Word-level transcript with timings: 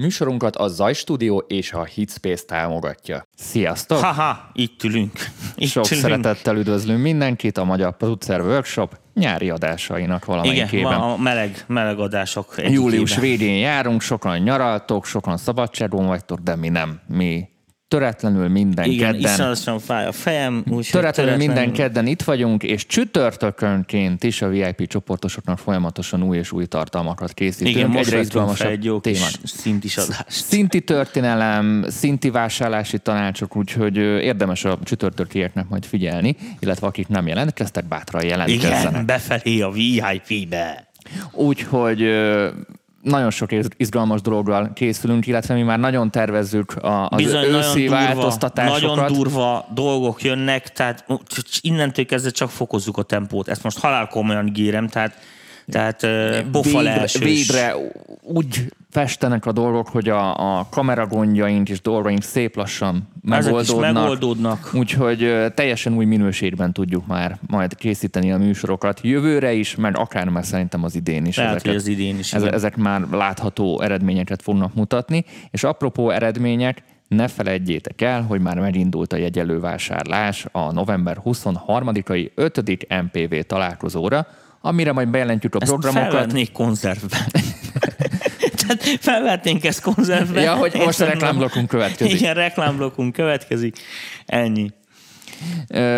Műsorunkat 0.00 0.56
a 0.56 0.68
Zaj 0.68 0.92
Studio 0.92 1.36
és 1.38 1.72
a 1.72 1.84
Hitspace 1.84 2.44
támogatja. 2.46 3.26
Sziasztok! 3.36 3.98
Haha, 3.98 4.50
itt 4.52 4.82
ülünk. 4.82 5.12
Itt 5.54 5.68
Sok 5.68 5.90
ülünk. 5.90 6.04
szeretettel 6.04 6.56
üdvözlünk 6.56 7.02
mindenkit 7.02 7.58
a 7.58 7.64
Magyar 7.64 7.96
Producer 7.96 8.40
Workshop 8.40 8.98
nyári 9.14 9.50
adásainak 9.50 10.22
Igen, 10.22 10.36
valamelyikében. 10.36 10.98
ma 10.98 11.12
a 11.12 11.16
meleg, 11.16 11.64
meleg 11.66 11.98
adások. 11.98 12.54
Július 12.56 13.16
végén 13.16 13.56
járunk, 13.56 14.00
sokan 14.00 14.38
nyaraltok, 14.38 15.04
sokan 15.04 15.36
szabadságon 15.36 16.06
vagytok, 16.06 16.38
de 16.38 16.56
mi 16.56 16.68
nem. 16.68 17.00
Mi 17.06 17.48
töretlenül 17.90 18.48
minden 18.48 18.84
Igen, 18.84 19.12
kedden. 19.12 19.32
iszonyatosan 19.32 19.78
fáj 19.78 20.06
a 20.06 20.12
fejem. 20.12 20.64
Úgy, 20.68 20.88
Töretlenül 20.90 21.36
minden 21.36 21.72
kedden 21.72 22.06
itt 22.06 22.22
vagyunk, 22.22 22.62
és 22.62 22.86
csütörtökönként 22.86 24.24
is 24.24 24.42
a 24.42 24.48
VIP 24.48 24.86
csoportosoknak 24.86 25.58
folyamatosan 25.58 26.22
új 26.22 26.36
és 26.36 26.52
új 26.52 26.66
tartalmakat 26.66 27.32
készítünk. 27.32 27.76
Igen, 27.76 27.90
most 27.90 28.06
Egyre 28.06 28.20
izgalmasabb 28.20 28.70
egy 28.70 28.84
jó 28.84 29.00
szintis 29.44 29.96
adást. 29.96 30.24
Szinti 30.26 30.80
történelem, 30.80 31.84
szinti 31.88 32.30
vásárlási 32.30 32.98
tanácsok, 32.98 33.56
úgyhogy 33.56 33.96
érdemes 33.96 34.64
a 34.64 34.78
csütörtökieknek 34.84 35.68
majd 35.68 35.84
figyelni, 35.84 36.36
illetve 36.58 36.86
akik 36.86 37.08
nem 37.08 37.26
jelentkeztek, 37.26 37.88
bátran 37.88 38.24
jelentkezzenek. 38.24 38.90
Igen, 38.90 39.06
befelé 39.06 39.60
a 39.60 39.70
VIP-be. 39.70 40.88
Úgyhogy 41.32 42.02
nagyon 43.02 43.30
sok 43.30 43.52
iz- 43.52 43.68
izgalmas 43.76 44.20
dologgal 44.20 44.70
készülünk, 44.74 45.26
illetve 45.26 45.54
mi 45.54 45.62
már 45.62 45.78
nagyon 45.78 46.10
tervezzük 46.10 46.76
a, 46.76 47.08
az 47.08 47.16
Bizony, 47.16 47.40
nagyon 47.40 47.54
őszi 47.54 47.80
durva, 47.80 47.94
változtatásokat. 47.94 48.96
nagyon 48.96 49.12
durva 49.12 49.68
dolgok 49.74 50.22
jönnek, 50.22 50.72
tehát 50.72 51.04
innentől 51.60 52.06
kezdve 52.06 52.30
csak 52.30 52.50
fokozzuk 52.50 52.96
a 52.98 53.02
tempót. 53.02 53.48
Ezt 53.48 53.62
most 53.62 53.78
halál 53.78 54.08
komolyan 54.08 54.46
ígérem, 54.46 54.88
tehát, 54.88 55.18
tehát 55.66 56.06
pofa 56.50 56.78
végre, 56.78 57.06
végre 57.18 57.74
úgy 58.22 58.72
festenek 58.90 59.46
a 59.46 59.52
dolgok, 59.52 59.88
hogy 59.88 60.08
a, 60.08 60.58
a 60.58 60.66
kameragondjaink 60.70 61.68
és 61.68 61.80
dolgaink 61.80 62.22
szép 62.22 62.56
lassan 62.56 63.08
Ezek 63.30 63.60
is 63.60 63.68
megoldódnak. 63.68 63.92
megoldódnak. 63.94 64.70
Úgyhogy 64.74 65.34
teljesen 65.54 65.96
új 65.96 66.04
minőségben 66.04 66.72
tudjuk 66.72 67.06
már 67.06 67.38
majd 67.46 67.74
készíteni 67.74 68.32
a 68.32 68.38
műsorokat 68.38 69.00
jövőre 69.02 69.52
is, 69.52 69.74
meg 69.76 69.98
akár 69.98 70.28
már 70.28 70.44
szerintem 70.44 70.84
az 70.84 70.94
idén 70.94 71.26
is. 71.26 71.36
Lehet, 71.36 71.50
ezeket, 71.52 71.72
hogy 71.72 71.80
az 71.80 71.86
idén 71.86 72.18
is, 72.18 72.32
Eze, 72.32 72.44
igen. 72.44 72.54
ezek 72.56 72.76
már 72.76 73.00
látható 73.10 73.80
eredményeket 73.80 74.42
fognak 74.42 74.74
mutatni. 74.74 75.24
És 75.50 75.64
apropó 75.64 76.10
eredmények, 76.10 76.82
ne 77.08 77.28
felejtjétek 77.28 78.00
el, 78.00 78.22
hogy 78.22 78.40
már 78.40 78.58
megindult 78.58 79.12
a 79.12 79.16
jegyelővásárlás 79.16 80.46
a 80.52 80.72
november 80.72 81.16
23-ai 81.24 82.30
5. 82.34 82.86
MPV 83.02 83.34
találkozóra, 83.46 84.26
amire 84.60 84.92
majd 84.92 85.08
bejelentjük 85.08 85.54
a 85.54 85.58
Ezt 85.60 85.70
programokat. 85.70 86.10
felvetnék 86.10 86.52
konzervbe. 86.52 87.16
Tehát 88.76 89.00
felvetnénk 89.00 89.64
ezt 89.64 89.80
konzervbe. 89.80 90.40
Ja, 90.40 90.54
hogy 90.54 90.72
most 90.74 91.00
a 91.00 91.04
Érted? 91.04 91.08
reklámblokkunk 91.08 91.68
következik. 91.68 92.20
Igen, 92.20 92.34
reklámblokkunk 92.34 93.12
következik. 93.12 93.76
Ennyi. 94.26 94.70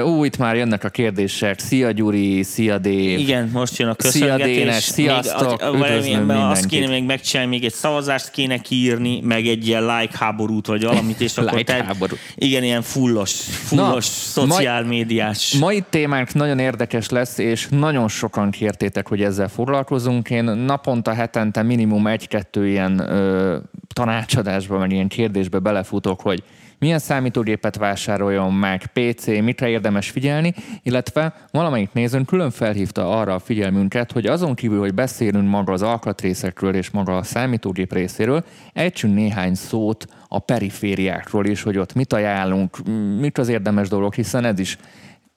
Ú, 0.05 0.25
itt 0.25 0.37
már 0.37 0.57
jönnek 0.57 0.85
a 0.85 0.89
kérdések. 0.89 1.59
Szia 1.59 1.91
Gyuri, 1.91 2.43
szia 2.43 2.79
Dév. 2.79 3.19
Igen, 3.19 3.51
most 3.53 3.79
jön 3.79 3.89
a 3.89 3.95
Szia, 3.99 4.11
köszöngetés. 4.11 4.57
Dénes, 4.57 4.83
sziasztok, 4.83 5.73
Még, 5.73 5.83
üdvözlöm 5.83 6.31
azt 6.31 6.67
kéne 6.67 6.87
még 6.87 7.05
megcsinálni, 7.05 7.51
még 7.51 7.65
egy 7.65 7.73
szavazást 7.73 8.31
kéne 8.31 8.59
kiírni, 8.59 9.21
meg 9.21 9.47
egy 9.47 9.67
ilyen 9.67 9.83
like 9.83 10.19
háborút, 10.19 10.67
vagy 10.67 10.85
valamit, 10.85 11.21
és 11.21 11.37
akkor 11.37 11.59
Like 11.59 11.73
te- 11.73 11.85
háború. 11.85 12.17
Igen, 12.35 12.63
ilyen 12.63 12.83
fullos, 12.83 13.33
fullos 13.41 14.05
szociál 14.05 14.85
médiás. 14.85 15.53
Mai 15.53 15.85
témánk 15.91 16.35
nagyon 16.35 16.59
érdekes 16.59 17.09
lesz, 17.09 17.39
és 17.39 17.67
nagyon 17.71 18.09
sokan 18.09 18.51
kértétek, 18.51 19.09
hogy 19.09 19.23
ezzel 19.23 19.49
foglalkozunk. 19.49 20.31
Én 20.31 20.45
naponta, 20.45 21.13
hetente 21.15 21.63
minimum 21.63 22.07
egy-kettő 22.07 22.69
ilyen 22.69 22.99
ö, 22.99 23.57
tanácsadásba, 23.95 24.79
meg 24.79 24.93
ilyen 24.93 25.09
kérdésbe 25.09 25.59
belefutok, 25.59 26.21
hogy 26.21 26.43
milyen 26.83 26.99
számítógépet 26.99 27.77
vásároljon 27.77 28.53
meg, 28.53 28.87
PC, 28.87 29.27
mitre 29.27 29.69
érdemes 29.69 30.11
figyelni, 30.11 30.55
illetve 30.83 31.35
valamelyik 31.51 31.93
nézőn 31.93 32.25
külön 32.25 32.51
felhívta 32.51 33.19
arra 33.19 33.35
a 33.35 33.39
figyelmünket, 33.39 34.13
hogy 34.13 34.27
azon 34.27 34.55
kívül, 34.55 34.79
hogy 34.79 34.95
beszélünk 34.95 35.49
maga 35.49 35.73
az 35.73 35.83
alkatrészekről 35.83 36.75
és 36.75 36.91
maga 36.91 37.17
a 37.17 37.23
számítógép 37.23 37.93
részéről, 37.93 38.45
ejtsünk 38.73 39.15
néhány 39.15 39.55
szót 39.55 40.07
a 40.29 40.39
perifériákról 40.39 41.47
is, 41.47 41.63
hogy 41.63 41.79
ott 41.79 41.95
mit 41.95 42.13
ajánlunk, 42.13 42.77
mit 43.19 43.39
az 43.39 43.49
érdemes 43.49 43.89
dolgok, 43.89 44.15
hiszen 44.15 44.45
ez 44.45 44.59
is 44.59 44.79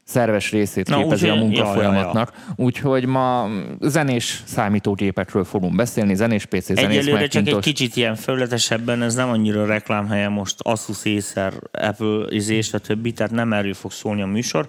szerves 0.06 0.52
részét 0.52 0.90
Na, 0.90 0.98
képezi 0.98 1.28
a 1.30 1.34
úgyhogy- 1.34 1.48
munkafolyamatnak. 1.50 2.34
Úgyhogy 2.56 3.06
ma 3.06 3.50
zenés 3.82 4.42
számítógépekről 4.46 5.44
fogunk 5.44 5.76
beszélni, 5.76 6.16
zenés 6.16 6.46
PC, 6.46 6.66
zenés 6.66 6.82
Egyelőre 6.98 7.04
csak 7.04 7.22
egy 7.22 7.36
Macintosh. 7.36 7.64
kicsit 7.68 7.96
ilyen 7.96 8.16
felületesebben, 8.16 9.02
ez 9.02 9.16
nem 9.16 9.30
annyira 9.30 9.66
reklámhelye 9.66 10.28
most 10.30 10.56
Asus, 10.62 11.06
Acer, 11.06 11.54
Apple, 11.72 12.26
izé, 12.30 12.56
és 12.56 12.74
a 12.74 12.78
többi, 12.80 13.12
tehát 13.12 13.32
nem 13.32 13.54
erről 13.54 13.74
fog 13.74 13.92
szólni 13.92 14.22
a 14.22 14.26
műsor, 14.26 14.68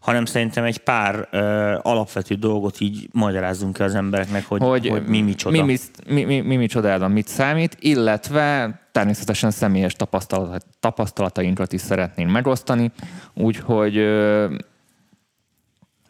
hanem 0.00 0.24
szerintem 0.24 0.64
egy 0.64 0.78
pár 0.78 1.28
ö, 1.30 1.78
alapvető 1.82 2.34
dolgot 2.34 2.80
így 2.80 3.08
magyarázzunk 3.12 3.78
el 3.78 3.86
az 3.86 3.94
embereknek, 3.94 4.46
hogy, 4.46 4.62
hogy, 4.62 4.88
hogy 4.88 5.06
mi 5.06 5.20
micsoda. 5.20 5.64
Mi, 5.64 5.72
mi, 5.72 6.14
mi, 6.14 6.24
mi, 6.24 6.40
mi 6.40 6.56
micsodában 6.56 7.10
mit 7.10 7.28
számít, 7.28 7.76
illetve 7.80 8.78
természetesen 8.92 9.50
személyes 9.50 9.94
tapasztalat, 9.94 10.66
tapasztalatainkat 10.80 11.72
is 11.72 11.80
szeretnénk 11.80 12.30
megosztani, 12.30 12.90
úgyhogy 13.34 13.96
ö, 13.96 14.54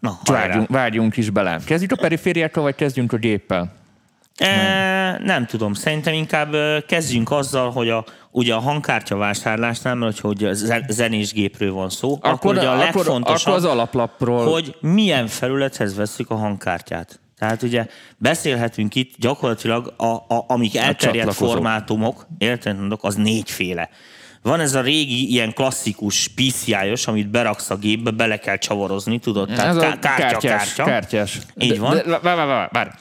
Na, 0.01 0.19
hajrá. 0.25 0.41
várjunk, 0.41 0.69
várjunk 0.69 1.17
is 1.17 1.31
bele. 1.31 1.59
Kezdjük 1.65 1.93
a 1.93 1.97
perifériákkal, 1.97 2.63
vagy 2.63 2.75
kezdjünk 2.75 3.13
a 3.13 3.17
géppel? 3.17 3.73
E, 4.41 5.21
nem 5.25 5.47
tudom, 5.47 5.75
szerintem 5.75 6.15
inkább 6.15 6.55
kezdjünk 6.87 7.31
azzal, 7.31 7.71
hogy 7.71 7.89
a, 7.89 8.05
ugye 8.31 8.55
a 8.55 8.59
hangkártya 8.59 9.17
vásárlásnál, 9.17 9.95
mert 9.95 10.19
hogy 10.19 10.49
zenés 10.89 11.33
gépről 11.33 11.73
van 11.73 11.91
szó, 11.91 12.13
akkor, 12.15 12.31
akkor 12.31 12.57
ugye 12.57 12.69
a 12.69 12.77
legfontosabb, 12.77 13.53
akkor 13.55 13.55
az 13.55 13.65
alaplapról 13.65 14.51
hogy 14.51 14.77
milyen 14.81 15.27
felülethez 15.27 15.97
veszük 15.97 16.31
a 16.31 16.35
hangkártyát. 16.35 17.21
Tehát 17.39 17.63
ugye 17.63 17.87
beszélhetünk 18.17 18.95
itt 18.95 19.15
gyakorlatilag, 19.19 19.95
a, 19.97 20.05
a, 20.07 20.45
amik 20.47 20.77
elterjedt 20.77 21.01
csatlakozók. 21.01 21.51
formátumok, 21.51 22.27
érted, 22.39 22.79
mondok, 22.79 23.05
az 23.05 23.15
négyféle. 23.15 23.89
Van 24.43 24.61
ez 24.61 24.75
a 24.75 24.81
régi, 24.81 25.31
ilyen 25.31 25.53
klasszikus 25.53 26.29
PCI-os, 26.29 27.07
amit 27.07 27.31
beraksz 27.31 27.71
a 27.71 27.77
gépbe, 27.77 28.11
bele 28.11 28.37
kell 28.37 28.57
csavarozni, 28.57 29.19
tudod? 29.19 29.49
Tehát 29.49 29.67
Ez 29.67 29.77
a 29.77 29.81
ká- 29.81 29.99
kártya, 29.99 30.23
kártyás, 30.23 30.75
kártya. 30.75 30.85
kártyás. 30.85 31.39
Így 31.59 31.79
van. 31.79 31.95
De, 31.95 32.03
de, 32.03 32.19
vár, 32.19 32.37
vár, 32.37 32.69
vár, 32.73 32.99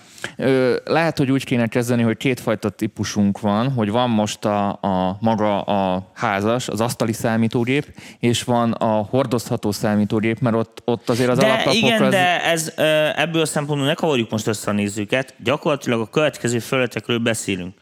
lehet, 0.85 1.17
hogy 1.17 1.31
úgy 1.31 1.43
kéne 1.43 1.67
kezdeni, 1.67 2.01
hogy 2.01 2.17
kétfajta 2.17 2.69
típusunk 2.69 3.39
van, 3.39 3.71
hogy 3.71 3.89
van 3.89 4.09
most 4.09 4.45
a, 4.45 4.69
a 4.69 5.17
maga 5.19 5.61
a 5.61 6.11
házas, 6.13 6.67
az 6.67 6.81
asztali 6.81 7.13
számítógép, 7.13 7.85
és 8.19 8.43
van 8.43 8.71
a 8.71 9.07
hordozható 9.09 9.71
számítógép, 9.71 10.39
mert 10.39 10.55
ott, 10.55 10.81
ott 10.85 11.09
azért 11.09 11.29
az 11.29 11.37
de 11.37 11.63
igen, 11.71 12.03
az... 12.03 12.11
de 12.11 12.43
ez, 12.43 12.73
ebből 13.15 13.41
a 13.41 13.45
szempontból 13.45 13.87
ne 13.87 13.93
kavarjuk 13.93 14.29
most 14.29 14.47
össze 14.47 14.69
a 14.69 14.73
nézőket. 14.73 15.33
Gyakorlatilag 15.43 16.01
a 16.01 16.09
következő 16.09 16.59
felületekről 16.59 17.17
beszélünk. 17.19 17.73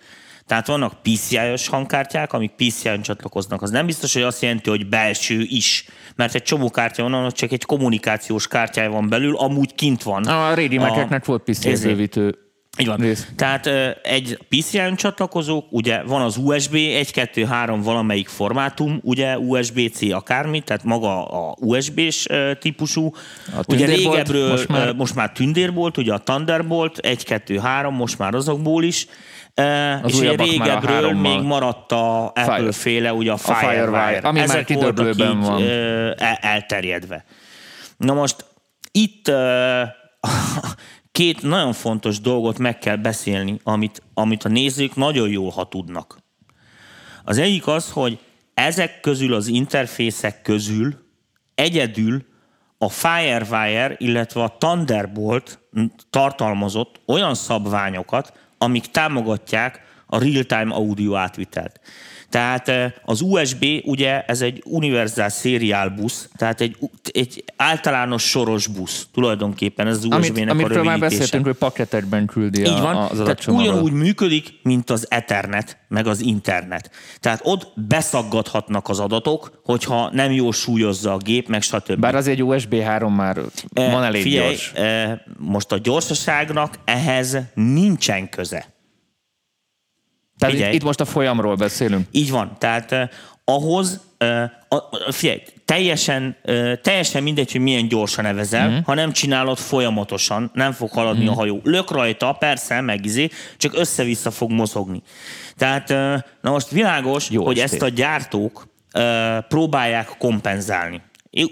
Tehát 0.47 0.67
vannak 0.67 0.93
PCI-os 1.01 1.67
hangkártyák, 1.67 2.33
amik 2.33 2.51
PCI-on 2.51 3.01
csatlakoznak. 3.01 3.61
Az 3.61 3.69
nem 3.69 3.85
biztos, 3.85 4.13
hogy 4.13 4.21
azt 4.21 4.41
jelenti, 4.41 4.69
hogy 4.69 4.87
belső 4.89 5.41
is. 5.47 5.85
Mert 6.15 6.35
egy 6.35 6.43
csomó 6.43 6.69
kártya 6.69 7.03
van, 7.03 7.13
ahol 7.13 7.31
csak 7.31 7.51
egy 7.51 7.65
kommunikációs 7.65 8.47
kártyája 8.47 8.89
van 8.89 9.09
belül, 9.09 9.35
amúgy 9.37 9.75
kint 9.75 10.03
van. 10.03 10.23
A 10.25 10.53
régi 10.53 10.77
A- 10.77 11.21
volt 11.25 11.43
PCI 11.43 11.75
bővítő 11.81 12.37
Így 12.79 12.87
van. 12.87 12.97
rész. 12.97 13.27
Tehát 13.35 13.67
egy 14.03 14.39
PCI-on 14.49 14.95
csatlakozók, 14.95 15.65
ugye 15.71 16.03
van 16.03 16.21
az 16.21 16.37
USB 16.37 16.73
1, 16.75 17.11
2, 17.11 17.43
3 17.45 17.81
valamelyik 17.81 18.27
formátum, 18.27 18.99
ugye 19.03 19.37
USB-C 19.37 20.01
akármi, 20.11 20.61
tehát 20.61 20.83
maga 20.83 21.25
a 21.25 21.55
USB-s 21.59 22.27
típusú. 22.59 23.11
A 23.57 23.63
ugye 23.67 23.85
régebről 23.85 24.49
most 24.49 24.67
már- 24.67 24.95
most 24.95 25.15
már 25.15 25.31
Thunderbolt, 25.31 25.97
ugye 25.97 26.13
a 26.13 26.17
Thunderbolt 26.19 26.97
1, 26.97 27.23
2, 27.23 27.57
3, 27.57 27.93
most 27.95 28.17
már 28.17 28.33
azokból 28.33 28.83
is. 28.83 29.07
Az 30.03 30.13
és 30.13 30.19
már 30.19 30.39
a 30.39 30.43
régebről 30.43 31.13
még 31.13 31.41
maradt 31.41 31.91
a 31.91 32.25
Apple 32.25 32.71
féle, 32.71 33.13
ugye 33.13 33.31
a 33.31 33.37
Firewire, 33.37 33.69
Firewire. 33.69 34.27
ami 34.27 34.39
már 34.39 34.49
Ezek 34.49 34.65
kidöglőben 34.65 35.37
így 35.37 35.45
van. 35.45 35.63
elterjedve. 36.41 37.25
Na 37.97 38.13
most 38.13 38.45
itt 38.91 39.31
két 41.11 41.41
nagyon 41.41 41.73
fontos 41.73 42.19
dolgot 42.19 42.57
meg 42.57 42.77
kell 42.77 42.95
beszélni, 42.95 43.59
amit, 43.63 44.01
amit 44.13 44.43
a 44.43 44.49
nézők 44.49 44.95
nagyon 44.95 45.29
jól, 45.29 45.51
ha 45.51 45.67
tudnak. 45.67 46.17
Az 47.23 47.37
egyik 47.37 47.67
az, 47.67 47.91
hogy 47.91 48.19
ezek 48.53 48.99
közül 48.99 49.33
az 49.33 49.47
interfészek 49.47 50.41
közül 50.41 50.95
egyedül 51.55 52.25
a 52.77 52.89
Firewire, 52.89 53.95
illetve 53.97 54.43
a 54.43 54.55
Thunderbolt 54.57 55.59
tartalmazott 56.09 57.01
olyan 57.05 57.35
szabványokat, 57.35 58.33
amik 58.57 58.85
támogatják 58.91 59.81
a 60.05 60.19
real-time 60.19 60.73
audio 60.73 61.15
átvitelt. 61.15 61.79
Tehát 62.29 62.71
az 63.05 63.21
USB 63.21 63.65
ugye 63.83 64.21
ez 64.21 64.41
egy 64.41 64.63
univerzál 64.65 65.29
szériál 65.29 65.89
busz, 65.89 66.29
tehát 66.35 66.61
egy, 66.61 66.77
egy 67.11 67.43
általános 67.55 68.23
soros 68.23 68.67
busz 68.67 69.07
tulajdonképpen, 69.13 69.87
ez 69.87 69.97
az 69.97 70.03
USB-nek 70.03 70.49
amit, 70.49 70.65
a 70.65 70.67
rövidítése. 70.67 70.83
már 70.83 70.99
beszéltünk, 70.99 71.45
hogy 71.45 71.55
paketekben 71.55 72.25
küldi 72.25 72.59
Így 72.59 72.79
van, 72.79 72.95
az 72.95 73.17
tehát 73.17 73.47
ugyanúgy 73.47 73.91
működik, 73.91 74.59
mint 74.63 74.89
az 74.89 75.05
Ethernet, 75.09 75.77
meg 75.87 76.07
az 76.07 76.21
internet. 76.21 76.91
Tehát 77.19 77.39
ott 77.43 77.71
beszaggathatnak 77.87 78.89
az 78.89 78.99
adatok, 78.99 79.61
hogyha 79.63 80.09
nem 80.13 80.31
jól 80.31 80.53
súlyozza 80.53 81.13
a 81.13 81.17
gép, 81.17 81.47
meg 81.47 81.61
stb. 81.61 81.99
Bár 81.99 82.15
az 82.15 82.27
egy 82.27 82.43
USB 82.43 82.73
3 82.73 83.13
már 83.13 83.39
van 83.73 84.03
elég 84.03 84.21
Figyelj, 84.21 84.47
gyors. 84.47 84.73
most 85.37 85.71
a 85.71 85.77
gyorsaságnak 85.77 86.79
ehhez 86.85 87.37
nincsen 87.53 88.29
köze. 88.29 88.75
Tehát 90.37 90.55
Figyelj. 90.55 90.75
itt, 90.75 90.83
most 90.83 90.99
a 90.99 91.05
folyamról 91.05 91.55
beszélünk. 91.55 92.07
Így 92.11 92.31
van. 92.31 92.55
Tehát 92.59 92.91
eh, 92.91 93.09
ahhoz, 93.45 94.01
eh, 94.17 94.43
a, 94.67 95.11
figyelj, 95.11 95.41
teljesen, 95.65 96.35
eh, 96.43 96.75
teljesen 96.81 97.23
mindegy, 97.23 97.51
hogy 97.51 97.61
milyen 97.61 97.87
gyorsan 97.87 98.23
nevezel, 98.23 98.69
mm. 98.69 98.77
ha 98.83 98.93
nem 98.93 99.11
csinálod 99.11 99.57
folyamatosan, 99.57 100.51
nem 100.53 100.71
fog 100.71 100.91
haladni 100.91 101.23
mm. 101.23 101.27
a 101.27 101.33
hajó. 101.33 101.59
Lök 101.63 101.91
rajta, 101.91 102.31
persze, 102.31 102.81
megizé, 102.81 103.29
csak 103.57 103.77
össze-vissza 103.77 104.31
fog 104.31 104.51
mozogni. 104.51 105.01
Tehát, 105.55 105.91
eh, 105.91 106.21
na 106.41 106.51
most 106.51 106.69
világos, 106.69 107.29
Jó 107.29 107.45
hogy 107.45 107.59
estét. 107.59 107.81
ezt 107.81 107.91
a 107.91 107.95
gyártók 107.95 108.67
eh, 108.91 109.37
próbálják 109.47 110.15
kompenzálni. 110.17 111.01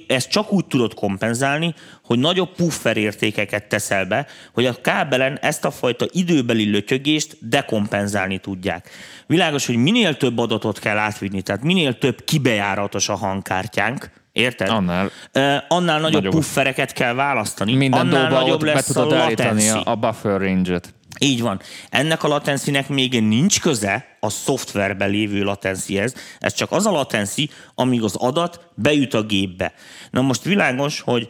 Ezt 0.08 0.30
csak 0.30 0.52
úgy 0.52 0.66
tudod 0.66 0.94
kompenzálni, 0.94 1.74
hogy 2.04 2.20
nagyobb 2.20 2.56
puffer 2.56 2.98
értékeket 2.98 3.68
teszel 3.68 4.06
be, 4.06 4.26
hogy 4.54 4.66
a 4.66 4.82
kábelen 4.82 5.38
ezt 5.42 5.66
a 5.66 5.72
fajta 5.72 6.06
időbeli 6.12 6.72
lötyögést 6.72 7.38
dekompenzálni 7.42 8.38
tudják. 8.38 8.90
Világos, 9.28 9.66
hogy 9.66 9.76
minél 9.76 10.18
több 10.18 10.38
adatot 10.38 10.80
kell 10.80 10.98
átvinni, 10.98 11.42
tehát 11.42 11.64
minél 11.64 11.98
több 11.98 12.24
kibejáratos 12.24 13.10
a 13.10 13.16
hangkártyánk, 13.16 14.10
Érted? 14.36 14.70
Annál. 14.70 15.06
Uh, 15.06 15.56
annál 15.68 16.00
nagyobb 16.00 16.24
Nagyobb. 16.24 16.32
puffereket 16.32 16.94
kell 16.94 17.14
választani. 17.14 17.76
Minden 17.76 18.00
annál 18.00 18.30
nagyobb 18.30 18.60
be 18.60 18.74
lesz 18.74 18.90
a 18.90 18.94
tudod 18.94 19.14
állítani 19.14 19.50
latency. 19.50 19.88
a, 19.88 19.92
a 19.92 19.96
buffer 19.96 20.40
range-et. 20.40 20.94
Így 21.20 21.42
van. 21.42 21.62
Ennek 21.90 22.24
a 22.24 22.28
latencinek 22.28 22.90
még 22.90 23.22
nincs 23.22 23.62
köze 23.62 24.18
a 24.20 24.30
szoftverben 24.30 25.10
lévő 25.10 25.44
latencihez. 25.44 26.14
Ez 26.40 26.54
csak 26.54 26.72
az 26.72 26.86
a 26.86 26.92
latenci, 26.92 27.50
amíg 27.76 28.04
az 28.04 28.16
adat 28.16 28.68
bejut 28.76 29.14
a 29.14 29.24
gépbe. 29.24 29.74
Na 30.12 30.22
most 30.22 30.44
világos, 30.44 31.00
hogy 31.00 31.30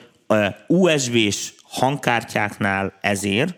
USB-s 0.68 1.54
hangkártyáknál 1.64 2.94
ezért 3.02 3.56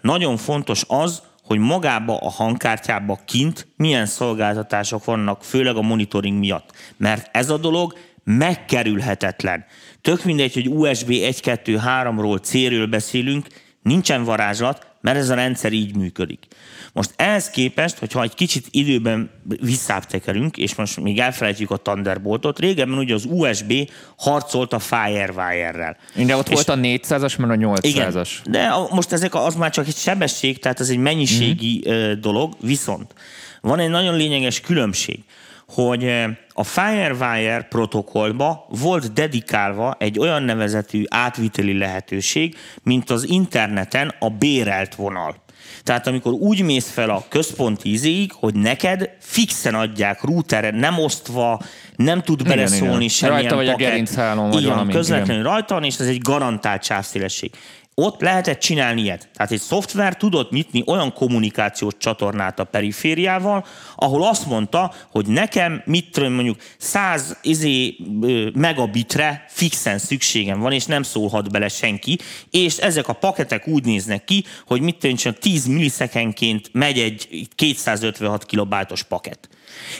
nagyon 0.00 0.36
fontos 0.36 0.84
az, 0.88 1.22
hogy 1.42 1.58
magába 1.58 2.16
a 2.16 2.30
hangkártyába 2.30 3.18
kint 3.24 3.66
milyen 3.76 4.06
szolgáltatások 4.06 5.04
vannak, 5.04 5.44
főleg 5.44 5.76
a 5.76 5.82
monitoring 5.82 6.38
miatt. 6.38 6.70
Mert 6.96 7.36
ez 7.36 7.50
a 7.50 7.56
dolog 7.56 7.98
megkerülhetetlen. 8.24 9.64
Tök 10.00 10.24
mindegy, 10.24 10.54
hogy 10.54 10.68
USB 10.68 11.10
1, 11.10 11.40
2, 11.40 11.80
3-ról, 11.86 12.42
C-ről 12.42 12.86
beszélünk, 12.86 13.46
nincsen 13.82 14.24
varázslat, 14.24 14.86
mert 15.00 15.16
ez 15.16 15.28
a 15.28 15.34
rendszer 15.34 15.72
így 15.72 15.96
működik. 15.96 16.46
Most 16.92 17.10
ehhez 17.16 17.50
képest, 17.50 17.98
hogyha 17.98 18.22
egy 18.22 18.34
kicsit 18.34 18.66
időben 18.70 19.30
visszább 19.60 20.04
tekerünk, 20.04 20.56
és 20.56 20.74
most 20.74 21.00
még 21.00 21.18
elfelejtjük 21.18 21.70
a 21.70 21.76
Thunderboltot, 21.76 22.58
régebben 22.58 22.98
ugye 22.98 23.14
az 23.14 23.24
USB 23.28 23.72
harcolt 24.16 24.72
a 24.72 24.78
Firewire-rel. 24.78 25.96
De 26.14 26.36
ott 26.36 26.48
És- 26.48 26.54
volt 26.54 26.68
a 26.68 26.76
400-as, 26.76 27.38
meg 27.38 27.50
a 27.50 27.54
800-as. 27.54 27.78
igen, 27.82 28.26
de 28.50 28.70
most 28.90 29.12
ezek 29.12 29.34
az 29.34 29.54
már 29.54 29.70
csak 29.70 29.86
egy 29.86 29.96
sebesség, 29.96 30.58
tehát 30.58 30.80
ez 30.80 30.88
egy 30.88 30.98
mennyiségi 30.98 31.84
mm. 31.90 32.20
dolog, 32.20 32.56
viszont 32.60 33.14
van 33.60 33.78
egy 33.78 33.90
nagyon 33.90 34.16
lényeges 34.16 34.60
különbség, 34.60 35.24
hogy 35.70 36.04
ö, 36.04 36.24
a 36.52 36.64
Firewire 36.64 37.66
protokollba 37.68 38.66
volt 38.68 39.12
dedikálva 39.12 39.96
egy 39.98 40.18
olyan 40.18 40.42
nevezetű 40.42 41.04
átviteli 41.08 41.78
lehetőség, 41.78 42.56
mint 42.82 43.10
az 43.10 43.28
interneten 43.28 44.14
a 44.18 44.28
bérelt 44.28 44.94
vonal. 44.94 45.36
Tehát 45.84 46.06
amikor 46.06 46.32
úgy 46.32 46.62
mész 46.62 46.90
fel 46.90 47.10
a 47.10 47.24
központi 47.28 47.92
izéig, 47.92 48.32
hogy 48.32 48.54
neked 48.54 49.10
fixen 49.20 49.74
adják 49.74 50.22
routeren, 50.22 50.74
nem 50.74 50.98
osztva, 50.98 51.60
nem 51.96 52.22
tud 52.22 52.40
Igen, 52.40 52.56
beleszólni 52.56 52.94
igen. 52.94 53.08
semmilyen 53.08 53.40
Rajta 53.40 53.56
vagy 53.56 53.68
a 53.68 53.70
paket. 53.70 53.88
gerinchálón, 53.88 54.50
vagy 54.50 54.58
Így 54.60 54.64
van, 54.64 54.74
valami, 54.74 54.92
közvetlenül 54.92 55.42
igen. 55.42 55.52
rajta 55.52 55.74
van, 55.74 55.84
és 55.84 55.96
ez 55.98 56.06
egy 56.06 56.20
garantált 56.20 56.84
sávszélesség. 56.84 57.50
Ott 58.02 58.20
lehetett 58.20 58.58
csinálni 58.58 59.00
ilyet. 59.00 59.28
Tehát 59.34 59.52
egy 59.52 59.60
szoftver 59.60 60.16
tudott 60.16 60.50
nyitni 60.50 60.82
olyan 60.86 61.12
kommunikációs 61.12 61.92
csatornát 61.98 62.58
a 62.58 62.64
perifériával, 62.64 63.64
ahol 63.96 64.24
azt 64.24 64.46
mondta, 64.46 64.94
hogy 65.10 65.26
nekem 65.26 65.82
mit 65.84 66.10
tudom, 66.12 66.32
mondjuk 66.32 66.60
100 66.78 67.36
izé, 67.42 67.96
megabitre 68.54 69.44
fixen 69.48 69.98
szükségem 69.98 70.60
van, 70.60 70.72
és 70.72 70.84
nem 70.84 71.02
szólhat 71.02 71.50
bele 71.50 71.68
senki, 71.68 72.18
és 72.50 72.76
ezek 72.76 73.08
a 73.08 73.12
paketek 73.12 73.68
úgy 73.68 73.84
néznek 73.84 74.24
ki, 74.24 74.44
hogy 74.66 74.80
mit 74.80 74.96
tudom, 74.96 75.16
csak 75.16 75.38
10 75.38 75.66
millisekenként 75.66 76.68
megy 76.72 76.98
egy 76.98 77.48
256 77.54 78.46
kilobájtos 78.46 79.02
paket. 79.02 79.48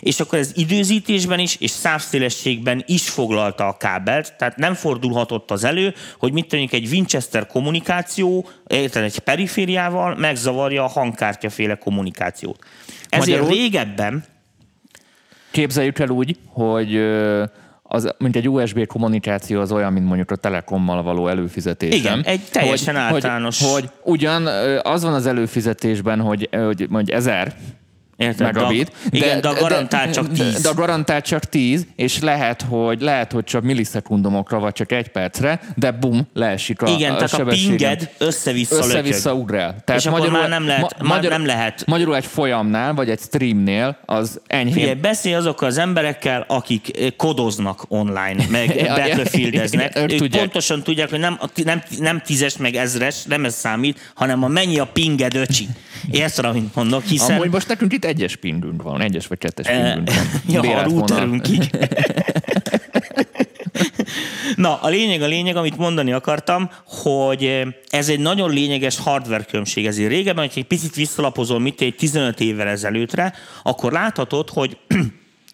És 0.00 0.20
akkor 0.20 0.38
ez 0.38 0.50
időzítésben 0.55 1.38
is, 1.38 1.56
és 1.61 1.70
szávszélességben 1.70 2.82
is 2.87 3.08
foglalta 3.08 3.67
a 3.67 3.76
kábelt, 3.76 4.34
tehát 4.38 4.56
nem 4.56 4.75
fordulhatott 4.75 5.50
az 5.50 5.64
elő, 5.64 5.94
hogy 6.19 6.32
mit 6.32 6.49
tudjuk 6.49 6.72
egy 6.72 6.88
Winchester 6.93 7.46
kommunikáció, 7.46 8.49
érted, 8.67 9.02
egy 9.02 9.19
perifériával 9.19 10.14
megzavarja 10.14 10.84
a 10.84 10.88
hangkártyaféle 10.88 11.75
kommunikációt. 11.75 12.64
Ezért 13.08 13.38
Magyarul- 13.40 13.58
régebben, 13.58 14.25
Képzeljük 15.50 15.99
el 15.99 16.08
úgy, 16.08 16.37
hogy 16.46 16.96
az, 17.82 18.14
mint 18.19 18.37
egy 18.37 18.49
USB 18.49 18.87
kommunikáció 18.87 19.61
az 19.61 19.73
olyan, 19.73 19.93
mint 19.93 20.06
mondjuk 20.06 20.31
a 20.31 20.37
Telekommal 20.37 21.02
való 21.02 21.28
előfizetés. 21.28 21.94
Igen, 21.94 22.23
egy 22.25 22.40
teljesen 22.50 22.94
hogy, 22.94 23.02
általános- 23.02 23.62
Hogy, 23.62 23.70
hogy 23.70 23.90
ugyan 24.02 24.46
az 24.82 25.02
van 25.02 25.14
az 25.14 25.26
előfizetésben, 25.26 26.20
hogy, 26.20 26.49
hogy 26.52 26.87
mondj 26.88 27.12
ezer 27.12 27.55
érted, 28.20 28.55
megabit. 28.55 28.93
de, 29.11 29.17
igen, 29.17 29.40
de, 29.40 29.49
a 29.49 29.55
garantált 29.55 30.12
csak 30.12 30.32
10. 30.32 30.52
De, 30.52 30.61
de 30.61 30.69
a 30.69 30.75
garantált 30.75 31.25
csak 31.25 31.44
10, 31.44 31.87
és 31.96 32.19
lehet, 32.19 32.62
hogy, 32.62 33.00
lehet, 33.00 33.32
hogy 33.32 33.44
csak 33.44 33.62
millisekundumokra, 33.62 34.58
vagy 34.58 34.72
csak 34.72 34.93
egy 34.93 35.08
percre, 35.08 35.61
de 35.76 35.90
bum, 35.90 36.28
leesik 36.34 36.82
a, 36.82 36.88
igen, 36.88 37.14
a 37.14 37.17
tehát 37.17 37.32
a 37.32 37.44
pinged 37.44 38.11
össze-vissza, 38.19 38.76
össze-vissza 38.76 39.34
ugrál. 39.34 39.82
És 39.94 40.06
akkor 40.06 40.31
már 40.31 40.49
nem 40.49 40.67
lehet- 40.67 41.02
már 41.02 41.22
nem 41.22 41.46
lehet. 41.46 41.87
Magyarul 41.87 42.17
egy 42.17 42.26
folyamnál, 42.26 42.94
vagy 42.94 43.11
egy 43.11 43.20
streamnél 43.20 43.99
az 44.05 44.40
enyhén 44.46 44.73
Figyelj, 44.73 44.94
beszélj 44.94 45.34
azokkal 45.34 45.69
az 45.69 45.78
emberekkel, 45.78 46.44
akik 46.49 46.99
eh, 46.99 47.11
kodoznak 47.16 47.84
online, 47.88 48.44
meg 48.50 48.75
battlefieldeznek. 48.96 49.96
Ők 49.96 50.14
tudják. 50.14 50.43
pontosan 50.43 50.82
tudják, 50.82 51.11
hogy 51.11 51.19
nem, 51.19 51.38
nem, 51.64 51.82
nem 51.99 52.20
tízes, 52.25 52.56
meg 52.56 52.75
ezres, 52.75 53.23
nem 53.25 53.44
ez 53.44 53.55
számít, 53.55 54.12
hanem 54.14 54.43
a 54.43 54.49
mennyi 54.49 54.78
a 54.78 54.84
pinged 54.84 55.34
öcsi. 55.34 55.69
Érted, 56.11 56.44
amit 56.44 56.75
mondok, 56.75 57.05
hiszen... 57.05 57.34
Amúgy 57.34 57.50
most 57.50 57.69
nekünk 57.69 57.93
itt 57.93 58.05
egyes 58.10 58.36
pingünk 58.36 58.82
van, 58.82 59.00
egyes 59.00 59.26
vagy 59.26 59.38
kettes 59.38 59.66
Eh, 59.66 59.94
pingünk 59.94 60.10
van. 60.10 60.26
ja, 60.54 60.60
a 60.60 60.62
vonal. 60.62 60.84
routerünk 60.84 61.49
így. 61.49 61.70
Na, 64.56 64.80
a 64.80 64.88
lényeg, 64.88 65.23
a 65.23 65.26
lényeg, 65.26 65.56
amit 65.56 65.76
mondani 65.76 66.12
akartam, 66.12 66.70
hogy 66.85 67.44
eh, 67.44 67.66
ez 67.90 68.08
egy 68.08 68.20
nagyon 68.20 68.50
lényeges 68.50 68.99
hardware 68.99 69.44
különbség. 69.44 69.87
Ezért 69.87 70.11
régebben, 70.11 70.44
hogyha 70.44 70.61
egy 70.61 70.66
picit 70.66 70.94
visszalapozol, 70.94 71.58
mit 71.58 71.80
egy 71.80 71.94
15 71.94 72.40
évvel 72.40 72.68
ezelőttre, 72.68 73.35
akkor 73.62 73.92
láthatod, 73.92 74.50
hogy 74.50 74.76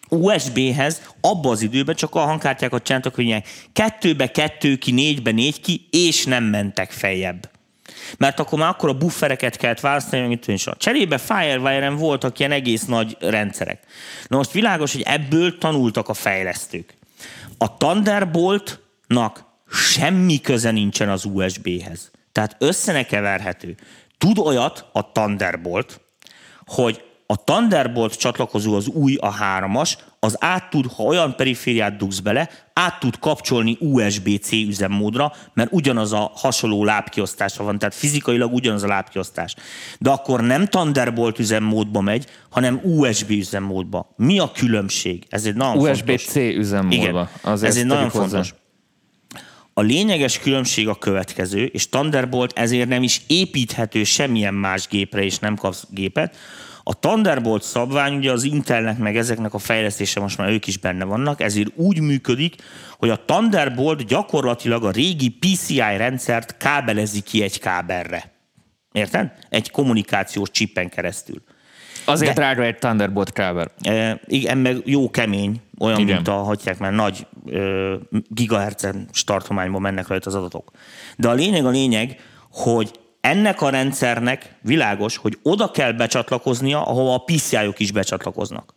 USB-hez 0.09 1.01
abban 1.21 1.51
az 1.51 1.61
időben 1.61 1.95
csak 1.95 2.15
a 2.15 2.19
hangkártyákat 2.19 2.83
csináltak, 2.83 3.15
hogy 3.15 3.25
ilyen 3.25 3.43
kettőbe 3.73 4.31
kettő 4.31 4.75
ki, 4.75 4.91
négybe 4.91 5.31
négy 5.31 5.61
ki, 5.61 5.87
és 5.91 6.25
nem 6.25 6.43
mentek 6.43 6.91
feljebb. 6.91 7.49
Mert 8.17 8.39
akkor 8.39 8.59
már 8.59 8.69
akkor 8.69 8.89
a 8.89 8.97
buffereket 8.97 9.57
kellett 9.57 9.79
választani, 9.79 10.23
amit 10.23 10.47
is. 10.47 10.65
Cserébe 10.77 11.17
Firewire-en 11.17 11.95
voltak 11.95 12.39
ilyen 12.39 12.51
egész 12.51 12.85
nagy 12.85 13.17
rendszerek. 13.19 13.83
Na 14.27 14.37
most 14.37 14.51
világos, 14.51 14.93
hogy 14.93 15.01
ebből 15.01 15.57
tanultak 15.57 16.09
a 16.09 16.13
fejlesztők. 16.13 16.93
A 17.57 17.77
Thunderboltnak 17.77 19.45
semmi 19.71 20.41
köze 20.41 20.71
nincsen 20.71 21.09
az 21.09 21.25
USB-hez. 21.25 22.11
Tehát 22.31 22.55
össze 22.59 22.91
ne 22.91 23.03
keverhető. 23.03 23.75
Tud 24.17 24.37
olyat 24.37 24.85
a 24.91 25.11
Thunderbolt, 25.11 26.01
hogy 26.65 27.03
a 27.29 27.43
Thunderbolt 27.43 28.17
csatlakozó 28.17 28.75
az 28.75 28.87
új, 28.87 29.15
a 29.15 29.29
hármas, 29.29 29.97
az 30.19 30.35
át 30.39 30.69
tud, 30.69 30.85
ha 30.95 31.03
olyan 31.03 31.35
perifériát 31.35 31.97
dugsz 31.97 32.19
bele, 32.19 32.49
át 32.73 32.99
tud 32.99 33.19
kapcsolni 33.19 33.77
USB-C 33.79 34.51
üzemmódra, 34.51 35.33
mert 35.53 35.71
ugyanaz 35.71 36.13
a 36.13 36.31
hasonló 36.35 36.83
lábkiosztása 36.83 37.63
van, 37.63 37.77
tehát 37.79 37.95
fizikailag 37.95 38.53
ugyanaz 38.53 38.83
a 38.83 38.87
lábkiosztás. 38.87 39.55
De 39.99 40.09
akkor 40.09 40.41
nem 40.41 40.65
Thunderbolt 40.65 41.39
üzemmódba 41.39 42.01
megy, 42.01 42.25
hanem 42.49 42.81
USB 42.83 43.29
üzemmódba. 43.29 44.13
Mi 44.15 44.39
a 44.39 44.51
különbség? 44.51 45.25
Ez 45.29 45.45
egy 45.45 45.55
nagyon 45.55 45.73
fontos. 45.73 45.99
USB-C 45.99 46.35
üzemmódba. 46.35 46.95
Igen, 46.95 47.29
Azért 47.41 47.71
ez 47.71 47.77
egy 47.77 47.85
nagyon 47.85 48.09
hozzá. 48.09 48.19
fontos. 48.19 48.53
A 49.73 49.81
lényeges 49.81 50.39
különbség 50.39 50.87
a 50.87 50.95
következő, 50.95 51.65
és 51.65 51.89
Thunderbolt 51.89 52.57
ezért 52.57 52.89
nem 52.89 53.03
is 53.03 53.21
építhető 53.27 54.03
semmilyen 54.03 54.53
más 54.53 54.87
gépre, 54.87 55.23
és 55.23 55.39
nem 55.39 55.55
kapsz 55.55 55.85
gépet. 55.89 56.35
A 56.89 56.99
Thunderbolt 56.99 57.63
szabvány, 57.63 58.15
ugye 58.15 58.31
az 58.31 58.43
Intelnek 58.43 58.97
meg 58.97 59.17
ezeknek 59.17 59.53
a 59.53 59.57
fejlesztése 59.57 60.19
most 60.19 60.37
már 60.37 60.49
ők 60.49 60.67
is 60.67 60.77
benne 60.77 61.03
vannak, 61.03 61.41
ezért 61.41 61.71
úgy 61.75 61.99
működik, 61.99 62.55
hogy 62.97 63.09
a 63.09 63.25
Thunderbolt 63.25 64.05
gyakorlatilag 64.05 64.83
a 64.83 64.91
régi 64.91 65.29
PCI 65.29 65.77
rendszert 65.77 66.57
kábelezi 66.57 67.21
ki 67.21 67.43
egy 67.43 67.59
kábelre. 67.59 68.31
Érted? 68.91 69.31
Egy 69.49 69.71
kommunikációs 69.71 70.51
csippen 70.51 70.89
keresztül. 70.89 71.41
Azért 72.05 72.33
De, 72.33 72.41
drága 72.41 72.63
egy 72.63 72.77
Thunderbolt 72.77 73.31
kábel. 73.31 73.71
E, 73.81 74.21
igen, 74.25 74.57
meg 74.57 74.81
jó 74.85 75.09
kemény, 75.09 75.61
olyan, 75.79 75.99
igen. 75.99 76.15
mint 76.15 76.27
a, 76.27 76.33
hagyják 76.33 76.79
mert 76.79 76.95
nagy 76.95 77.27
e, 77.51 77.59
gigahertzen 78.27 79.09
tartományban 79.25 79.81
mennek 79.81 80.07
rajta 80.07 80.29
az 80.29 80.35
adatok. 80.35 80.71
De 81.17 81.27
a 81.27 81.33
lényeg 81.33 81.65
a 81.65 81.69
lényeg, 81.69 82.19
hogy 82.51 82.91
ennek 83.27 83.61
a 83.61 83.69
rendszernek 83.69 84.55
világos, 84.61 85.17
hogy 85.17 85.37
oda 85.43 85.71
kell 85.71 85.91
becsatlakoznia, 85.91 86.85
ahova 86.85 87.13
a 87.13 87.23
PCI-ok 87.23 87.79
is 87.79 87.91
becsatlakoznak. 87.91 88.73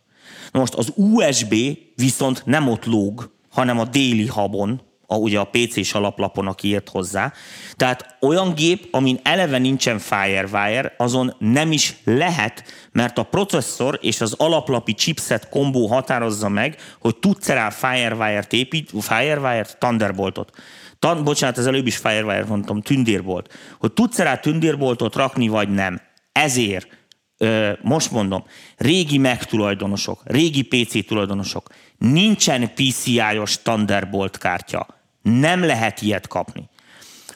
Na 0.51 0.59
most 0.59 0.73
az 0.73 0.93
USB 0.95 1.53
viszont 1.95 2.41
nem 2.45 2.67
ott 2.67 2.85
lóg, 2.85 3.31
hanem 3.49 3.79
a 3.79 3.85
déli 3.85 4.27
habon, 4.27 4.81
a, 5.11 5.15
ugye 5.15 5.39
a 5.39 5.49
PC-s 5.51 5.93
alaplapon, 5.93 6.47
aki 6.47 6.67
ért 6.67 6.89
hozzá. 6.89 7.33
Tehát 7.75 8.15
olyan 8.21 8.53
gép, 8.53 8.87
amin 8.91 9.19
eleve 9.23 9.57
nincsen 9.57 9.99
Firewire, 9.99 10.93
azon 10.97 11.35
nem 11.39 11.71
is 11.71 11.95
lehet, 12.03 12.63
mert 12.91 13.17
a 13.17 13.23
processzor 13.23 13.99
és 14.01 14.21
az 14.21 14.33
alaplapi 14.37 14.93
chipset 14.93 15.49
kombó 15.49 15.87
határozza 15.87 16.49
meg, 16.49 16.77
hogy 16.99 17.15
tudsz 17.15 17.47
rá 17.47 17.69
Firewire-t 17.69 18.53
épít, 18.53 18.91
Firewire-t, 18.99 19.77
Thunderboltot. 19.79 20.51
Tan, 20.99 21.23
bocsánat, 21.23 21.57
az 21.57 21.67
előbb 21.67 21.87
is 21.87 21.97
Firewire 21.97 22.45
mondtam, 22.45 22.81
tündérbolt. 22.81 23.53
Hogy 23.79 23.91
tudsz 23.91 24.17
rá 24.17 24.37
tündérboltot 24.37 25.15
rakni, 25.15 25.47
vagy 25.47 25.69
nem. 25.69 26.01
Ezért, 26.31 26.87
most 27.81 28.11
mondom, 28.11 28.43
régi 28.77 29.17
Mac 29.17 29.45
tulajdonosok, 29.45 30.21
régi 30.23 30.61
PC 30.61 31.05
tulajdonosok, 31.07 31.69
nincsen 31.97 32.73
PCI-os 32.73 33.61
Thunderbolt 33.61 34.37
kártya. 34.37 35.00
Nem 35.21 35.63
lehet 35.63 36.01
ilyet 36.01 36.27
kapni. 36.27 36.69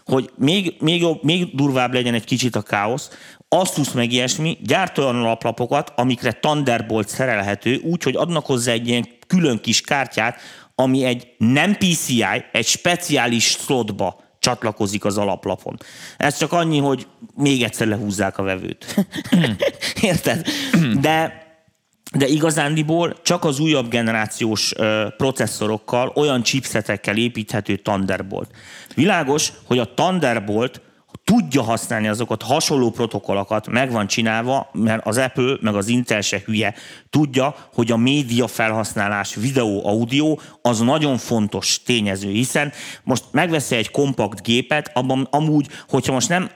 Hogy 0.06 0.30
még, 0.36 0.75
még, 0.80 1.01
jobb, 1.01 1.24
még 1.24 1.56
durvább 1.56 1.94
legyen 1.94 2.13
egy 2.13 2.24
kicsit 2.24 2.56
a 2.56 2.62
káosz, 2.62 3.10
Asus 3.50 3.92
meg 3.92 4.12
ilyesmi 4.12 4.58
gyárt 4.63 4.98
olyan 4.98 5.15
alaplapokat, 5.15 5.94
amikre 5.96 6.32
Thunderbolt 6.32 7.08
szerelhető, 7.08 7.75
úgy, 7.75 8.04
hogy 8.04 8.15
adnak 8.15 8.46
hozzá 8.46 8.72
egy 8.72 8.88
ilyen 8.88 9.08
külön 9.27 9.62
kis 9.62 9.82
kártyát, 9.82 10.39
ami 10.75 11.04
egy 11.04 11.27
nem 11.38 11.75
PCI, 11.75 12.24
egy 12.51 12.65
speciális 12.65 13.46
slotba 13.46 14.24
csatlakozik 14.39 15.06
az 15.06 15.18
alaplapon. 15.18 15.77
Ez 16.18 16.38
csak 16.38 16.51
annyi, 16.51 16.80
hogy 16.80 17.08
még 17.36 17.63
egyszer 17.63 17.88
lehúzzák 17.88 18.38
a 18.38 18.44
vevőt. 18.44 19.06
Érted? 20.01 20.48
De 21.00 21.45
de 22.15 22.27
igazándiból 22.27 23.15
csak 23.22 23.43
az 23.43 23.60
újabb 23.60 23.89
generációs 23.89 24.74
ö, 24.75 25.07
processzorokkal, 25.17 26.12
olyan 26.15 26.43
chipsetekkel 26.43 27.17
építhető 27.17 27.75
Thunderbolt. 27.75 28.50
Világos, 28.95 29.51
hogy 29.65 29.79
a 29.79 29.93
Thunderbolt 29.93 30.81
tudja 31.25 31.62
használni 31.62 32.08
azokat 32.08 32.41
hasonló 32.41 32.89
protokollokat, 32.89 33.67
meg 33.67 33.91
van 33.91 34.08
csinálva, 34.08 34.70
mert 34.74 35.05
az 35.05 35.17
Apple, 35.17 35.58
meg 35.62 35.75
az 35.75 35.88
Intel 35.88 36.22
se 36.22 36.41
hülye, 36.46 36.74
tudja, 37.10 37.55
hogy 37.74 37.91
a 37.91 37.98
média 37.98 38.48
felhasználás, 38.48 39.36
videó, 39.36 39.88
audio, 39.88 40.38
az 40.62 40.79
nagyon 40.79 41.17
fontos 41.17 41.84
tényező, 41.84 42.29
hiszen 42.29 42.72
most 43.03 43.24
megveszi 43.32 43.75
egy 43.75 43.91
kompakt 43.91 44.41
gépet, 44.41 44.91
abban 44.94 45.27
amúgy, 45.32 45.67
hogyha 45.89 46.13
most 46.13 46.29
nem, 46.29 46.50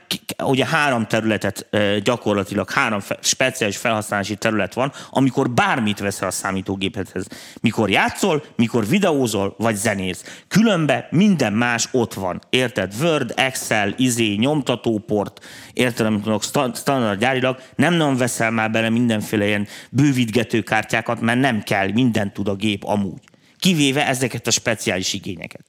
ugye 0.43 0.65
három 0.65 1.07
területet 1.07 1.69
gyakorlatilag, 2.03 2.69
három 2.69 2.99
speciális 3.21 3.77
felhasználási 3.77 4.35
terület 4.35 4.73
van, 4.73 4.91
amikor 5.09 5.49
bármit 5.49 5.99
veszel 5.99 6.27
a 6.27 6.31
számítógépethez. 6.31 7.27
Mikor 7.61 7.89
játszol, 7.89 8.43
mikor 8.55 8.87
videózol, 8.87 9.55
vagy 9.57 9.75
zenész. 9.75 10.43
Különben 10.47 11.05
minden 11.09 11.53
más 11.53 11.87
ott 11.91 12.13
van. 12.13 12.41
Érted? 12.49 12.93
Word, 13.01 13.33
Excel, 13.35 13.93
izé, 13.97 14.35
nyomtatóport, 14.59 15.45
érted, 15.73 16.05
amit 16.05 16.25
mondok, 16.25 16.73
standard 16.75 17.19
gyárilag, 17.19 17.57
nem 17.75 17.93
nagyon 17.93 18.17
veszel 18.17 18.51
már 18.51 18.71
bele 18.71 18.89
mindenféle 18.89 19.45
ilyen 19.45 19.67
bővítgetőkártyákat, 19.89 21.21
mert 21.21 21.39
nem 21.39 21.63
kell, 21.63 21.91
mindent 21.91 22.33
tud 22.33 22.47
a 22.47 22.55
gép 22.55 22.83
amúgy. 22.83 23.21
Kivéve 23.59 24.07
ezeket 24.07 24.47
a 24.47 24.51
speciális 24.51 25.13
igényeket. 25.13 25.65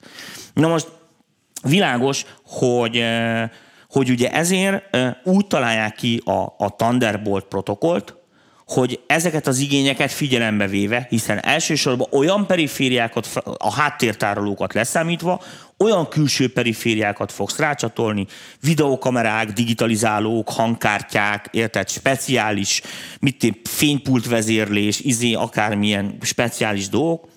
Na 0.55 0.69
most 0.69 0.89
világos, 1.63 2.25
hogy 2.45 2.97
eh, 2.97 3.49
hogy 3.89 4.11
ugye 4.11 4.31
ezért 4.31 4.95
eh, 4.95 5.15
úgy 5.25 5.47
találják 5.47 5.95
ki 5.95 6.23
a, 6.25 6.55
a 6.59 6.75
Thunderbolt 6.77 7.45
protokollt, 7.45 8.15
hogy 8.71 9.01
ezeket 9.07 9.47
az 9.47 9.59
igényeket 9.59 10.13
figyelembe 10.13 10.67
véve, 10.67 11.07
hiszen 11.09 11.45
elsősorban 11.45 12.09
olyan 12.11 12.47
perifériákat, 12.47 13.27
a 13.57 13.73
háttértárolókat 13.73 14.75
leszámítva, 14.75 15.43
olyan 15.79 16.09
külső 16.09 16.53
perifériákat 16.53 17.33
fogsz 17.33 17.59
rácsatolni, 17.59 18.27
videokamerák, 18.61 19.53
digitalizálók, 19.53 20.49
hangkártyák, 20.49 21.49
érted, 21.51 21.89
speciális, 21.89 22.83
mit 23.21 23.45
én, 23.45 23.61
fénypult 23.65 24.27
vezérlés, 24.27 25.01
izé, 25.01 25.33
akármilyen 25.33 26.17
speciális 26.21 26.89
dolgok, 26.89 27.29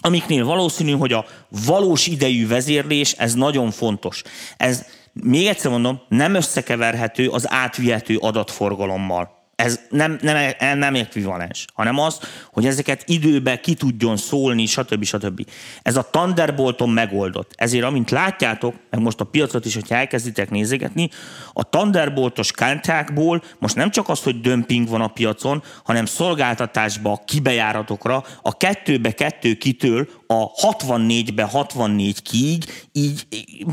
amiknél 0.00 0.44
valószínű, 0.44 0.92
hogy 0.92 1.12
a 1.12 1.26
valós 1.66 2.06
idejű 2.06 2.46
vezérlés, 2.48 3.12
ez 3.12 3.34
nagyon 3.34 3.70
fontos. 3.70 4.22
Ez, 4.56 4.84
még 5.12 5.46
egyszer 5.46 5.70
mondom, 5.70 6.00
nem 6.08 6.34
összekeverhető 6.34 7.28
az 7.28 7.50
átvihető 7.50 8.16
adatforgalommal 8.16 9.36
ez 9.56 9.80
nem, 9.88 10.18
nem, 10.22 10.52
nem 10.78 10.94
ekvivalens, 10.94 11.64
hanem 11.74 11.98
az, 11.98 12.20
hogy 12.52 12.66
ezeket 12.66 13.02
időbe 13.06 13.60
ki 13.60 13.74
tudjon 13.74 14.16
szólni, 14.16 14.66
stb. 14.66 15.04
stb. 15.04 15.46
Ez 15.82 15.96
a 15.96 16.08
Thunderbolton 16.10 16.90
megoldott. 16.90 17.52
Ezért, 17.54 17.84
amint 17.84 18.10
látjátok, 18.10 18.74
meg 18.90 19.00
most 19.00 19.20
a 19.20 19.24
piacot 19.24 19.64
is, 19.64 19.74
hogyha 19.74 19.94
elkezditek 19.94 20.50
nézegetni, 20.50 21.08
a 21.52 21.68
Thunderboltos 21.68 22.52
kártyákból 22.52 23.42
most 23.58 23.76
nem 23.76 23.90
csak 23.90 24.08
az, 24.08 24.22
hogy 24.22 24.40
dömping 24.40 24.88
van 24.88 25.00
a 25.00 25.08
piacon, 25.08 25.62
hanem 25.84 26.04
szolgáltatásba, 26.04 27.22
kibejáratokra, 27.26 28.24
a 28.42 28.56
kettőbe 28.56 29.12
kettő 29.12 29.54
kitől 29.54 30.08
a 30.26 30.50
64-be 30.50 31.42
64 31.42 32.22
kiig 32.22 32.64
így 32.92 33.26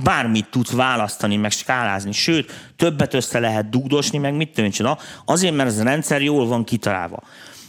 bármit 0.03 0.48
tudsz 0.50 0.72
választani, 0.72 1.36
meg 1.36 1.51
skálázni. 1.51 2.12
Sőt, 2.12 2.51
többet 2.75 3.13
össze 3.13 3.39
lehet 3.39 3.69
dugdosni, 3.69 4.17
meg 4.17 4.36
mit 4.36 4.53
tűncsen. 4.53 4.98
Azért, 5.25 5.55
mert 5.55 5.69
ez 5.69 5.79
a 5.79 5.83
rendszer 5.83 6.22
jól 6.22 6.48
van 6.48 6.63
kitalálva. 6.63 7.19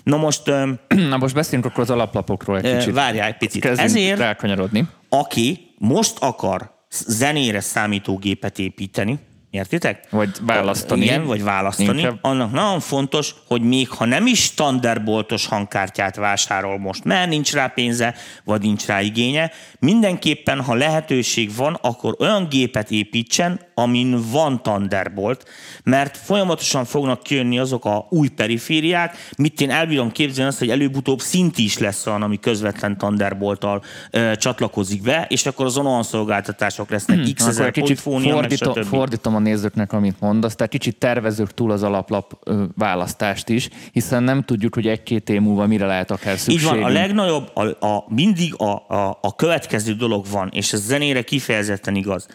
Na 0.03 0.17
most... 0.17 0.43
Na 1.11 1.17
most 1.17 1.35
beszéljünk 1.35 1.71
akkor 1.71 1.83
az 1.83 1.91
alaplapokról 1.91 2.59
egy 2.59 2.79
kicsit. 2.79 2.95
Várjál 2.95 3.27
egy 3.27 3.37
picit. 3.37 3.63
Kezdjünk 3.63 3.91
Ezért, 3.91 4.19
rákanyarodni. 4.19 4.89
aki 5.09 5.75
most 5.79 6.17
akar 6.19 6.73
zenére 7.07 7.61
számítógépet 7.61 8.59
építeni, 8.59 9.19
Értitek? 9.55 10.07
Vagy 10.11 10.31
választani. 10.41 11.05
Igen, 11.05 11.27
vagy 11.27 11.43
választani. 11.43 11.99
Inkább. 11.99 12.19
Annak 12.21 12.53
nagyon 12.53 12.81
fontos, 12.81 13.35
hogy 13.47 13.63
még 13.63 13.89
ha 13.89 14.05
nem 14.05 14.27
is 14.27 14.43
standardboltos 14.43 15.47
hangkártyát 15.47 16.17
vásárol 16.17 16.79
most, 16.79 17.05
mert 17.05 17.29
nincs 17.29 17.53
rá 17.53 17.67
pénze, 17.67 18.15
vagy 18.45 18.61
nincs 18.61 18.87
rá 18.87 19.01
igénye, 19.01 19.51
mindenképpen, 19.79 20.61
ha 20.61 20.75
lehetőség 20.75 21.57
van, 21.57 21.79
akkor 21.81 22.17
olyan 22.19 22.47
gépet 22.49 22.91
építsen, 22.91 23.61
amin 23.75 24.23
van 24.31 24.63
Thunderbolt, 24.63 25.45
mert 25.85 26.17
folyamatosan 26.17 26.85
fognak 26.85 27.23
kijönni 27.23 27.59
azok 27.59 27.85
a 27.85 28.07
új 28.11 28.29
perifériák, 28.29 29.17
mit 29.37 29.61
én 29.61 29.71
elbírom 29.71 30.13
képzelni 30.13 30.51
azt, 30.51 30.59
hogy 30.59 30.71
előbb-utóbb 30.71 31.21
szint 31.21 31.59
is 31.59 31.79
lesz 31.79 32.07
olyan, 32.07 32.23
ami 32.23 32.39
közvetlen 32.39 32.99
Thunderbolttal 32.99 33.83
ö, 34.11 34.37
csatlakozik 34.37 35.03
be, 35.03 35.27
és 35.29 35.47
akkor 35.47 35.67
az 35.67 35.77
olyan 35.77 36.03
szolgáltatások 36.03 36.91
lesznek 36.91 37.17
hmm, 37.17 37.33
x 37.35 37.47
ezer 37.47 37.71
kicsit 37.71 38.01
fordítom, 38.01 38.83
fordítom 38.83 39.35
a 39.35 39.43
nézőknek, 39.45 39.93
amit 39.93 40.21
mondasz, 40.21 40.55
tehát 40.55 40.73
kicsit 40.73 40.97
tervezők 40.97 41.55
túl 41.55 41.71
az 41.71 41.83
alaplap 41.83 42.39
ö, 42.45 42.65
választást 42.77 43.49
is, 43.49 43.69
hiszen 43.93 44.23
nem 44.23 44.43
tudjuk, 44.43 44.75
hogy 44.75 44.87
egy-két 44.87 45.29
év 45.29 45.41
múlva 45.41 45.67
mire 45.67 45.87
lehet 45.87 46.11
akár 46.11 46.39
szükségünk. 46.39 46.75
Így 46.75 46.83
van, 46.83 46.91
a 46.91 46.93
legnagyobb, 46.93 47.51
a, 47.55 47.87
a, 47.87 48.05
mindig 48.09 48.55
a, 48.57 48.95
a, 48.95 49.19
a 49.23 49.37
következő 49.37 49.93
dolog 49.93 50.27
van, 50.31 50.51
és 50.53 50.73
ez 50.73 50.81
zenére 50.81 51.23
kifejezetten 51.23 51.95
igaz 51.95 52.27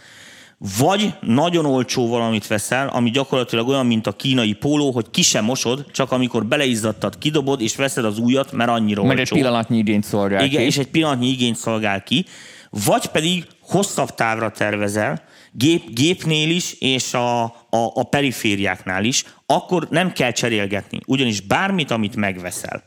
vagy 0.78 1.14
nagyon 1.22 1.66
olcsó 1.66 2.08
valamit 2.08 2.48
veszel, 2.48 2.88
ami 2.88 3.10
gyakorlatilag 3.10 3.68
olyan, 3.68 3.86
mint 3.86 4.08
a 4.08 4.12
kínai 4.12 4.54
póló, 4.54 4.92
hogy 4.92 5.06
ki 5.12 5.22
sem 5.22 5.46
mosod, 5.46 5.86
csak 5.92 6.12
amikor 6.12 6.46
beleizzadtad, 6.46 7.18
kidobod, 7.18 7.62
és 7.62 7.76
veszed 7.76 8.06
az 8.06 8.18
újat, 8.18 8.52
mert 8.52 8.70
annyira 8.70 9.04
Meg 9.04 9.18
olcsó. 9.18 9.36
egy 9.36 9.42
pillanatnyi 9.42 9.78
igényt 9.78 10.04
szolgál 10.04 10.46
Igen, 10.46 10.62
ki. 10.62 10.66
és 10.68 10.78
egy 10.78 10.88
pillanatnyi 10.88 11.28
igényt 11.28 11.56
szolgál 11.56 12.04
ki. 12.04 12.26
Vagy 12.86 13.06
pedig 13.06 13.46
hosszabb 13.62 14.16
távra 14.16 14.52
tervezel, 14.52 15.22
gép, 15.52 15.94
gépnél 15.94 16.50
is, 16.50 16.76
és 16.80 17.14
a, 17.14 17.44
a, 17.44 17.52
a 17.70 18.04
perifériáknál 18.04 19.04
is, 19.04 19.24
akkor 19.46 19.88
nem 19.90 20.12
kell 20.12 20.32
cserélgetni. 20.32 21.00
Ugyanis 21.06 21.42
bármit, 21.42 21.92
amit 21.92 22.16
megveszel, 22.16 22.84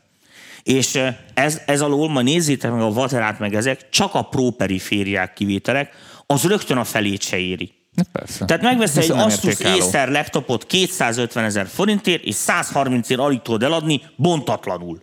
és 0.62 0.98
ez, 1.34 1.60
ez 1.66 1.80
alól, 1.80 2.08
ma 2.08 2.22
nézzétek 2.22 2.70
meg 2.70 2.80
a 2.80 2.92
vaterát, 2.92 3.38
meg 3.38 3.54
ezek, 3.54 3.88
csak 3.88 4.14
a 4.14 4.22
pro 4.22 4.50
perifériák 4.50 5.32
kivételek, 5.32 5.92
az 6.26 6.42
rögtön 6.42 6.76
a 6.76 6.84
felét 6.84 7.22
se 7.22 7.38
éri. 7.38 7.72
Persze. 8.12 8.44
Tehát 8.44 8.62
megvesz 8.62 8.96
egy 8.96 9.10
Asus. 9.10 9.60
Acer 9.60 10.08
laptopot 10.08 10.66
250 10.66 11.44
ezer 11.44 11.66
forintért, 11.66 12.24
és 12.24 12.34
130 12.34 13.08
ér 13.08 13.18
alig 13.18 13.40
tudod 13.42 13.62
eladni 13.62 14.02
bontatlanul. 14.16 15.02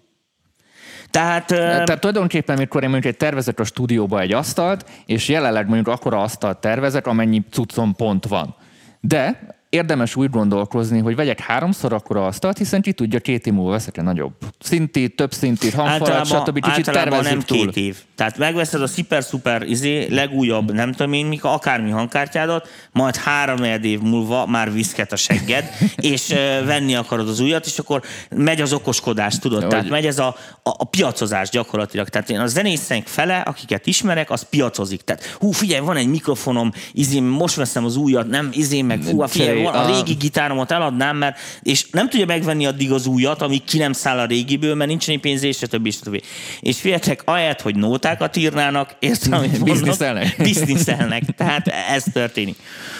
Tehát, 1.12 1.46
Tehát 1.48 2.00
tulajdonképpen, 2.00 2.58
mikor 2.58 2.84
én 2.84 2.90
mondjuk 2.90 3.14
egy 3.14 3.20
tervezek 3.20 3.60
a 3.60 3.64
stúdióba 3.64 4.20
egy 4.20 4.34
asztalt, 4.34 4.86
és 5.06 5.28
jelenleg 5.28 5.66
mondjuk 5.66 5.88
akkora 5.88 6.22
asztalt 6.22 6.58
tervezek, 6.58 7.08
amennyi 7.08 7.44
cuccom 7.52 7.96
pont 7.96 8.28
van. 8.28 8.56
De 9.00 9.40
érdemes 9.70 10.16
úgy 10.16 10.30
gondolkozni, 10.30 11.00
hogy 11.00 11.16
vegyek 11.16 11.40
háromszor 11.40 11.94
akkora 11.94 12.26
asztalt, 12.26 12.58
hiszen 12.58 12.82
ki 12.82 12.92
tudja, 12.94 13.20
két 13.20 13.46
év 13.46 13.54
múlva 13.54 13.72
veszek 13.72 13.98
egy 13.98 14.04
nagyobb 14.04 14.34
szinti, 14.60 15.10
több 15.10 15.34
szinti, 15.34 15.72
hangfalat, 15.72 16.26
stb. 16.26 16.60
Kicsit 16.60 16.88
általában 16.88 17.24
nem 17.24 17.40
túl. 17.40 17.58
két 17.72 17.76
év. 17.86 17.98
Tehát 18.16 18.38
megveszed 18.38 18.82
a 18.82 18.88
szuper 18.88 19.24
szuper 19.24 19.62
izé, 19.62 20.08
legújabb, 20.10 20.72
nem 20.72 20.92
tudom 20.92 21.14
én, 21.14 21.26
mik, 21.26 21.44
akármi 21.44 21.90
hangkártyádat, 21.90 22.68
majd 22.92 23.16
három 23.16 23.64
év 23.64 24.00
múlva 24.00 24.46
már 24.46 24.74
viszket 24.74 25.12
a 25.12 25.16
segged, 25.16 25.70
és 25.96 26.30
uh, 26.30 26.38
venni 26.66 26.96
akarod 26.96 27.28
az 27.30 27.40
újat, 27.40 27.66
és 27.66 27.80
akkor 27.80 28.02
megy 28.36 28.62
az 28.62 28.74
okoskodás, 28.74 29.40
tudod? 29.40 29.62
Hogy- 29.62 29.70
Tehát 29.70 29.90
megy 29.90 30.06
ez 30.06 30.20
a, 30.20 30.28
a, 30.64 30.70
a 30.70 30.84
piacozás 30.84 31.50
gyakorlatilag. 31.50 32.10
Tehát 32.10 32.30
én 32.30 32.40
a 32.40 32.48
zenészeink 32.48 33.08
fele, 33.08 33.38
akiket 33.38 33.88
ismerek, 33.88 34.32
az 34.32 34.42
piacozik. 34.50 35.02
Tehát 35.02 35.26
hú, 35.40 35.52
figyelj, 35.52 35.86
van 35.86 35.98
egy 35.98 36.08
mikrofonom, 36.08 36.72
izé, 36.94 37.20
most 37.20 37.56
veszem 37.56 37.86
az 37.86 37.96
újat, 37.96 38.28
nem 38.28 38.50
izé, 38.54 38.82
meg 38.82 39.04
hú, 39.04 39.26
figyelj, 39.28 39.59
van, 39.64 39.74
a 39.74 39.84
A- 39.84 39.96
régi 39.96 40.14
gitáromat 40.14 40.72
eladnám, 40.72 41.18
mert, 41.18 41.40
és 41.62 41.90
nem 41.92 42.10
tudja 42.10 42.26
megvenni 42.26 42.66
addig 42.66 42.92
az 42.92 43.06
újat, 43.06 43.42
amíg 43.42 43.64
ki 43.64 43.78
nem 43.78 43.94
száll 43.94 44.20
a 44.20 44.26
régiből, 44.26 44.76
mert 44.76 44.90
nincs 44.90 45.10
egy 45.10 45.20
pénz, 45.20 45.44
és 45.44 45.58
stb. 45.58 45.92
stb. 45.92 46.24
És 46.60 46.80
figyeljetek, 46.80 47.22
ahelyett, 47.26 47.62
hogy 47.62 47.76
nótákat 47.76 48.36
írnának, 48.36 48.96
értem, 49.00 49.34
amit 49.34 49.64
Bizniszelnek. 49.64 50.36
Bizniszelnek. 50.44 51.24
Tehát 51.38 51.68
ez 51.68 52.04
történik. 52.14 52.56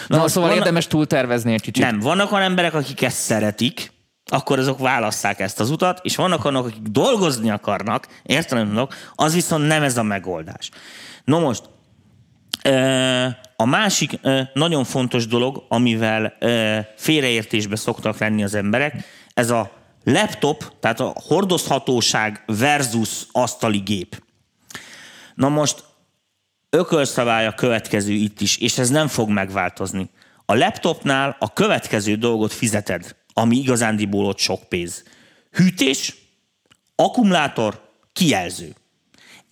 Na, 0.06 0.18
most 0.18 0.28
szóval 0.32 0.48
vannak- 0.48 0.64
érdemes 0.64 0.86
túltervezni 0.86 1.52
egy 1.52 1.60
kicsit. 1.60 1.84
Nem, 1.84 1.98
vannak 1.98 2.32
olyan 2.32 2.44
emberek, 2.44 2.74
akik 2.74 3.02
ezt 3.02 3.18
szeretik, 3.18 3.92
akkor 4.30 4.58
azok 4.58 4.78
válasszák 4.78 5.40
ezt 5.40 5.60
az 5.60 5.70
utat, 5.70 6.00
és 6.02 6.16
vannak 6.16 6.44
olyanok, 6.44 6.66
akik 6.66 6.82
dolgozni 6.82 7.50
akarnak, 7.50 8.06
mondok, 8.50 8.94
az 9.14 9.34
viszont 9.34 9.66
nem 9.66 9.82
ez 9.82 9.96
a 9.96 10.02
megoldás. 10.02 10.70
No 11.24 11.40
most, 11.40 11.62
a 13.56 13.64
másik 13.64 14.18
nagyon 14.54 14.84
fontos 14.84 15.26
dolog, 15.26 15.64
amivel 15.68 16.36
félreértésbe 16.96 17.76
szoktak 17.76 18.18
lenni 18.18 18.42
az 18.42 18.54
emberek, 18.54 19.04
ez 19.34 19.50
a 19.50 19.70
laptop, 20.04 20.72
tehát 20.80 21.00
a 21.00 21.14
hordozhatóság 21.26 22.42
versus 22.46 23.26
asztali 23.32 23.78
gép. 23.78 24.22
Na 25.34 25.48
most 25.48 25.84
ökölszabály 26.70 27.54
következő 27.54 28.12
itt 28.12 28.40
is, 28.40 28.56
és 28.58 28.78
ez 28.78 28.88
nem 28.88 29.08
fog 29.08 29.28
megváltozni. 29.28 30.10
A 30.44 30.54
laptopnál 30.54 31.36
a 31.38 31.52
következő 31.52 32.14
dolgot 32.14 32.52
fizeted, 32.52 33.16
ami 33.32 33.56
igazándiból 33.56 34.24
ott 34.24 34.38
sok 34.38 34.68
pénz. 34.68 35.04
Hűtés, 35.50 36.14
akkumulátor, 36.94 37.88
kijelző. 38.12 38.74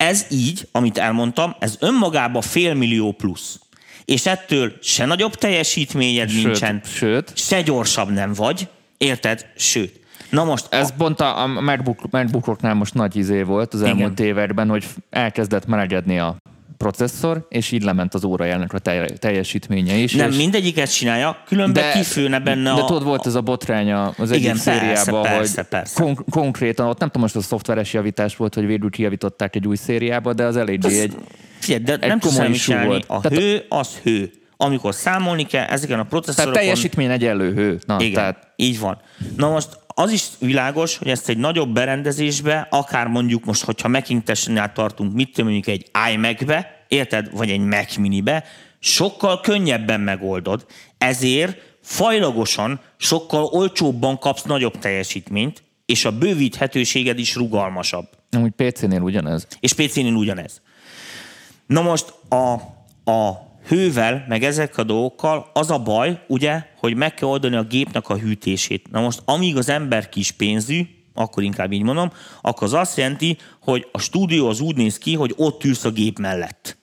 Ez 0.03 0.25
így, 0.29 0.67
amit 0.71 0.97
elmondtam, 0.97 1.55
ez 1.59 1.77
önmagában 1.79 2.41
fél 2.41 2.73
millió 2.73 3.11
plusz. 3.11 3.59
És 4.05 4.25
ettől 4.25 4.73
se 4.81 5.05
nagyobb 5.05 5.35
teljesítményed 5.35 6.29
Sőt, 6.29 6.43
nincsen, 6.43 6.81
sőt. 6.83 7.31
se 7.35 7.61
gyorsabb 7.61 8.09
nem 8.09 8.33
vagy, 8.33 8.67
érted? 8.97 9.45
Sőt. 9.55 9.99
Na 10.29 10.43
most, 10.43 10.67
Ez 10.69 10.93
pont 10.97 11.19
a, 11.19 11.41
a 11.41 11.47
MacBook, 11.47 12.09
MacBookoknál 12.11 12.73
most 12.73 12.93
nagy 12.93 13.15
izé 13.15 13.41
volt 13.41 13.73
az 13.73 13.81
elmúlt 13.81 14.19
években, 14.19 14.69
hogy 14.69 14.87
elkezdett 15.09 15.65
melegedni 15.65 16.19
a 16.19 16.35
processzor, 16.79 17.45
és 17.49 17.71
így 17.71 17.83
lement 17.83 18.13
az 18.13 18.23
órajának 18.23 18.73
a 18.73 18.79
telj- 18.79 19.19
teljesítménye 19.19 19.93
is. 19.95 20.13
nem 20.13 20.29
és 20.29 20.37
mindegyiket 20.37 20.93
csinálja, 20.93 21.37
különben 21.45 21.83
de, 21.83 21.91
kifőne 21.91 22.39
benne 22.39 22.73
de 22.73 22.81
a... 22.81 22.85
tudod, 22.85 23.03
volt 23.03 23.25
ez 23.25 23.35
a 23.35 23.41
botránya 23.41 24.07
az 24.17 24.31
egyik 24.31 24.43
Igen, 24.43 24.59
persze, 24.63 24.71
szériában, 24.79 25.21
persze, 25.21 25.55
hogy 25.61 25.69
persze. 25.69 26.01
Kon- 26.03 26.23
konkrétan, 26.29 26.87
ott 26.87 26.99
nem 26.99 27.07
tudom, 27.07 27.21
most 27.21 27.35
a 27.35 27.41
szoftveres 27.41 27.93
javítás 27.93 28.35
volt, 28.35 28.53
hogy 28.53 28.65
végül 28.65 28.89
kijavították 28.89 29.55
egy 29.55 29.67
új 29.67 29.75
szériába, 29.75 30.33
de 30.33 30.43
az 30.43 30.57
elég 30.57 30.85
egy... 30.85 31.15
Figyelj, 31.59 31.83
de 31.83 32.07
nem 32.07 32.19
tudsz 32.19 32.35
komoly 32.37 32.51
csinálni. 32.53 32.87
volt. 32.87 33.05
A 33.07 33.19
Tehát- 33.19 33.37
hő 33.39 33.65
az 33.69 33.95
hő. 34.03 34.31
Amikor 34.57 34.93
számolni 34.95 35.43
kell, 35.43 35.65
ezeken 35.65 35.99
a 35.99 36.05
Tehát 36.05 36.09
processzorokon... 36.09 36.53
teljesítmény 36.53 37.09
egyenlő 37.11 37.53
hő. 37.53 37.79
Na, 37.85 37.95
Igen, 37.99 38.13
tehát 38.13 38.47
így 38.55 38.79
van. 38.79 38.97
Na 39.35 39.49
most 39.49 39.69
az 39.99 40.11
is 40.11 40.27
világos, 40.39 40.97
hogy 40.97 41.07
ezt 41.07 41.29
egy 41.29 41.37
nagyobb 41.37 41.73
berendezésbe, 41.73 42.67
akár 42.69 43.07
mondjuk 43.07 43.45
most, 43.45 43.63
hogyha 43.63 43.87
Macintosh-nál 43.87 44.73
tartunk, 44.73 45.13
mit 45.13 45.33
tudom, 45.33 45.51
mondjuk 45.51 45.75
egy 45.75 45.91
iMac-be, 46.13 46.85
érted, 46.87 47.29
vagy 47.31 47.49
egy 47.49 47.59
Mac 47.59 47.95
Mini-be, 47.95 48.43
sokkal 48.79 49.39
könnyebben 49.39 49.99
megoldod, 49.99 50.65
ezért 50.97 51.57
fajlagosan, 51.81 52.79
sokkal 52.97 53.43
olcsóbban 53.43 54.19
kapsz 54.19 54.43
nagyobb 54.43 54.77
teljesítményt, 54.77 55.63
és 55.85 56.05
a 56.05 56.17
bővíthetőséged 56.17 57.19
is 57.19 57.35
rugalmasabb. 57.35 58.07
amúgy 58.31 58.51
PC-nél 58.51 59.01
ugyanez. 59.01 59.47
És 59.59 59.73
PC-nél 59.73 60.13
ugyanez. 60.13 60.61
Na 61.65 61.81
most 61.81 62.13
a, 62.29 62.53
a 63.11 63.48
hővel, 63.69 64.25
meg 64.27 64.43
ezek 64.43 64.77
a 64.77 64.83
dolgokkal 64.83 65.49
az 65.53 65.71
a 65.71 65.79
baj, 65.79 66.19
ugye, 66.27 66.63
hogy 66.77 66.95
meg 66.95 67.13
kell 67.13 67.27
oldani 67.27 67.55
a 67.55 67.63
gépnek 67.63 68.09
a 68.09 68.17
hűtését. 68.17 68.91
Na 68.91 69.01
most, 69.01 69.21
amíg 69.25 69.57
az 69.57 69.69
ember 69.69 70.09
kis 70.09 70.31
pénzű, 70.31 70.81
akkor 71.13 71.43
inkább 71.43 71.71
így 71.71 71.83
mondom, 71.83 72.11
akkor 72.41 72.63
az 72.63 72.73
azt 72.73 72.97
jelenti, 72.97 73.37
hogy 73.61 73.87
a 73.91 73.99
stúdió 73.99 74.47
az 74.47 74.59
úgy 74.59 74.75
néz 74.75 74.97
ki, 74.97 75.15
hogy 75.15 75.33
ott 75.37 75.63
ülsz 75.63 75.85
a 75.85 75.91
gép 75.91 76.19
mellett. 76.19 76.78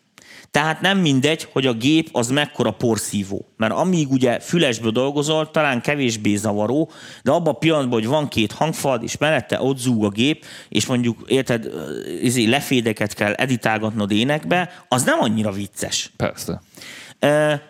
Tehát 0.56 0.80
nem 0.80 0.98
mindegy, 0.98 1.48
hogy 1.52 1.66
a 1.66 1.72
gép 1.72 2.08
az 2.12 2.28
mekkora 2.28 2.70
porszívó. 2.70 3.48
Mert 3.56 3.72
amíg 3.72 4.10
ugye 4.10 4.40
fülesből 4.40 4.90
dolgozol, 4.90 5.50
talán 5.50 5.80
kevésbé 5.80 6.36
zavaró, 6.36 6.90
de 7.22 7.30
abban 7.30 7.54
a 7.54 7.58
pillanatban, 7.58 7.98
hogy 7.98 8.08
van 8.08 8.28
két 8.28 8.52
hangfal, 8.52 9.02
és 9.02 9.16
mellette 9.16 9.60
ott 9.62 9.78
zúg 9.78 10.04
a 10.04 10.08
gép, 10.08 10.44
és 10.68 10.86
mondjuk, 10.86 11.24
érted, 11.26 11.68
izé, 12.22 12.44
lefédeket 12.44 13.14
kell 13.14 13.32
editálgatnod 13.32 14.10
énekbe, 14.10 14.84
az 14.88 15.02
nem 15.02 15.18
annyira 15.20 15.50
vicces. 15.50 16.10
Persze. 16.16 16.62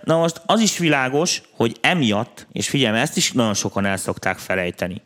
Na 0.04 0.18
most 0.18 0.40
az 0.46 0.60
is 0.60 0.78
világos, 0.78 1.42
hogy 1.56 1.76
emiatt, 1.80 2.46
és 2.52 2.68
figyelj, 2.68 2.98
ezt 2.98 3.16
is 3.16 3.32
nagyon 3.32 3.54
sokan 3.54 3.84
el 3.84 3.96
szokták 3.96 4.38
felejteni, 4.38 5.02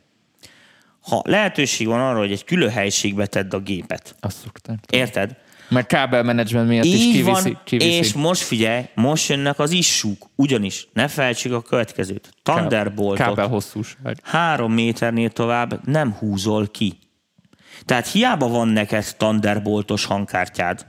ha 1.00 1.22
lehetőség 1.24 1.86
van 1.86 2.00
arra, 2.00 2.18
hogy 2.18 2.32
egy 2.32 2.44
külön 2.44 2.70
helyiségbe 2.70 3.26
tedd 3.26 3.54
a 3.54 3.58
gépet, 3.58 4.14
Azt 4.20 4.36
szokták. 4.42 4.78
érted? 4.90 5.36
Mert 5.70 5.86
kábelmenedzsment 5.86 6.68
miatt 6.68 6.84
is 6.84 6.94
Így 6.94 7.12
kiviszi. 7.12 7.50
van, 7.50 7.60
kiviszi. 7.64 7.90
és 7.90 8.12
most 8.12 8.42
figyelj, 8.42 8.84
most 8.94 9.28
jönnek 9.28 9.58
az 9.58 9.70
issúk. 9.70 10.26
Ugyanis, 10.36 10.88
ne 10.92 11.08
felejtsük 11.08 11.52
a 11.52 11.62
következőt. 11.62 12.32
Thunderboltot 12.42 13.26
Kábel 13.26 13.48
hosszúság. 13.48 14.18
három 14.22 14.72
méternél 14.72 15.30
tovább 15.30 15.88
nem 15.88 16.12
húzol 16.12 16.68
ki. 16.68 16.98
Tehát 17.84 18.06
hiába 18.06 18.48
van 18.48 18.68
neked 18.68 19.14
Thunderboltos 19.16 20.04
hangkártyád, 20.04 20.86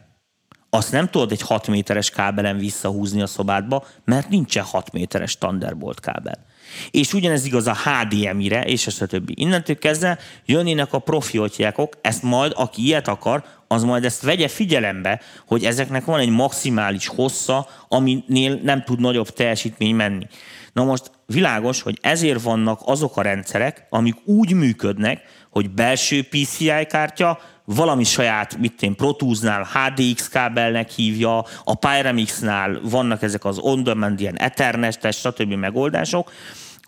azt 0.74 0.91
nem 0.91 1.10
tudod 1.10 1.32
egy 1.32 1.41
6 1.41 1.67
méteres 1.67 2.10
kábelen 2.10 2.58
visszahúzni 2.58 3.22
a 3.22 3.28
szobádba, 3.28 3.86
mert 4.06 4.30
nincsen 4.30 4.63
6 4.63 4.91
méteres 4.91 5.38
Thunderbolt 5.38 6.00
kábel. 6.00 6.46
És 6.91 7.13
ugyanez 7.13 7.46
igaz 7.46 7.67
a 7.67 7.76
HDMI-re, 7.76 8.63
és 8.65 8.88
a 8.88 8.91
stb. 8.91 9.32
Innentől 9.34 9.78
kezdve 9.78 10.17
jönnének 10.46 10.94
a 10.94 11.00
profiotjákok, 11.00 11.98
ezt 12.02 12.24
majd, 12.24 12.52
aki 12.56 12.86
ilyet 12.86 13.08
akar, 13.08 13.44
az 13.72 13.84
majd 13.84 14.06
ezt 14.06 14.22
vegye 14.22 14.48
figyelembe, 14.48 15.22
hogy 15.48 15.66
ezeknek 15.66 16.06
van 16.06 16.20
egy 16.20 16.30
maximális 16.30 17.08
hossza, 17.08 17.68
aminél 17.88 18.60
nem 18.64 18.84
tud 18.84 19.00
nagyobb 19.00 19.30
teljesítmény 19.30 19.96
menni. 19.96 20.28
Na 20.74 20.84
most 20.84 21.12
világos, 21.26 21.82
hogy 21.82 21.98
ezért 22.02 22.42
vannak 22.42 22.80
azok 22.86 23.18
a 23.18 23.22
rendszerek, 23.22 23.86
amik 23.90 24.16
úgy 24.26 24.54
működnek, 24.54 25.22
hogy 25.50 25.70
belső 25.70 26.24
PCI 26.24 26.86
kártya, 26.88 27.40
valami 27.66 28.04
saját, 28.04 28.58
mit 28.58 28.82
én, 28.82 28.96
Pro 28.96 29.12
Tools-nál 29.12 29.68
HDX 29.74 30.30
kábelnek 30.30 30.90
hívja, 30.90 31.46
a 31.64 31.76
Pyramix-nál 31.76 32.80
vannak 32.84 33.22
ezek 33.22 33.46
az 33.46 33.58
on-demand, 33.58 34.20
ilyen 34.20 34.38
Ethernet-es, 34.38 35.18
stb. 35.18 35.54
megoldások, 35.54 36.32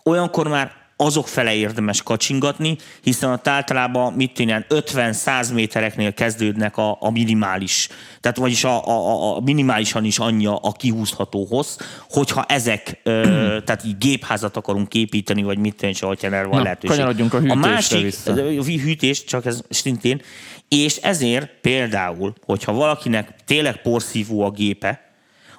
olyankor 0.02 0.48
már 0.48 0.83
azok 1.04 1.28
fele 1.28 1.54
érdemes 1.54 2.02
kacsingatni, 2.02 2.76
hiszen 3.02 3.32
ott 3.32 3.48
általában 3.48 4.12
mit 4.12 4.38
ilyen 4.38 4.66
50-100 4.68 5.54
métereknél 5.54 6.12
kezdődnek 6.12 6.76
a, 6.76 6.96
a 7.00 7.10
minimális, 7.10 7.88
tehát 8.20 8.36
vagyis 8.36 8.64
a, 8.64 8.86
a, 8.86 9.36
a 9.36 9.40
minimálisan 9.40 10.04
is 10.04 10.18
annyi 10.18 10.46
a 10.46 10.72
kihúzható 10.78 11.46
hossz, 11.50 11.78
hogyha 12.08 12.44
ezek, 12.48 13.00
ö, 13.02 13.22
tehát 13.64 13.84
így 13.84 13.98
gépházat 13.98 14.56
akarunk 14.56 14.94
építeni, 14.94 15.42
vagy 15.42 15.58
mit 15.58 15.82
és 15.82 16.00
hogyha 16.00 16.26
erre 16.26 16.46
van 16.46 16.56
Na, 16.56 16.62
lehetőség. 16.62 16.96
kanyarodjunk 16.96 17.34
a 17.34 17.36
a 17.36 17.40
hűtésre 17.40 17.70
másik, 17.70 18.02
vissza. 18.02 18.32
a 18.32 18.62
hűtés, 18.62 19.24
csak 19.24 19.46
ez 19.46 19.62
szintén, 19.68 20.20
és 20.68 20.96
ezért 20.96 21.50
például, 21.60 22.34
hogyha 22.46 22.72
valakinek 22.72 23.34
tényleg 23.44 23.82
porszívó 23.82 24.42
a 24.42 24.50
gépe, 24.50 25.03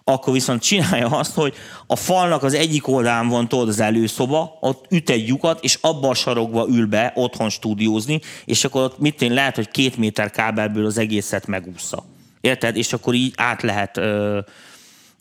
akkor 0.07 0.33
viszont 0.33 0.61
csinálja 0.61 1.07
azt, 1.07 1.33
hogy 1.33 1.53
a 1.87 1.95
falnak 1.95 2.43
az 2.43 2.53
egyik 2.53 2.87
oldalán 2.87 3.27
van 3.27 3.47
tudod 3.47 3.67
az 3.67 3.79
előszoba, 3.79 4.57
ott 4.61 4.85
üt 4.89 5.09
egy 5.09 5.27
lyukat, 5.27 5.63
és 5.63 5.77
abba 5.81 6.09
a 6.09 6.13
sarokba 6.13 6.67
ül 6.69 6.87
be 6.87 7.11
otthon 7.15 7.49
stúdiózni, 7.49 8.21
és 8.45 8.63
akkor 8.63 8.81
ott 8.81 8.99
mit 8.99 9.21
én 9.21 9.33
lehet, 9.33 9.55
hogy 9.55 9.69
két 9.69 9.97
méter 9.97 10.31
kábelből 10.31 10.85
az 10.85 10.97
egészet 10.97 11.47
megúszza. 11.47 12.03
Érted? 12.41 12.75
És 12.75 12.93
akkor 12.93 13.13
így 13.13 13.33
át 13.35 13.61
lehet, 13.61 13.97
ö, 13.97 14.39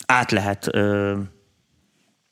át 0.07 0.31
lehet 0.31 0.69
ö, 0.71 1.19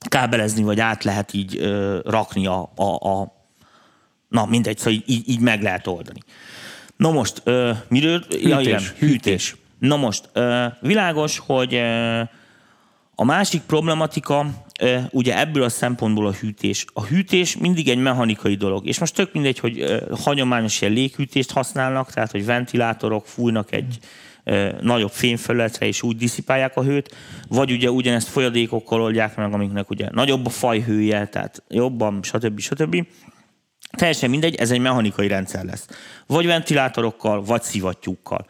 kábelezni, 0.09 0.62
vagy 0.62 0.81
át 0.81 1.05
lehet 1.05 1.35
így 1.35 1.57
ö, 1.57 1.99
rakni 2.05 2.47
a, 2.47 2.73
a, 2.77 3.09
a 3.09 3.33
Na, 4.29 4.47
mindegy, 4.47 4.79
szóval 4.79 5.03
így, 5.07 5.29
így 5.29 5.41
meg 5.41 5.62
lehet 5.62 5.87
oldani. 5.87 6.21
Na 6.97 7.11
most, 7.11 7.41
ö, 7.45 7.71
miről? 7.88 8.19
Hűtés, 8.19 8.43
ja, 8.43 8.61
igen, 8.61 8.79
hűtés. 8.79 8.99
hűtés. 8.99 9.57
Na 9.79 9.97
most, 9.97 10.29
ö, 10.33 10.67
világos, 10.81 11.38
hogy 11.38 11.75
ö, 11.75 12.23
a 13.14 13.25
másik 13.25 13.62
problematika, 13.62 14.46
ugye 15.11 15.38
ebből 15.38 15.62
a 15.62 15.68
szempontból 15.68 16.27
a 16.27 16.33
hűtés. 16.33 16.85
A 16.92 17.05
hűtés 17.05 17.57
mindig 17.57 17.88
egy 17.88 17.98
mechanikai 17.98 18.55
dolog, 18.55 18.87
és 18.87 18.98
most 18.98 19.14
tök 19.14 19.33
mindegy, 19.33 19.59
hogy 19.59 20.03
hagyományos 20.20 20.81
ilyen 20.81 20.92
léghűtést 20.92 21.51
használnak, 21.51 22.12
tehát 22.12 22.31
hogy 22.31 22.44
ventilátorok 22.44 23.27
fújnak 23.27 23.72
egy 23.72 23.98
nagyobb 24.81 25.11
fémfelületre, 25.11 25.87
és 25.87 26.03
úgy 26.03 26.16
diszipálják 26.16 26.77
a 26.77 26.83
hőt, 26.83 27.14
vagy 27.48 27.70
ugye 27.70 27.90
ugyanezt 27.90 28.29
folyadékokkal 28.29 29.03
oldják 29.03 29.37
meg, 29.37 29.53
amiknek 29.53 29.90
ugye 29.90 30.09
nagyobb 30.11 30.46
a 30.46 30.51
fajhője, 30.51 31.27
tehát 31.27 31.62
jobban, 31.68 32.22
stb. 32.22 32.61
stb. 32.61 33.07
Teljesen 33.96 34.31
mindegy, 34.31 34.55
ez 34.55 34.70
egy 34.70 34.81
mechanikai 34.81 35.29
rendszer 35.29 35.64
lesz. 35.64 35.87
Vagy 36.27 36.46
ventilátorokkal, 36.46 37.42
vagy 37.42 37.62
szivattyúkkal. 37.62 38.46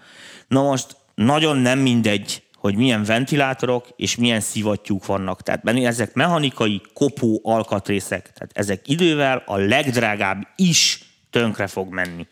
Na 0.48 0.62
most 0.62 0.96
nagyon 1.14 1.57
nem 1.57 1.79
mindegy, 1.79 2.42
hogy 2.62 2.77
milyen 2.77 3.05
ventilátorok 3.05 3.88
és 3.96 4.16
milyen 4.16 4.40
szivattyúk 4.40 5.07
vannak. 5.07 5.42
Tehát 5.42 5.68
ezek 5.68 6.14
mechanikai 6.14 6.81
kopó 6.94 7.40
alkatrészek. 7.44 8.33
Tehát 8.33 8.51
ezek 8.53 8.88
idővel 8.88 9.42
a 9.46 9.57
legdrágább 9.57 10.48
is 10.57 11.01
tönkre 11.31 11.66
fog 11.66 11.92
menni. 11.92 12.27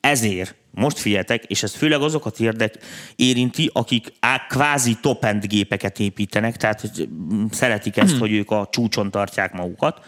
Ezért 0.00 0.54
most 0.70 0.98
figyeltek, 0.98 1.44
és 1.44 1.62
ez 1.62 1.74
főleg 1.74 2.00
azokat 2.00 2.40
érdek, 2.40 2.74
érinti, 3.16 3.70
akik 3.72 4.12
á, 4.20 4.46
kvázi 4.46 4.96
top-end 5.00 5.46
gépeket 5.46 5.98
építenek, 5.98 6.56
tehát 6.56 6.80
hogy 6.80 7.08
mm, 7.08 7.46
szeretik 7.50 7.96
ezt, 7.96 8.16
hogy 8.16 8.32
ők 8.32 8.50
a 8.50 8.68
csúcson 8.70 9.10
tartják 9.10 9.52
magukat. 9.52 10.04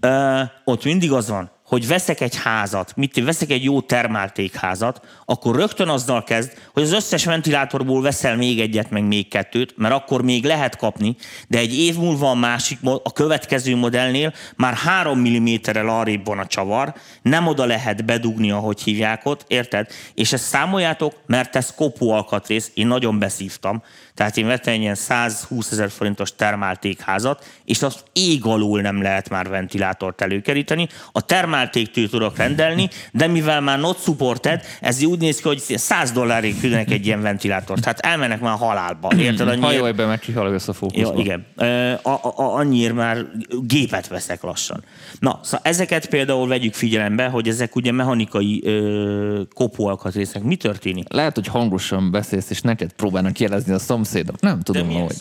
Ö, 0.00 0.42
ott 0.64 0.84
mindig 0.84 1.12
az 1.12 1.28
van, 1.28 1.50
hogy 1.66 1.86
veszek 1.86 2.20
egy 2.20 2.36
házat, 2.36 2.92
mit 2.96 3.24
veszek 3.24 3.50
egy 3.50 3.64
jó 3.64 3.80
termáltékházat, 3.80 5.00
akkor 5.24 5.56
rögtön 5.56 5.88
azzal 5.88 6.24
kezd, 6.24 6.52
hogy 6.72 6.82
az 6.82 6.92
összes 6.92 7.24
ventilátorból 7.24 8.02
veszel 8.02 8.36
még 8.36 8.60
egyet, 8.60 8.90
meg 8.90 9.06
még 9.06 9.28
kettőt, 9.28 9.74
mert 9.76 9.94
akkor 9.94 10.22
még 10.22 10.44
lehet 10.44 10.76
kapni, 10.76 11.16
de 11.48 11.58
egy 11.58 11.78
év 11.78 11.96
múlva 11.96 12.30
a 12.30 12.34
másik, 12.34 12.78
a 12.82 13.12
következő 13.12 13.76
modellnél 13.76 14.32
már 14.56 14.74
3 14.74 15.18
mm-rel 15.18 15.88
arrébb 15.88 16.24
van 16.24 16.38
a 16.38 16.46
csavar, 16.46 16.94
nem 17.22 17.46
oda 17.46 17.64
lehet 17.64 18.04
bedugni, 18.04 18.50
ahogy 18.50 18.82
hívják 18.82 19.26
ott, 19.26 19.44
érted? 19.46 19.86
És 20.14 20.32
ezt 20.32 20.44
számoljátok, 20.44 21.14
mert 21.26 21.56
ez 21.56 21.74
kopó 21.74 22.10
alkatrész, 22.10 22.70
én 22.74 22.86
nagyon 22.86 23.18
beszívtam. 23.18 23.82
Tehát 24.14 24.36
én 24.36 24.46
vettem 24.46 24.74
egy 24.74 24.80
ilyen 24.80 24.94
120 24.94 25.70
ezer 25.70 25.90
forintos 25.90 26.34
termáltékházat, 26.36 27.44
és 27.64 27.82
azt 27.82 28.04
ég 28.12 28.44
alul 28.44 28.80
nem 28.80 29.02
lehet 29.02 29.28
már 29.28 29.48
ventilátort 29.48 30.20
előkeríteni. 30.20 30.88
A 31.12 31.20
termáltéktől 31.20 32.08
tudok 32.08 32.36
rendelni, 32.36 32.88
de 33.12 33.26
mivel 33.26 33.60
már 33.60 33.78
not 33.80 34.02
supported, 34.02 34.60
ez 34.80 35.02
úgy 35.04 35.18
néz 35.18 35.36
ki, 35.40 35.48
hogy 35.48 35.58
100 35.58 36.12
dollárig 36.12 36.60
küldenek 36.60 36.90
egy 36.90 37.06
ilyen 37.06 37.20
ventilátort. 37.22 37.80
Tehát 37.82 37.98
elmennek 37.98 38.40
már 38.40 38.56
halálba. 38.58 39.10
Érted? 39.16 39.40
Annyiért- 39.48 39.62
Hajolj 39.64 39.92
be, 39.92 40.06
meg 40.06 40.18
kihal 40.18 40.52
össze 40.52 40.70
a 40.70 40.74
Ja, 40.74 40.78
fókuszba. 40.78 41.20
igen. 41.20 41.46
Ö, 41.56 41.92
A, 42.02 42.08
a, 42.10 42.32
a, 42.36 42.54
annyiért 42.54 42.94
már 42.94 43.26
gépet 43.62 44.08
veszek 44.08 44.42
lassan. 44.42 44.84
Na, 45.18 45.40
szóval 45.42 45.60
ezeket 45.62 46.06
például 46.08 46.48
vegyük 46.48 46.74
figyelembe, 46.74 47.26
hogy 47.26 47.48
ezek 47.48 47.76
ugye 47.76 47.92
mechanikai 47.92 48.62
ö, 48.64 49.42
kopóalkatrészek. 49.54 50.42
Mi 50.42 50.56
történik? 50.56 51.12
Lehet, 51.12 51.34
hogy 51.34 51.46
hangosan 51.46 52.10
beszélsz, 52.10 52.50
és 52.50 52.60
neked 52.60 52.92
próbálnak 52.92 53.38
jelezni 53.38 53.72
a 53.72 53.78
szomszédok. 54.04 54.40
Nem 54.40 54.60
tudom, 54.60 54.86
milyen 54.86 55.02
hogy. 55.02 55.16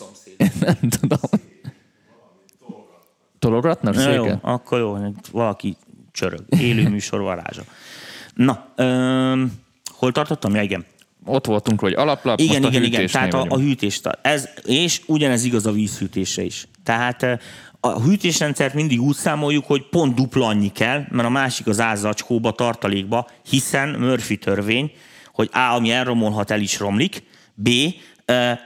Nem 0.59 0.89
tudom. 0.89 1.19
Tologatnak 3.39 3.95
Na, 3.95 4.11
jó, 4.11 4.25
akkor 4.41 4.79
jó, 4.79 4.97
valaki 5.31 5.77
csörög. 6.11 6.43
Élő 6.59 6.89
műsor 6.89 7.21
varázsa. 7.21 7.63
Na, 8.33 8.67
ö, 8.75 9.43
hol 9.91 10.11
tartottam? 10.11 10.55
Ja, 10.55 10.61
igen. 10.61 10.85
Ott 11.25 11.45
voltunk, 11.45 11.79
hogy 11.79 11.93
alaplap, 11.93 12.39
Igen, 12.39 12.61
most 12.61 12.65
a 12.65 12.77
igen, 12.77 12.83
igen. 12.83 12.99
hűtésnél 12.99 13.29
Tehát 13.29 13.51
a, 13.51 13.55
a 13.55 13.59
hűtés. 13.59 14.01
Ez, 14.21 14.49
és 14.65 15.01
ugyanez 15.05 15.43
igaz 15.43 15.65
a 15.65 15.71
vízhűtésre 15.71 16.43
is. 16.43 16.67
Tehát 16.83 17.23
eh, 17.23 17.37
a 17.79 18.01
hűtésrendszert 18.01 18.73
mindig 18.73 19.01
úgy 19.01 19.15
számoljuk, 19.15 19.65
hogy 19.65 19.89
pont 19.89 20.15
dupla 20.15 20.47
annyi 20.47 20.71
kell, 20.71 21.03
mert 21.09 21.27
a 21.27 21.31
másik 21.31 21.67
az 21.67 21.79
ázacskóba, 21.79 22.51
tartalékba, 22.51 23.27
hiszen 23.49 23.89
Murphy 23.89 24.37
törvény, 24.37 24.91
hogy 25.33 25.49
A, 25.53 25.75
ami 25.75 25.91
elromolhat, 25.91 26.51
el 26.51 26.61
is 26.61 26.79
romlik, 26.79 27.23
B, 27.53 27.69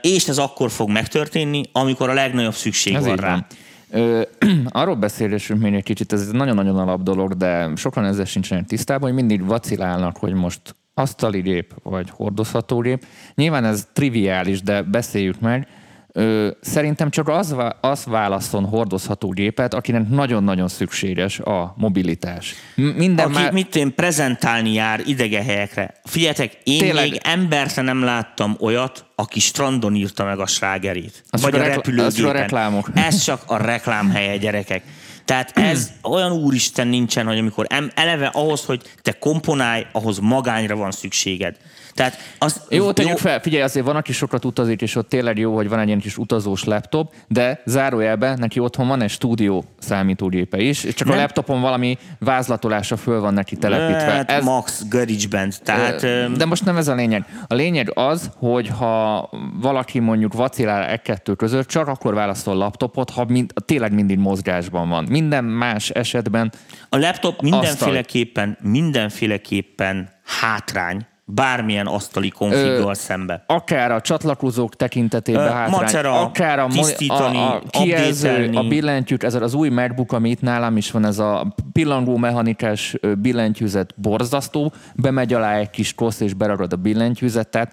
és 0.00 0.28
ez 0.28 0.38
akkor 0.38 0.70
fog 0.70 0.90
megtörténni, 0.90 1.62
amikor 1.72 2.08
a 2.08 2.12
legnagyobb 2.12 2.54
szükség 2.54 2.94
Ez 2.94 3.04
van 3.06 3.16
rá. 3.16 3.30
van. 3.30 3.46
Ö, 3.90 4.22
arról 4.68 4.94
beszélésünk 4.94 5.60
még 5.60 5.74
egy 5.74 5.82
kicsit, 5.82 6.12
ez 6.12 6.20
egy 6.20 6.34
nagyon-nagyon 6.34 6.76
alap 6.78 7.02
dolog, 7.02 7.34
de 7.34 7.70
sokan 7.76 8.04
ezzel 8.04 8.24
sincsenek 8.24 8.66
tisztában, 8.66 9.08
hogy 9.08 9.18
mindig 9.18 9.44
vacilálnak, 9.44 10.16
hogy 10.16 10.32
most 10.32 10.60
asztali 10.94 11.40
gép 11.40 11.74
vagy 11.82 12.10
hordozható 12.10 12.80
gép. 12.80 13.06
Nyilván 13.34 13.64
ez 13.64 13.88
triviális, 13.92 14.62
de 14.62 14.82
beszéljük 14.82 15.40
meg. 15.40 15.68
Ö, 16.12 16.50
szerintem 16.60 17.10
csak 17.10 17.28
az, 17.28 17.54
az 17.80 18.04
válaszol 18.04 18.62
hordozható 18.62 19.28
gépet, 19.28 19.74
akinek 19.74 20.08
nagyon-nagyon 20.08 20.68
szükséges 20.68 21.38
a 21.38 21.74
mobilitás. 21.76 22.54
Minden 22.74 23.26
Aki, 23.26 23.34
már... 23.34 23.52
mit 23.52 23.76
én 23.76 23.94
prezentálni 23.94 24.72
jár 24.72 25.00
idegen 25.06 25.44
helyekre. 25.44 25.94
Figyeljetek, 26.04 26.58
én 26.64 26.78
Tényleg. 26.78 27.10
Még 27.10 27.20
emberre 27.24 27.82
nem 27.82 28.02
láttam 28.02 28.56
olyat, 28.60 29.04
aki 29.14 29.40
strandon 29.40 29.94
írta 29.94 30.24
meg 30.24 30.38
a 30.38 30.46
slágerét. 30.46 31.24
Az 31.30 31.42
vagy 31.42 31.54
a 31.54 31.56
a 31.56 31.60
csak 31.60 31.72
a 31.72 31.74
repülőgépen. 31.74 32.32
reklámok. 32.32 32.88
Ez 33.08 33.22
csak 33.22 33.42
a 33.46 33.56
reklámhelye, 33.56 34.36
gyerekek. 34.36 34.82
Tehát 35.24 35.58
ez 35.58 35.90
olyan 36.14 36.32
úristen 36.32 36.88
nincsen, 36.88 37.26
hogy 37.26 37.38
amikor 37.38 37.66
eleve 37.94 38.26
ahhoz, 38.26 38.64
hogy 38.64 38.82
te 39.02 39.12
komponálj, 39.12 39.86
ahhoz 39.92 40.18
magányra 40.18 40.76
van 40.76 40.90
szükséged. 40.90 41.56
Tehát 41.98 42.18
az, 42.38 42.60
Jó, 42.68 42.92
tegyük 42.92 43.18
fel, 43.18 43.40
figyelj, 43.40 43.62
azért 43.62 43.86
van, 43.86 43.96
aki 43.96 44.12
sokat 44.12 44.44
utazik, 44.44 44.82
és 44.82 44.96
ott 44.96 45.08
tényleg 45.08 45.38
jó, 45.38 45.54
hogy 45.54 45.68
van 45.68 45.78
egy 45.78 45.86
ilyen 45.86 45.98
kis 45.98 46.18
utazós 46.18 46.64
laptop, 46.64 47.14
de 47.28 47.62
zárójelben 47.64 48.38
neki 48.38 48.58
otthon 48.58 48.88
van 48.88 49.02
egy 49.02 49.10
stúdió 49.10 49.64
számítógépe 49.78 50.58
is, 50.58 50.84
és 50.84 50.94
csak 50.94 51.08
Nem. 51.08 51.16
a 51.16 51.20
laptopon 51.20 51.60
valami 51.60 51.98
vázlatolása 52.18 52.96
föl 52.96 53.20
van 53.20 53.34
neki 53.34 53.56
telepítve. 53.56 54.12
Hát 54.12 54.30
ez, 54.30 54.44
Max 54.44 54.82
GarageBand. 54.88 55.54
Tehát, 55.64 56.00
de 56.36 56.44
most 56.44 56.64
nem 56.64 56.76
ez 56.76 56.88
a 56.88 56.94
lényeg. 56.94 57.24
A 57.46 57.54
lényeg 57.54 57.90
az, 57.94 58.30
hogy 58.36 58.68
ha 58.68 59.30
valaki 59.60 59.98
mondjuk 59.98 60.32
vacilál 60.32 60.84
egy-kettő 60.84 61.34
között, 61.34 61.66
csak 61.66 61.88
akkor 61.88 62.14
válaszol 62.14 62.54
laptopot, 62.54 63.10
ha 63.10 63.24
mind, 63.28 63.52
tényleg 63.64 63.92
mindig 63.92 64.18
mozgásban 64.18 64.88
van. 64.88 65.04
Minden 65.04 65.44
más 65.44 65.90
esetben 65.90 66.52
A 66.88 66.96
laptop 66.96 67.42
mindenféleképpen, 67.42 68.58
mindenféleképpen 68.60 70.08
hátrány 70.40 71.06
bármilyen 71.30 71.86
asztali 71.86 72.28
konfiggal 72.28 72.94
szembe. 72.94 73.44
akár 73.46 73.90
a 73.90 74.00
csatlakozók 74.00 74.76
tekintetében 74.76 75.46
Ö, 75.46 75.48
hátrány, 75.48 75.80
macera, 75.80 76.20
akár 76.20 76.58
a, 76.58 76.66
tisztítani, 76.66 77.36
a, 77.36 77.54
a 77.54 77.62
kijelző, 77.70 78.50
a 78.54 78.62
billentyűt, 78.62 79.24
ez 79.24 79.34
az 79.34 79.54
új 79.54 79.68
MacBook, 79.68 80.12
ami 80.12 80.30
itt 80.30 80.40
nálam 80.40 80.76
is 80.76 80.90
van, 80.90 81.04
ez 81.04 81.18
a 81.18 81.54
pillangó 81.72 82.16
mechanikás 82.16 82.96
billentyűzet 83.18 83.94
borzasztó, 83.96 84.72
bemegy 84.94 85.32
alá 85.32 85.56
egy 85.56 85.70
kis 85.70 85.94
kosz 85.94 86.20
és 86.20 86.34
beragad 86.34 86.72
a 86.72 86.76
billentyűzet, 86.76 87.48
tehát 87.48 87.72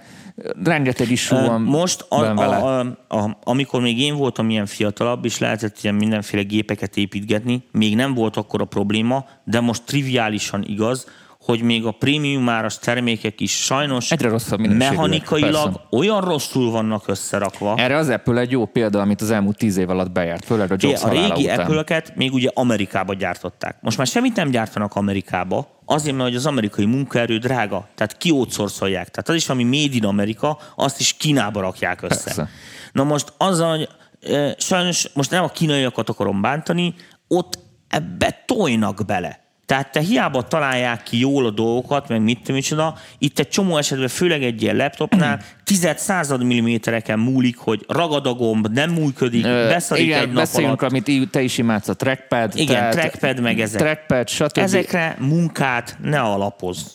rengeteg 0.64 1.12
is 1.12 1.30
van 1.30 1.62
Most, 1.62 2.06
a, 2.10 2.16
a, 2.16 2.80
a, 2.80 2.80
a, 3.08 3.38
amikor 3.44 3.82
még 3.82 4.00
én 4.00 4.16
voltam 4.16 4.50
ilyen 4.50 4.66
fiatalabb, 4.66 5.26
és 5.26 5.40
lehetett 5.40 5.78
ilyen 5.82 5.96
mindenféle 5.96 6.44
gépeket 6.44 6.98
építgetni, 6.98 7.64
még 7.72 7.96
nem 7.96 8.14
volt 8.14 8.38
akkor 8.38 8.62
a 8.62 8.66
probléma, 8.66 9.26
de 9.44 9.60
most 9.60 9.84
triviálisan 9.86 10.64
igaz, 10.68 11.08
hogy 11.46 11.62
még 11.62 11.86
a 11.86 11.92
prémium 11.92 12.50
áras 12.50 12.78
termékek 12.78 13.40
is 13.40 13.52
sajnos 13.52 14.12
Egyre 14.12 14.30
rosszabb 14.30 14.60
mechanikailag 14.60 15.64
persze. 15.64 15.88
olyan 15.92 16.22
rosszul 16.22 16.72
vannak 16.72 17.08
összerakva. 17.08 17.76
Erre 17.78 17.98
az 17.98 18.10
Apple 18.10 18.40
egy 18.40 18.52
jó 18.52 18.66
példa, 18.66 19.02
amit 19.02 19.22
az 19.22 19.32
elmúlt 19.32 19.58
tíz 19.58 19.78
év 19.78 19.90
alatt 19.90 20.12
bejárt, 20.12 20.46
főleg 20.46 20.72
a 20.72 20.76
Jobs 20.78 21.04
a 21.04 21.10
régi 21.10 21.44
után. 21.44 21.60
Apple-eket 21.60 22.16
még 22.16 22.34
ugye 22.34 22.50
Amerikába 22.54 23.14
gyártották. 23.14 23.78
Most 23.82 23.98
már 23.98 24.08
semmit 24.08 24.36
nem 24.36 24.50
gyártanak 24.50 24.96
Amerikába, 24.96 25.68
azért, 25.86 26.16
mert 26.16 26.28
hogy 26.28 26.38
az 26.38 26.46
amerikai 26.46 26.86
munkaerő 26.86 27.38
drága, 27.38 27.88
tehát 27.96 28.18
kiótszorszolják. 28.18 29.10
Tehát 29.10 29.30
az 29.30 29.36
is, 29.36 29.50
ami 29.50 29.64
made 29.64 29.96
in 29.96 30.06
Amerika, 30.06 30.58
azt 30.76 31.00
is 31.00 31.14
Kínába 31.14 31.62
rakják 31.62 32.02
össze. 32.02 32.24
Persze. 32.24 32.50
Na 32.92 33.04
most 33.04 33.34
azzal, 33.38 33.78
hogy 33.78 33.90
sajnos 34.58 35.10
most 35.14 35.32
nem 35.32 35.44
a 35.44 35.50
kínaiakat 35.50 36.10
akarom 36.10 36.42
bántani, 36.42 36.94
ott 37.28 37.60
ebbe 37.88 38.44
tojnak 38.46 39.06
bele. 39.06 39.44
Tehát 39.66 39.92
te 39.92 40.00
hiába 40.00 40.42
találják 40.42 41.04
ki 41.04 41.20
jól 41.20 41.46
a 41.46 41.50
dolgokat, 41.50 42.08
meg 42.08 42.22
mit 42.22 42.52
micsoda, 42.52 42.98
itt 43.18 43.40
egy 43.40 43.48
csomó 43.48 43.78
esetben, 43.78 44.08
főleg 44.08 44.44
egy 44.44 44.62
ilyen 44.62 44.76
laptopnál, 44.76 45.40
tized 45.64 45.98
század 45.98 46.44
millimétereken 46.44 47.20
múlik, 47.20 47.58
hogy 47.58 47.86
ragad 47.88 48.28
a 48.28 48.34
gomb, 48.34 48.68
nem 48.68 48.92
működik, 48.92 49.46
Ö, 49.46 49.68
beszarik 49.68 50.04
igen, 50.04 50.22
egy 50.22 50.32
nap 50.32 50.48
alatt. 50.54 50.82
amit 50.82 51.30
te 51.32 51.42
is 51.42 51.58
imádsz, 51.58 51.88
a 51.88 51.94
trackpad. 51.94 52.54
Igen, 52.56 52.92
trackpad 52.92 53.40
meg 53.40 53.60
ezek. 53.60 53.82
Trackpad, 53.82 54.28
stb. 54.28 54.58
Ezekre 54.58 55.16
munkát 55.20 55.98
ne 56.02 56.20
alapozz. 56.20 56.86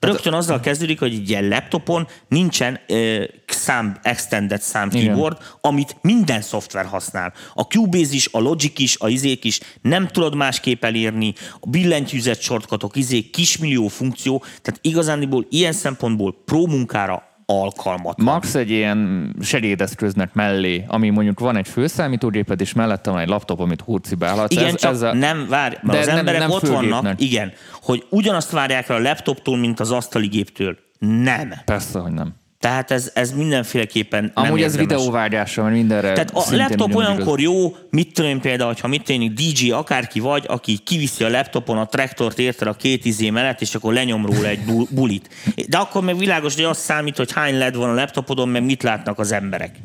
Rögtön 0.00 0.32
azzal 0.32 0.60
kezdődik, 0.60 0.98
hogy 0.98 1.14
egy 1.14 1.28
ilyen 1.30 1.48
laptopon 1.48 2.06
nincsen 2.28 2.80
uh, 2.88 3.24
szám, 3.46 3.98
extended 4.02 4.60
szám 4.60 4.88
keyboard, 4.88 5.38
amit 5.60 5.96
minden 6.00 6.40
szoftver 6.40 6.84
használ. 6.84 7.32
A 7.54 7.62
Cubase 7.62 8.14
is, 8.14 8.28
a 8.32 8.38
Logic 8.38 8.78
is, 8.78 8.96
a 8.98 9.08
izék 9.08 9.44
is, 9.44 9.60
nem 9.82 10.06
tudod 10.06 10.34
másképp 10.34 10.84
elírni, 10.84 11.34
a 11.60 11.68
billentyűzet 11.68 12.40
shortcutok, 12.40 12.96
izék, 12.96 13.30
kismillió 13.30 13.88
funkció, 13.88 14.44
tehát 14.62 14.80
igazániból 14.82 15.46
ilyen 15.50 15.72
szempontból 15.72 16.34
pro 16.44 16.66
munkára 16.66 17.25
alkalmat. 17.46 18.22
Max 18.22 18.54
egy 18.54 18.70
ilyen 18.70 19.30
segédeszköznek 19.40 20.34
mellé, 20.34 20.84
ami 20.88 21.10
mondjuk 21.10 21.40
van 21.40 21.56
egy 21.56 21.68
főszámítógéped, 21.68 22.60
és 22.60 22.72
mellette 22.72 23.10
van 23.10 23.20
egy 23.20 23.28
laptop, 23.28 23.60
amit 23.60 23.80
hurcibálhatsz. 23.80 24.54
Igen, 24.54 24.66
ez, 24.66 24.80
csak 24.80 24.92
ez 24.92 25.02
a... 25.02 25.14
nem, 25.14 25.46
várj, 25.48 25.76
mert 25.82 25.98
az 25.98 26.06
nem, 26.06 26.18
emberek 26.18 26.40
nem 26.40 26.50
ott 26.50 26.60
főgépnek. 26.60 26.90
vannak, 26.90 27.20
igen, 27.20 27.52
hogy 27.82 28.06
ugyanazt 28.10 28.50
várják 28.50 28.88
el 28.88 28.96
a 28.96 29.00
laptoptól, 29.00 29.56
mint 29.56 29.80
az 29.80 29.90
asztali 29.90 30.26
géptől. 30.26 30.76
Nem. 30.98 31.54
Persze, 31.64 31.98
hogy 31.98 32.12
nem. 32.12 32.34
Tehát 32.58 32.90
ez, 32.90 33.10
ez 33.14 33.32
mindenféleképpen 33.32 34.30
Amúgy 34.34 34.58
nem 34.58 34.68
ez 34.68 34.76
videóvágyásra, 34.76 35.62
mert 35.62 35.74
mindenre 35.74 36.12
Tehát 36.12 36.30
a 36.34 36.56
laptop 36.56 36.94
olyankor 36.94 37.40
jó, 37.40 37.76
mit 37.90 38.12
tudom 38.12 38.30
én 38.30 38.40
például, 38.40 38.74
ha 38.80 38.88
mit 38.88 39.02
tűnik 39.02 39.32
DJ 39.32 39.70
akárki 39.70 40.20
vagy, 40.20 40.44
aki 40.48 40.78
kiviszi 40.78 41.24
a 41.24 41.28
laptopon 41.28 41.78
a 41.78 41.86
traktort 41.86 42.38
érte 42.38 42.68
a 42.68 42.72
két 42.72 43.04
izé 43.04 43.30
mellett, 43.30 43.60
és 43.60 43.74
akkor 43.74 43.92
lenyom 43.92 44.26
róla 44.26 44.46
egy 44.46 44.60
bulit. 44.90 45.28
De 45.68 45.78
akkor 45.78 46.02
meg 46.02 46.16
világos, 46.16 46.54
hogy 46.54 46.64
azt 46.64 46.80
számít, 46.80 47.16
hogy 47.16 47.32
hány 47.32 47.58
led 47.58 47.76
van 47.76 47.90
a 47.90 47.94
laptopodon, 47.94 48.48
meg 48.48 48.64
mit 48.64 48.82
látnak 48.82 49.18
az 49.18 49.32
emberek. 49.32 49.76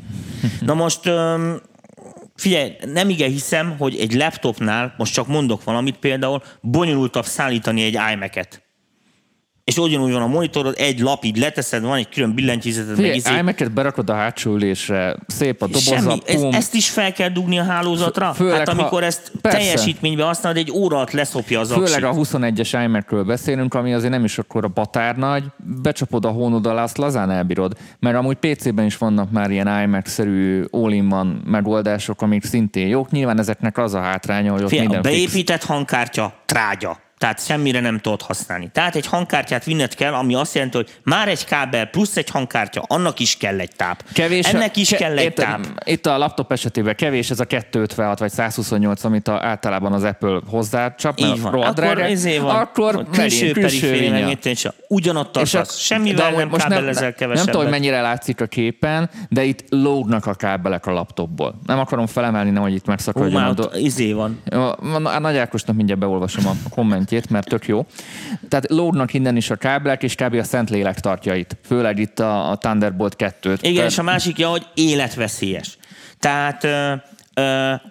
Na 0.60 0.74
most 0.74 1.00
figyelj, 2.36 2.72
nem 2.92 3.08
igen 3.08 3.30
hiszem, 3.30 3.74
hogy 3.78 3.96
egy 3.98 4.12
laptopnál, 4.12 4.94
most 4.96 5.12
csak 5.12 5.26
mondok 5.26 5.64
valamit 5.64 5.96
például, 5.96 6.42
bonyolultabb 6.60 7.24
szállítani 7.24 7.82
egy 7.82 7.98
iMac-et 8.12 8.62
és 9.64 9.76
ugyanúgy 9.76 10.12
van 10.12 10.22
a 10.22 10.26
monitorod, 10.26 10.74
egy 10.78 11.00
lap 11.00 11.24
így 11.24 11.36
leteszed, 11.36 11.82
van 11.82 11.96
egy 11.96 12.08
külön 12.08 12.34
billentyűzeted. 12.34 12.94
Figyelj, 12.96 13.16
izé... 13.16 13.38
iMac-et 13.38 13.72
berakod 13.72 14.10
a 14.10 14.14
hátsó 14.14 14.52
ülésre, 14.52 15.16
szép 15.26 15.62
a 15.62 15.66
doboza, 15.66 15.96
Semmi, 15.96 16.20
ez, 16.26 16.42
ezt 16.42 16.74
is 16.74 16.90
fel 16.90 17.12
kell 17.12 17.28
dugni 17.28 17.58
a 17.58 17.64
hálózatra? 17.64 18.32
Főleg, 18.32 18.58
hát 18.58 18.68
amikor 18.68 19.00
ha... 19.00 19.06
ezt 19.06 19.32
Persze. 19.40 19.58
teljesítménybe 19.58 20.24
használod, 20.24 20.58
egy 20.58 20.70
óra 20.70 20.96
alatt 20.96 21.10
leszopja 21.10 21.60
az 21.60 21.72
Főleg 21.72 22.04
aksit. 22.04 22.34
a 22.34 22.38
21-es 22.38 22.80
iMac-ről 22.84 23.24
beszélünk, 23.24 23.74
ami 23.74 23.94
azért 23.94 24.12
nem 24.12 24.24
is 24.24 24.38
akkor 24.38 24.64
a 24.64 24.68
batár 24.68 25.16
nagy, 25.16 25.44
becsapod 25.82 26.24
a 26.24 26.30
hónod 26.30 26.66
alá, 26.66 26.82
azt 26.82 26.98
lazán 26.98 27.30
elbírod. 27.30 27.76
Mert 27.98 28.16
amúgy 28.16 28.36
PC-ben 28.36 28.84
is 28.84 28.96
vannak 28.96 29.30
már 29.30 29.50
ilyen 29.50 29.82
iMac-szerű 29.82 30.64
all-in-one 30.70 31.32
megoldások, 31.44 32.22
amik 32.22 32.44
szintén 32.44 32.88
jók. 32.88 33.10
Nyilván 33.10 33.38
ezeknek 33.38 33.78
az 33.78 33.94
a 33.94 34.00
hátránya, 34.00 34.52
hogy 34.52 34.62
ott 34.62 34.68
Fél, 34.68 34.80
minden 34.80 34.98
a 34.98 35.02
beépített 35.02 35.60
fix. 35.60 35.66
hangkártya 35.66 36.34
trágya 36.46 36.98
tehát 37.22 37.44
semmire 37.44 37.80
nem 37.80 37.98
tudod 37.98 38.22
használni. 38.22 38.70
Tehát 38.72 38.96
egy 38.96 39.06
hangkártyát 39.06 39.64
vinned 39.64 39.94
kell, 39.94 40.12
ami 40.12 40.34
azt 40.34 40.54
jelenti, 40.54 40.76
hogy 40.76 40.90
már 41.02 41.28
egy 41.28 41.44
kábel 41.44 41.86
plusz 41.86 42.16
egy 42.16 42.30
hangkártya, 42.30 42.82
annak 42.86 43.18
is 43.18 43.36
kell 43.36 43.58
egy 43.58 43.70
táp. 43.76 44.04
Kevés, 44.12 44.46
Ennek 44.46 44.76
is 44.76 44.88
ke- 44.88 44.98
kell 44.98 45.18
egy 45.18 45.34
táp. 45.34 45.66
Itt 45.84 46.06
a 46.06 46.18
laptop 46.18 46.52
esetében 46.52 46.94
kevés 46.94 47.30
ez 47.30 47.40
a 47.40 47.44
256 47.44 48.18
vagy 48.18 48.30
128, 48.30 49.04
amit 49.04 49.28
a, 49.28 49.40
általában 49.42 49.92
az 49.92 50.02
Apple 50.02 50.40
hozzácsap, 50.46 51.18
Így 51.18 51.40
van. 51.40 51.62
Akkor, 51.62 52.00
ezé 52.00 52.38
van. 52.38 52.56
akkor 52.56 53.06
külső, 53.12 53.50
külső 53.50 53.90
periféria, 53.90 54.72
ugyanott 54.88 55.36
az, 55.36 55.78
semmivel 55.78 56.30
nem 56.30 56.48
most 56.48 56.66
kábelezel 56.66 57.02
nem, 57.02 57.12
kevesebbet. 57.12 57.34
Nem 57.34 57.44
tudom, 57.44 57.62
hogy 57.62 57.70
mennyire 57.70 58.00
látszik 58.00 58.40
a 58.40 58.46
képen, 58.46 59.10
de 59.28 59.44
itt 59.44 59.64
lógnak 59.68 60.26
a 60.26 60.34
kábelek 60.34 60.86
a 60.86 60.92
laptopból. 60.92 61.54
Nem 61.66 61.78
akarom 61.78 62.06
felemelni, 62.06 62.50
nem, 62.50 62.62
hogy 62.62 62.74
itt 62.74 62.86
megszakadjon. 62.86 63.42
Ó, 63.42 63.44
már 63.44 63.54
izé 63.74 64.12
van. 64.12 64.42
A 65.04 65.18
Nagy 65.18 65.36
Ákosnak 65.36 65.76
mindjárt 65.76 66.00
beolvasom 66.00 66.46
a 66.46 66.52
komment 66.70 67.10
kommentjét, 67.12 67.30
mert 67.30 67.48
tök 67.48 67.66
jó. 67.66 67.86
Tehát 68.48 68.70
lódnak 68.70 69.14
innen 69.14 69.36
is 69.36 69.50
a 69.50 69.56
kábelek, 69.56 70.02
és 70.02 70.14
kb. 70.14 70.34
a 70.34 70.42
Szentlélek 70.42 71.00
tartja 71.00 71.34
itt. 71.34 71.56
Főleg 71.64 71.98
itt 71.98 72.18
a, 72.18 72.50
a 72.50 72.56
Thunderbolt 72.56 73.14
2-t. 73.18 73.58
Igen, 73.60 73.74
Tehát... 73.74 73.90
és 73.90 73.98
a 73.98 74.02
másikja, 74.02 74.48
hogy 74.48 74.66
életveszélyes. 74.74 75.76
Tehát 76.18 76.66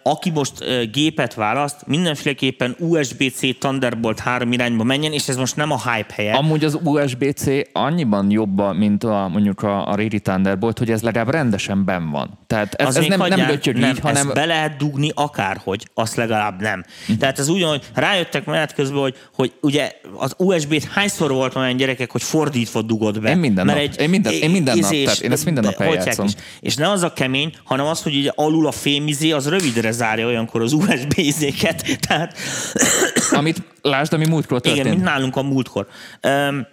aki 0.03 0.29
most 0.29 0.53
gépet 0.91 1.33
választ, 1.33 1.87
mindenféleképpen 1.87 2.75
USB-C 2.79 3.57
Thunderbolt 3.59 4.19
3 4.19 4.51
irányba 4.51 4.83
menjen, 4.83 5.11
és 5.11 5.27
ez 5.27 5.35
most 5.35 5.55
nem 5.55 5.71
a 5.71 5.91
hype 5.91 6.13
helye. 6.13 6.33
Amúgy 6.33 6.63
az 6.63 6.79
USB-C 6.83 7.45
annyiban 7.73 8.31
jobb, 8.31 8.77
mint 8.77 9.03
a, 9.03 9.27
mondjuk 9.31 9.63
a, 9.63 9.87
a 9.87 9.95
régi 9.95 10.19
Thunderbolt, 10.19 10.77
hogy 10.77 10.91
ez 10.91 11.01
legalább 11.01 11.29
rendesen 11.29 11.85
ben 11.85 12.09
van. 12.09 12.39
Tehát 12.47 12.73
ez, 12.73 12.95
ez 12.95 13.05
nem, 13.05 13.19
nem 13.27 13.47
lötyög 13.47 13.75
nem, 13.75 13.89
így, 13.89 13.99
hanem... 13.99 14.25
Ezt 14.27 14.33
be 14.33 14.45
lehet 14.45 14.77
dugni 14.77 15.11
akárhogy, 15.13 15.87
azt 15.93 16.15
legalább 16.15 16.61
nem. 16.61 16.83
Hm. 17.07 17.13
Tehát 17.13 17.39
ez 17.39 17.47
ugyanúgy, 17.47 17.83
rájöttek 17.93 18.45
menet 18.45 18.73
közben, 18.73 18.99
hogy, 18.99 19.15
hogy 19.35 19.53
ugye 19.61 19.91
az 20.15 20.35
USB-t 20.37 20.83
hányszor 20.83 21.31
volt 21.31 21.55
olyan 21.55 21.77
gyerekek, 21.77 22.11
hogy 22.11 22.23
fordítva 22.23 22.81
dugod 22.81 23.21
be. 23.21 23.29
Én 23.29 23.37
minden 23.37 23.65
nap. 23.65 23.75
Egy, 23.75 23.99
én 23.99 24.09
minden, 24.09 24.33
én 24.33 24.49
minden 24.49 24.77
nap, 24.77 24.89
tehát 24.89 25.19
én 25.19 25.31
ezt 25.31 25.45
minden 25.45 25.63
nap 25.63 25.81
eljátszom. 25.81 26.27
És 26.59 26.75
ne 26.75 26.89
az 26.89 27.03
a 27.03 27.13
kemény, 27.13 27.53
hanem 27.63 27.85
az, 27.85 28.01
hogy 28.01 28.15
ugye 28.15 28.31
alul 28.35 28.67
a 28.67 28.71
fémizé 28.71 29.30
az 29.31 29.49
rövidre 29.49 29.91
zárja 29.91 30.25
olyankor 30.25 30.61
az 30.61 30.73
USB 30.73 31.13
izéket. 31.15 31.99
Tehát... 32.07 32.37
Amit 33.31 33.63
lásd, 33.81 34.13
ami 34.13 34.27
múltkor 34.27 34.61
történt. 34.61 34.85
Igen, 34.85 34.97
mint 34.97 35.09
nálunk 35.09 35.35
a 35.35 35.41
múltkor. 35.41 35.87
Um, 36.23 36.67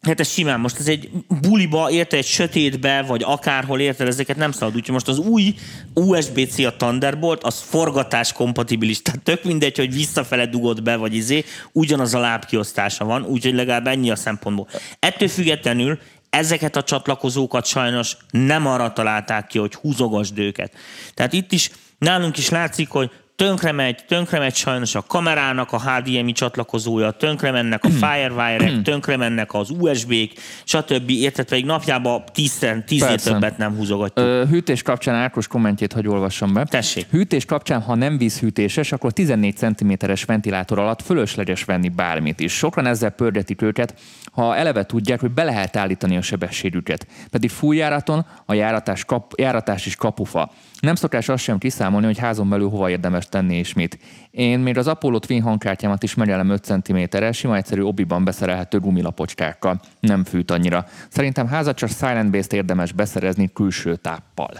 Hát 0.00 0.20
ez 0.20 0.32
simán, 0.32 0.60
most 0.60 0.78
ez 0.78 0.88
egy 0.88 1.10
buliba, 1.40 1.90
érte 1.90 2.16
egy 2.16 2.26
sötétbe, 2.26 3.02
vagy 3.02 3.22
akárhol 3.22 3.80
érted, 3.80 4.06
ezeket 4.06 4.36
nem 4.36 4.52
szabad. 4.52 4.74
Úgyhogy 4.74 4.94
most 4.94 5.08
az 5.08 5.18
új 5.18 5.54
USB-C 5.94 6.58
a 6.58 6.76
Thunderbolt, 6.76 7.42
az 7.42 7.60
forgatás 7.60 8.32
kompatibilis. 8.32 9.02
Tehát 9.02 9.20
tök 9.20 9.44
mindegy, 9.44 9.76
hogy 9.76 9.94
visszafele 9.94 10.46
dugod 10.46 10.82
be, 10.82 10.96
vagy 10.96 11.14
izé, 11.14 11.44
ugyanaz 11.72 12.14
a 12.14 12.18
lábkiosztása 12.18 13.04
van, 13.04 13.24
úgyhogy 13.24 13.54
legalább 13.54 13.86
ennyi 13.86 14.10
a 14.10 14.16
szempontból. 14.16 14.68
Ettől 14.98 15.28
függetlenül 15.28 15.98
ezeket 16.30 16.76
a 16.76 16.82
csatlakozókat 16.82 17.66
sajnos 17.66 18.16
nem 18.30 18.66
arra 18.66 18.92
találták 18.92 19.46
ki, 19.46 19.58
hogy 19.58 19.74
húzogasd 19.74 20.38
őket. 20.38 20.72
Tehát 21.14 21.32
itt 21.32 21.52
is 21.52 21.70
nálunk 22.00 22.38
is 22.38 22.48
látszik, 22.48 22.88
hogy 22.88 23.10
tönkre 23.36 23.72
megy, 23.72 24.04
tönkre 24.08 24.38
megy 24.38 24.54
sajnos 24.54 24.94
a 24.94 25.02
kamerának 25.02 25.72
a 25.72 25.80
HDMI 25.80 26.32
csatlakozója, 26.32 27.10
tönkre 27.10 27.50
mennek 27.50 27.84
a 27.84 27.88
hmm. 27.88 27.96
Firewire-ek, 27.96 28.70
hmm. 28.70 28.82
tönkre 28.82 29.16
mennek 29.16 29.54
az 29.54 29.70
USB-k, 29.70 30.32
stb. 30.64 31.10
Érted, 31.10 31.48
pedig 31.48 31.64
napjában 31.64 32.22
tízszer, 32.32 32.84
tíznél 32.86 33.18
többet 33.18 33.58
nem 33.58 33.76
húzogatjuk. 33.76 34.26
Ö, 34.26 34.44
hűtés 34.50 34.82
kapcsán 34.82 35.14
Ákos 35.14 35.46
kommentjét, 35.46 35.92
hogy 35.92 36.08
olvassam 36.08 36.52
be. 36.52 36.64
Tessék. 36.64 37.06
Hűtés 37.10 37.44
kapcsán, 37.44 37.80
ha 37.80 37.94
nem 37.94 38.18
vízhűtéses, 38.18 38.92
akkor 38.92 39.12
14 39.12 39.56
cm-es 39.56 40.24
ventilátor 40.24 40.78
alatt 40.78 41.02
fölösleges 41.02 41.64
venni 41.64 41.88
bármit 41.88 42.40
is. 42.40 42.52
Sokan 42.52 42.86
ezzel 42.86 43.10
pörgetik 43.10 43.62
őket, 43.62 43.94
ha 44.32 44.56
eleve 44.56 44.86
tudják, 44.86 45.20
hogy 45.20 45.30
be 45.30 45.44
lehet 45.44 45.76
állítani 45.76 46.16
a 46.16 46.22
sebességüket. 46.22 47.06
Pedig 47.30 47.50
fújjáraton 47.50 48.26
a 48.46 48.54
járatás, 48.54 49.04
kap, 49.04 49.32
járatás 49.36 49.86
is 49.86 49.96
kapufa. 49.96 50.50
Nem 50.80 50.94
szokás 50.94 51.28
azt 51.28 51.42
sem 51.42 51.58
kiszámolni, 51.58 52.06
hogy 52.06 52.18
házon 52.18 52.48
belül 52.48 52.68
hova 52.68 52.90
érdemes 52.90 53.28
tenni 53.28 53.56
és 53.56 53.72
mit. 53.72 53.98
Én 54.30 54.58
még 54.58 54.78
az 54.78 54.86
Apollo 54.86 55.18
Twin 55.18 55.42
hangkártyámat 55.42 56.02
is 56.02 56.14
megyelem 56.14 56.50
5 56.50 56.64
cm-re, 56.64 57.32
sima 57.32 57.56
egyszerű 57.56 57.82
obiban 57.82 58.24
beszerelhető 58.24 58.78
gumilapocskákkal. 58.78 59.80
Nem 60.00 60.24
fűt 60.24 60.50
annyira. 60.50 60.86
Szerintem 61.08 61.46
házat 61.46 61.76
csak 61.76 61.88
Silent 61.88 62.30
Base-t 62.30 62.52
érdemes 62.52 62.92
beszerezni 62.92 63.50
külső 63.52 63.96
táppal. 63.96 64.50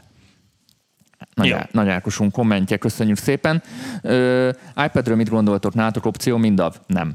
Nagy, 1.35 1.51
Á, 1.51 1.69
Nagy 1.73 1.89
Ákosunk 1.89 2.33
kommentje, 2.33 2.77
köszönjük 2.77 3.17
szépen. 3.17 3.63
Ö, 4.03 4.51
iPadről 4.87 5.17
mit 5.17 5.29
gondoltok? 5.29 5.75
Nátok 5.75 6.07
opció 6.07 6.37
mindav? 6.37 6.77
Nem. 6.87 7.15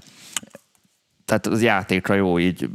Tehát 1.25 1.47
az 1.47 1.61
játékra 1.61 2.13
jó 2.13 2.39
így 2.39 2.69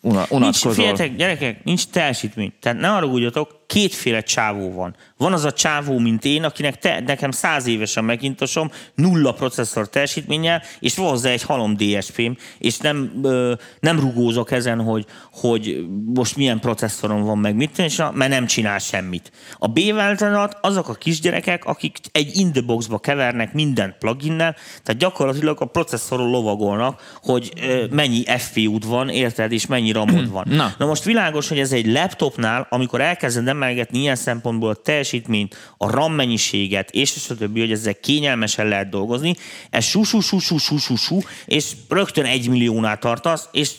unatkozol. 0.00 0.38
Nincs, 0.38 0.58
figyeljetek, 0.58 1.16
gyerekek, 1.16 1.64
nincs 1.64 1.86
teljesítmény. 1.86 2.52
Tehát 2.60 2.80
ne 2.80 2.90
arra 2.90 3.06
úgy 3.06 3.24
kétféle 3.68 4.20
csávó 4.20 4.72
van. 4.72 4.96
Van 5.16 5.32
az 5.32 5.44
a 5.44 5.52
csávó, 5.52 5.98
mint 5.98 6.24
én, 6.24 6.44
akinek 6.44 6.78
te, 6.78 7.00
nekem 7.00 7.30
száz 7.30 7.66
évesen 7.66 8.04
megintosom, 8.04 8.70
nulla 8.94 9.32
processzor 9.32 9.88
teljesítménnyel, 9.88 10.62
és 10.80 10.96
van 10.96 11.08
hozzá 11.08 11.30
egy 11.30 11.42
halom 11.42 11.76
DSP-m, 11.76 12.32
és 12.58 12.78
nem, 12.78 13.20
ö, 13.22 13.52
nem 13.80 14.00
rugózok 14.00 14.50
ezen, 14.50 14.80
hogy, 14.82 15.06
hogy 15.32 15.86
most 16.14 16.36
milyen 16.36 16.60
processzorom 16.60 17.22
van 17.22 17.38
meg, 17.38 17.54
mit 17.54 17.78
és 17.78 17.96
mert 17.96 18.30
nem 18.30 18.46
csinál 18.46 18.78
semmit. 18.78 19.32
A 19.58 19.66
b 19.66 19.78
azok 20.60 20.88
a 20.88 20.94
kisgyerekek, 20.94 21.64
akik 21.64 21.98
egy 22.12 22.36
in 22.36 22.52
the 22.52 22.60
boxba 22.60 22.98
kevernek 22.98 23.52
mindent 23.52 23.94
pluginnel, 23.98 24.56
tehát 24.82 25.00
gyakorlatilag 25.00 25.60
a 25.60 25.64
processzoron 25.64 26.30
lovagolnak, 26.30 27.18
hogy 27.22 27.52
ö, 27.62 27.84
mennyi 27.90 28.24
FPU-d 28.38 28.86
van, 28.86 29.08
érted, 29.08 29.52
és 29.52 29.66
mennyi 29.66 29.92
RAM-od 29.92 30.30
van. 30.36 30.46
Na. 30.48 30.74
Na 30.78 30.86
most 30.86 31.04
világos, 31.04 31.48
hogy 31.48 31.58
ez 31.58 31.72
egy 31.72 31.86
laptopnál, 31.86 32.66
amikor 32.70 33.00
elkezded 33.00 33.56
emelgetni 33.58 33.98
ilyen 33.98 34.16
szempontból 34.16 34.70
a 34.70 34.74
teljesítményt, 34.74 35.56
a 35.76 35.90
RAM 35.90 36.12
mennyiséget, 36.12 36.90
és 36.90 37.26
a 37.30 37.34
többi, 37.34 37.60
hogy 37.60 37.72
ezzel 37.72 37.94
kényelmesen 37.94 38.66
lehet 38.66 38.88
dolgozni, 38.88 39.34
ez 39.70 39.84
sú, 39.84 40.02
sú, 40.02 40.20
sú, 40.20 40.38
sú, 40.38 40.58
sú, 40.58 40.78
sú, 40.78 40.96
sú 40.96 41.18
és 41.46 41.72
rögtön 41.88 42.24
egy 42.24 42.48
milliónál 42.48 42.98
tartasz, 42.98 43.48
és 43.52 43.74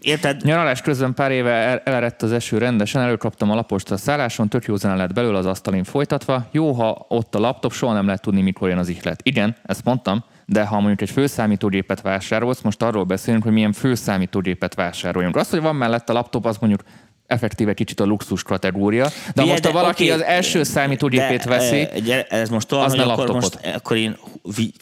érted? 0.00 0.44
Nyaralás 0.44 0.80
közben 0.80 1.14
pár 1.14 1.30
éve 1.30 1.82
elerett 1.84 2.22
az 2.22 2.32
eső 2.32 2.58
rendesen, 2.58 3.02
előkaptam 3.02 3.50
a 3.50 3.54
lapost 3.54 3.90
a 3.90 3.96
szálláson, 3.96 4.48
tök 4.48 4.64
jó 4.64 4.76
zene 4.76 4.94
lett 4.94 5.12
belőle 5.12 5.38
az 5.38 5.46
asztalin 5.46 5.84
folytatva. 5.84 6.48
Jó, 6.50 6.72
ha 6.72 7.06
ott 7.08 7.34
a 7.34 7.38
laptop, 7.38 7.72
soha 7.72 7.92
nem 7.92 8.06
lehet 8.06 8.22
tudni, 8.22 8.42
mikor 8.42 8.68
jön 8.68 8.78
az 8.78 8.88
ihlet. 8.88 9.20
Igen, 9.22 9.56
ezt 9.62 9.84
mondtam, 9.84 10.24
de 10.46 10.64
ha 10.64 10.78
mondjuk 10.78 11.00
egy 11.00 11.10
főszámítógépet 11.10 12.00
vásárolsz, 12.00 12.60
most 12.60 12.82
arról 12.82 13.04
beszélünk, 13.04 13.42
hogy 13.42 13.52
milyen 13.52 13.72
főszámítógépet 13.72 14.74
vásároljunk. 14.74 15.36
Az, 15.36 15.50
hogy 15.50 15.60
van 15.60 15.76
mellett 15.76 16.08
a 16.08 16.12
laptop, 16.12 16.46
az 16.46 16.56
mondjuk 16.58 16.82
effektíve 17.28 17.74
kicsit 17.74 18.00
a 18.00 18.04
luxus 18.04 18.42
kategória. 18.42 19.04
De 19.04 19.12
Milyen, 19.34 19.48
most, 19.48 19.66
ha 19.66 19.72
valaki 19.72 20.04
okay, 20.04 20.20
az 20.20 20.22
első 20.26 20.62
számítógépét 20.62 21.44
veszi, 21.44 21.88
de, 22.04 22.22
ez 22.22 22.48
most 22.48 22.72
olyan, 22.72 22.84
az 22.84 22.90
hogy 22.90 23.00
akkor, 23.00 23.30
most, 23.30 23.58
akkor 23.74 23.96
én 23.96 24.16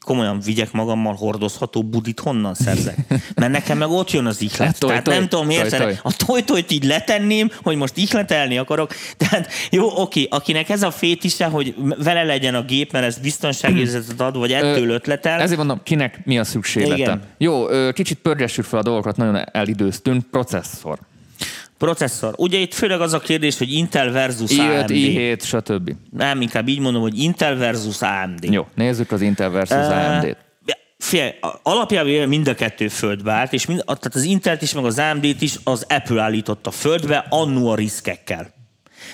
komolyan 0.05 0.41
vigyek 0.41 0.73
magammal 0.73 1.15
hordozható 1.15 1.83
budit 1.83 2.21
honnan 2.21 2.55
szerzek? 2.55 2.97
Mert 3.35 3.53
nekem 3.53 3.79
meg 3.79 3.89
ott 3.89 4.11
jön 4.11 4.27
az 4.27 4.43
ihlet. 4.43 4.79
Toj, 4.79 4.89
Tehát 4.89 5.05
toj, 5.05 5.15
nem 5.15 5.29
tudom 5.29 5.51
érteni. 5.51 5.85
Toj, 5.85 5.93
toj. 5.93 6.13
A 6.13 6.25
tojtojt 6.27 6.71
így 6.71 6.85
letenném, 6.85 7.51
hogy 7.63 7.77
most 7.77 7.97
ihletelni 7.97 8.59
akarok. 8.59 8.95
Tehát 9.17 9.49
jó, 9.71 10.01
oké, 10.01 10.27
akinek 10.31 10.69
ez 10.69 10.83
a 10.83 10.91
fétise, 10.91 11.45
hogy 11.45 11.75
vele 11.99 12.23
legyen 12.23 12.55
a 12.55 12.63
gép, 12.63 12.93
mert 12.93 13.05
ez 13.05 13.19
biztonságérzetet 13.19 14.21
ad, 14.21 14.37
vagy 14.37 14.53
ettől 14.53 14.89
ötletel. 14.89 15.41
Ezért 15.41 15.59
mondom, 15.59 15.81
kinek 15.83 16.21
mi 16.25 16.39
a 16.39 16.45
szükséglete. 16.45 16.97
Igen. 16.97 17.23
Jó, 17.39 17.65
kicsit 17.93 18.19
pörgessük 18.19 18.65
fel 18.65 18.79
a 18.79 18.83
dolgokat, 18.83 19.17
nagyon 19.17 19.45
elidőztünk. 19.53 20.25
Processzor. 20.31 20.99
Processzor. 21.79 22.35
Ugye 22.37 22.59
itt 22.59 22.75
főleg 22.75 23.01
az 23.01 23.12
a 23.12 23.19
kérdés, 23.19 23.59
hogy 23.59 23.73
Intel 23.73 24.11
versus 24.11 24.51
I5, 24.51 24.81
AMD. 24.81 24.91
i7, 24.91 25.43
stb. 25.43 25.93
Nem, 26.11 26.41
inkább 26.41 26.69
így 26.69 26.79
mondom, 26.79 27.03
hogy 27.03 27.19
Intel 27.19 27.57
versus 27.57 28.03
AMD. 28.03 28.45
Jó, 28.45 28.67
nézzük 28.75 29.12
az 29.12 29.21
Intel 29.21 29.51
versus 29.51 29.87
uh, 29.87 30.12
AMD-t. 30.12 30.37
Fél, 30.99 31.35
alapjában 31.62 32.29
mind 32.29 32.49
a 32.49 32.55
kettő 32.55 32.89
földbe 32.89 33.33
állt, 33.33 33.53
és 33.53 33.67
mind, 33.67 33.85
tehát 33.85 34.15
az 34.15 34.23
Intelt 34.23 34.62
is, 34.62 34.73
meg 34.73 34.85
az 34.85 34.99
AMD-t 34.99 35.43
is 35.43 35.55
az 35.65 35.87
Apple 35.89 36.23
állította 36.23 36.71
földbe, 36.71 37.27
annó 37.29 37.71
a 37.71 37.75
riszkekkel. 37.75 38.55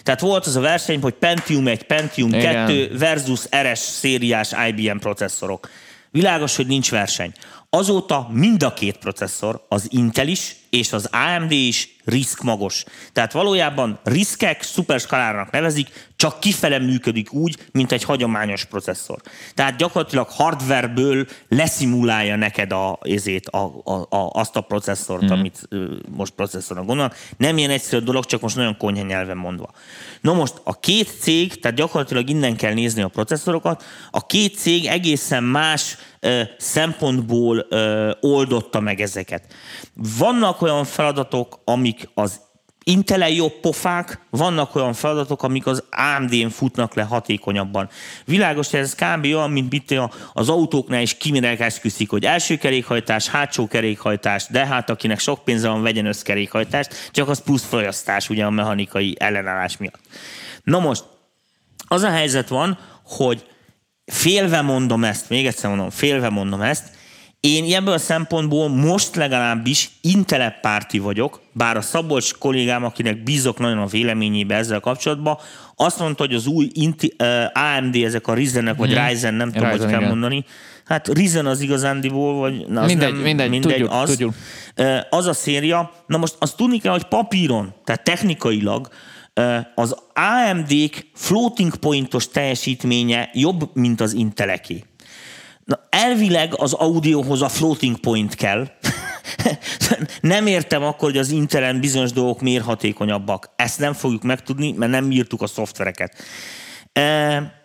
Tehát 0.03 0.21
volt 0.21 0.47
az 0.47 0.57
a 0.57 0.61
verseny, 0.61 1.01
hogy 1.01 1.13
Pentium 1.13 1.67
1, 1.67 1.83
Pentium 1.83 2.29
Igen. 2.29 2.67
2 2.67 2.97
versus 2.99 3.41
RS 3.63 3.79
szériás 3.79 4.53
IBM 4.69 4.97
processzorok. 4.97 5.69
Világos, 6.11 6.57
hogy 6.57 6.67
nincs 6.67 6.91
verseny. 6.91 7.33
Azóta 7.71 8.29
mind 8.33 8.63
a 8.63 8.73
két 8.73 8.97
processzor, 8.97 9.65
az 9.69 9.87
Intel 9.91 10.29
is 10.29 10.57
és 10.71 10.93
az 10.93 11.09
AMD 11.13 11.51
is 11.51 11.92
riskmagos. 12.05 12.85
Tehát 13.13 13.33
valójában 13.33 14.01
riskek 14.05 14.63
szuperskalárának 14.63 15.51
nevezik, 15.51 15.89
csak 16.23 16.41
kifele 16.41 16.79
működik 16.79 17.33
úgy, 17.33 17.57
mint 17.73 17.93
egy 17.93 18.05
hagyományos 18.05 18.65
processzor. 18.65 19.21
Tehát 19.55 19.77
gyakorlatilag 19.77 20.29
hardwareből 20.29 21.27
leszimulálja 21.49 22.37
neked 22.37 22.73
a, 22.73 22.99
ezét, 23.01 23.49
a, 23.49 23.81
a, 23.85 23.93
a, 23.93 24.31
azt 24.33 24.57
a 24.57 24.61
processzort, 24.61 25.25
mm. 25.25 25.29
amit 25.31 25.69
most 26.09 26.33
processzornak 26.33 26.87
gondolnak. 26.87 27.17
Nem 27.37 27.59
ilyen 27.59 27.71
egyszerű 27.71 28.05
dolog, 28.05 28.25
csak 28.25 28.41
most 28.41 28.57
nagyon 28.57 28.77
konyha 28.77 29.05
nyelven 29.05 29.37
mondva. 29.37 29.71
No 30.21 30.35
most 30.35 30.61
a 30.65 30.81
két 30.81 31.21
cég, 31.21 31.61
tehát 31.61 31.77
gyakorlatilag 31.77 32.29
innen 32.29 32.57
kell 32.57 32.73
nézni 32.73 33.03
a 33.03 33.09
processzorokat, 33.09 33.85
a 34.11 34.27
két 34.27 34.57
cég 34.57 34.87
egészen 34.87 35.45
más 35.45 35.97
szempontból 36.59 37.67
oldotta 38.21 38.81
meg 38.81 39.01
ezeket. 39.01 39.55
Vannak 40.19 40.63
olyan 40.63 40.85
feladatok, 40.85 41.61
amik 41.65 42.09
az 42.15 42.41
Intel 42.85 43.31
jobb 43.31 43.61
pofák, 43.61 44.21
vannak 44.31 44.75
olyan 44.75 44.93
feladatok, 44.93 45.43
amik 45.43 45.67
az 45.67 45.85
AMD-n 45.91 46.49
futnak 46.49 46.95
le 46.95 47.03
hatékonyabban. 47.03 47.89
Világos, 48.25 48.71
hogy 48.71 48.81
ez 48.81 48.95
kb. 48.95 49.25
olyan, 49.25 49.51
mint 49.51 49.71
mit 49.71 50.01
az 50.33 50.49
autóknál 50.49 51.03
is 51.03 51.17
kimirek 51.17 51.61
esküszik, 51.61 52.11
hogy 52.11 52.25
első 52.25 52.57
kerékhajtás, 52.57 53.29
hátsó 53.29 53.67
kerékhajtás, 53.67 54.47
de 54.51 54.67
hát 54.67 54.91
akinek 54.91 55.19
sok 55.19 55.45
pénze 55.45 55.69
van, 55.69 55.83
vegyen 55.83 56.07
összkerékhajtást, 56.07 57.11
csak 57.11 57.29
az 57.29 57.43
plusz 57.43 57.65
folyasztás 57.65 58.29
ugye 58.29 58.45
a 58.45 58.51
mechanikai 58.51 59.17
ellenállás 59.19 59.77
miatt. 59.77 60.01
Na 60.63 60.79
most, 60.79 61.05
az 61.89 62.03
a 62.03 62.11
helyzet 62.11 62.49
van, 62.49 62.79
hogy 63.05 63.47
félve 64.05 64.61
mondom 64.61 65.05
ezt, 65.05 65.29
még 65.29 65.47
egyszer 65.47 65.71
mondom, 65.71 65.91
félve 65.91 66.29
mondom 66.29 66.61
ezt, 66.61 67.01
én 67.43 67.75
ebből 67.75 67.95
a 67.95 67.99
szempontból 67.99 68.69
most 68.69 69.17
legalábbis 69.17 69.91
inteleppárti 70.01 70.99
vagyok, 70.99 71.41
bár 71.53 71.77
a 71.77 71.81
Szabolcs 71.81 72.35
kollégám, 72.35 72.85
akinek 72.85 73.23
bízok 73.23 73.59
nagyon 73.59 73.79
a 73.79 73.87
véleményébe 73.87 74.55
ezzel 74.55 74.81
kapcsolatban, 74.81 75.39
azt 75.77 75.99
mondta, 75.99 76.25
hogy 76.25 76.35
az 76.35 76.47
új 76.47 76.71
Inti, 76.73 77.15
uh, 77.19 77.77
AMD, 77.77 77.95
ezek 77.97 78.27
a 78.27 78.35
Ryzenek, 78.35 78.77
vagy 78.77 78.93
hmm. 78.93 79.07
Ryzen, 79.07 79.35
nem 79.35 79.53
tudom, 79.53 79.71
Ryzen, 79.71 79.89
hogy 79.89 79.99
kell 79.99 80.09
mondani. 80.09 80.45
Hát 80.85 81.09
Ryzen 81.09 81.47
az 81.47 81.61
igazándiból, 81.61 82.35
vagy 82.35 82.67
na, 82.69 82.81
az 82.81 82.87
mindegy, 82.87 83.13
nem, 83.13 83.23
mindegy, 83.23 83.51
mindegy 83.51 83.73
tudjuk, 83.73 83.93
az, 83.93 84.09
tudjuk. 84.09 84.35
Az 85.11 85.27
a 85.27 85.33
széria. 85.33 85.93
Na 86.07 86.17
most 86.17 86.35
azt 86.39 86.57
tudni 86.57 86.79
kell, 86.79 86.93
hogy 86.93 87.05
papíron, 87.05 87.75
tehát 87.85 88.05
technikailag 88.05 88.89
az 89.75 89.97
AMD-k 90.15 91.07
floating 91.15 91.77
pointos 91.77 92.29
teljesítménye 92.29 93.31
jobb, 93.33 93.71
mint 93.75 94.01
az 94.01 94.13
Inteleké. 94.13 94.85
Na, 95.65 95.87
elvileg 95.91 96.55
az 96.57 96.73
audióhoz 96.73 97.43
a 97.43 97.49
floating 97.49 97.99
point 97.99 98.35
kell. 98.35 98.69
nem 100.21 100.47
értem 100.47 100.83
akkor, 100.83 101.11
hogy 101.11 101.19
az 101.19 101.31
Intelen 101.31 101.81
bizonyos 101.81 102.13
dolgok 102.13 102.41
miért 102.41 102.65
hatékonyabbak. 102.65 103.51
Ezt 103.57 103.79
nem 103.79 103.93
fogjuk 103.93 104.23
megtudni, 104.23 104.73
mert 104.73 104.91
nem 104.93 105.11
írtuk 105.11 105.43
a 105.43 105.47
szoftvereket. 105.47 106.23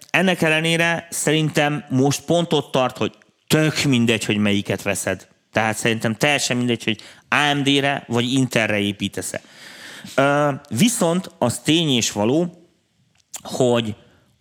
Ennek 0.09 0.41
ellenére 0.41 1.07
szerintem 1.09 1.85
most 1.89 2.21
pontot 2.21 2.71
tart, 2.71 2.97
hogy 2.97 3.13
tök 3.47 3.83
mindegy, 3.83 4.25
hogy 4.25 4.37
melyiket 4.37 4.81
veszed. 4.81 5.27
Tehát 5.51 5.77
szerintem 5.77 6.15
teljesen 6.15 6.57
mindegy, 6.57 6.83
hogy 6.83 7.01
AMD-re 7.29 8.03
vagy 8.07 8.33
Intelre 8.33 8.79
építesz-e. 8.79 9.41
Viszont 10.69 11.31
az 11.37 11.59
tény 11.59 11.89
és 11.89 12.11
való, 12.11 12.67
hogy 13.41 13.95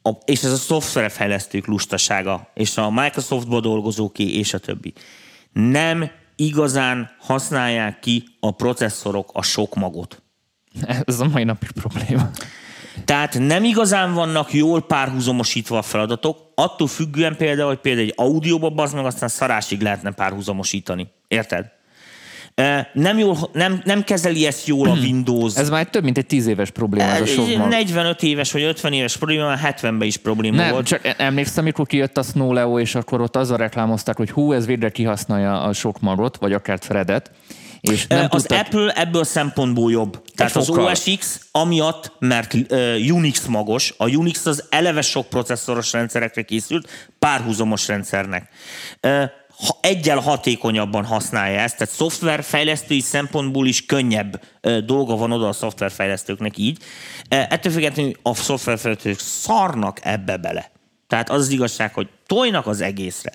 a, 0.07 0.19
és 0.25 0.42
ez 0.42 0.53
a 0.53 0.57
szoftverfejlesztők 0.57 1.66
lustasága, 1.66 2.51
és 2.55 2.77
a 2.77 2.90
Microsoftban 2.90 3.62
dolgozóké, 3.62 4.25
és 4.25 4.55
a 4.55 4.59
többi. 4.59 4.92
Nem 5.53 6.11
igazán 6.37 7.11
használják 7.19 7.99
ki 8.01 8.25
a 8.40 8.51
processzorok 8.51 9.31
a 9.33 9.42
sok 9.42 9.75
magot. 9.75 10.23
Ez 11.05 11.21
a 11.21 11.29
mai 11.29 11.45
napi 11.45 11.66
probléma. 11.75 12.31
Tehát 13.05 13.38
nem 13.38 13.64
igazán 13.64 14.14
vannak 14.14 14.53
jól 14.53 14.83
párhuzamosítva 14.83 15.79
a 15.79 15.83
feladatok, 15.83 16.38
attól 16.55 16.87
függően 16.87 17.37
például, 17.37 17.69
hogy 17.69 17.81
például 17.81 18.07
egy 18.07 18.14
audióba 18.16 18.71
bazd 18.71 18.95
meg, 18.95 19.05
aztán 19.05 19.29
szarásig 19.29 19.81
lehetne 19.81 20.11
párhuzamosítani. 20.11 21.09
Érted? 21.29 21.76
Nem, 22.92 23.19
jól, 23.19 23.51
nem, 23.53 23.81
nem 23.85 24.05
kezeli 24.05 24.47
ezt 24.47 24.66
jól 24.66 24.88
a 24.88 24.92
hmm. 24.92 25.03
Windows. 25.03 25.57
Ez 25.57 25.71
már 25.71 25.87
több 25.87 26.05
mint 26.05 26.19
egy 26.19 26.27
10 26.27 26.47
éves 26.47 26.71
probléma. 26.71 27.11
Ez 27.11 27.21
a 27.21 27.27
sok 27.27 27.69
45 27.69 28.23
éves 28.23 28.53
vagy 28.53 28.62
50 28.62 28.92
éves 28.92 29.16
probléma, 29.16 29.55
70-ben 29.64 30.03
is 30.03 30.16
probléma 30.16 30.57
nem, 30.57 30.71
volt. 30.71 30.87
Csak 30.87 31.14
emlékszem, 31.16 31.64
amikor 31.64 31.87
kijött 31.87 32.16
a 32.16 32.23
Snow 32.23 32.53
Leo, 32.53 32.79
és 32.79 32.95
akkor 32.95 33.21
ott 33.21 33.37
azzal 33.37 33.57
reklámozták, 33.57 34.16
hogy 34.16 34.31
hú, 34.31 34.53
ez 34.53 34.66
végre 34.66 34.90
kihasználja 34.90 35.62
a 35.62 35.73
sok 35.73 36.01
magot, 36.01 36.37
vagy 36.37 36.53
akár 36.53 36.79
Fredet. 36.81 37.31
És 37.81 38.07
nem 38.07 38.27
az 38.31 38.42
tudtak... 38.42 38.66
Apple 38.66 38.92
ebből 38.92 39.25
szempontból 39.25 39.90
jobb. 39.90 40.23
Tehát 40.35 40.57
az 40.57 40.71
OS 40.71 41.16
X 41.19 41.40
amiatt, 41.53 42.12
mert 42.19 42.55
uh, 42.55 42.97
Unix 43.11 43.47
magos, 43.47 43.95
a 43.97 44.09
Unix 44.09 44.47
az 44.47 44.64
eleve 44.71 45.03
sok 45.03 45.29
processzoros 45.29 45.92
rendszerekre 45.92 46.42
készült, 46.42 47.11
párhuzamos 47.19 47.88
rendszernek. 47.88 48.49
Uh, 49.03 49.23
egyel 49.81 50.19
hatékonyabban 50.19 51.05
használja 51.05 51.61
ezt, 51.61 51.77
tehát 51.77 51.95
szoftverfejlesztői 51.95 53.01
szempontból 53.01 53.66
is 53.66 53.87
könnyebb 53.87 54.40
dolga 54.85 55.16
van 55.16 55.33
oda 55.33 55.49
a 55.49 55.53
szoftverfejlesztőknek 55.53 56.59
így. 56.59 56.83
Ettől 57.29 57.73
függetlenül 57.73 58.12
a 58.23 58.35
szoftverfejlesztők 58.35 59.19
szarnak 59.19 60.01
ebbe 60.03 60.37
bele. 60.37 60.71
Tehát 61.07 61.31
az 61.31 61.40
az 61.40 61.49
igazság, 61.49 61.95
hogy 61.95 62.09
tojnak 62.27 62.66
az 62.66 62.81
egészre. 62.81 63.33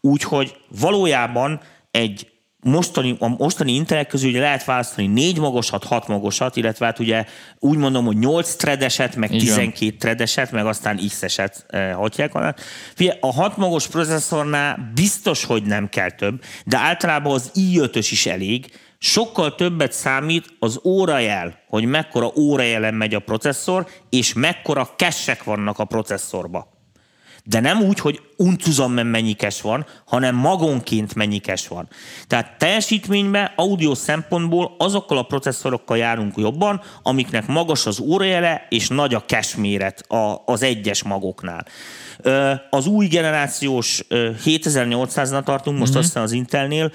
Úgyhogy 0.00 0.56
valójában 0.80 1.60
egy 1.90 2.32
mostani, 2.64 3.16
a 3.18 3.28
mostani 3.28 3.72
interek 3.72 4.06
közül 4.06 4.28
ugye 4.28 4.40
lehet 4.40 4.64
választani 4.64 5.06
négy 5.06 5.38
magosat, 5.38 5.84
hat 5.84 6.08
magosat, 6.08 6.56
illetve 6.56 6.86
hát 6.86 6.98
ugye 6.98 7.24
úgy 7.58 7.78
mondom, 7.78 8.04
hogy 8.04 8.18
nyolc 8.18 8.54
tredeset, 8.54 9.16
meg 9.16 9.32
Igen. 9.32 9.46
12 9.46 9.96
tredeset, 9.96 10.50
meg 10.50 10.66
aztán 10.66 11.00
x-eset 11.08 11.64
eh, 11.68 11.92
hagyják. 11.92 12.34
A 13.20 13.32
hat 13.32 13.56
magos 13.56 13.86
processzornál 13.86 14.92
biztos, 14.94 15.44
hogy 15.44 15.62
nem 15.62 15.88
kell 15.88 16.10
több, 16.10 16.42
de 16.64 16.76
általában 16.76 17.32
az 17.32 17.50
i5-ös 17.54 18.08
is 18.10 18.26
elég, 18.26 18.66
sokkal 18.98 19.54
többet 19.54 19.92
számít 19.92 20.56
az 20.58 20.80
órajel, 20.84 21.58
hogy 21.68 21.84
mekkora 21.84 22.32
órajelen 22.36 22.94
megy 22.94 23.14
a 23.14 23.18
processzor, 23.18 23.86
és 24.10 24.32
mekkora 24.32 24.90
kessek 24.96 25.44
vannak 25.44 25.78
a 25.78 25.84
processzorba. 25.84 26.72
De 27.44 27.60
nem 27.60 27.80
úgy, 27.82 27.98
hogy 27.98 28.20
uncuzammen 28.36 29.06
mennyi 29.06 29.32
cache 29.32 29.60
van, 29.62 29.86
hanem 30.06 30.34
magonként 30.34 31.14
mennyi 31.14 31.38
cache 31.38 31.68
van. 31.68 31.88
Tehát 32.26 32.58
teljesítményben, 32.58 33.50
audio 33.56 33.94
szempontból 33.94 34.74
azokkal 34.78 35.18
a 35.18 35.22
processzorokkal 35.22 35.96
járunk 35.96 36.32
jobban, 36.36 36.80
amiknek 37.02 37.46
magas 37.46 37.86
az 37.86 38.00
órajele 38.00 38.66
és 38.68 38.88
nagy 38.88 39.14
a 39.14 39.22
cache 39.22 39.60
méret 39.60 40.06
az 40.44 40.62
egyes 40.62 41.02
magoknál. 41.02 41.66
Az 42.70 42.86
új 42.86 43.06
generációs 43.06 44.04
7800-nál 44.44 45.42
tartunk, 45.42 45.78
most 45.78 45.90
mm-hmm. 45.90 46.00
aztán 46.00 46.22
az 46.22 46.32
Intelnél, 46.32 46.92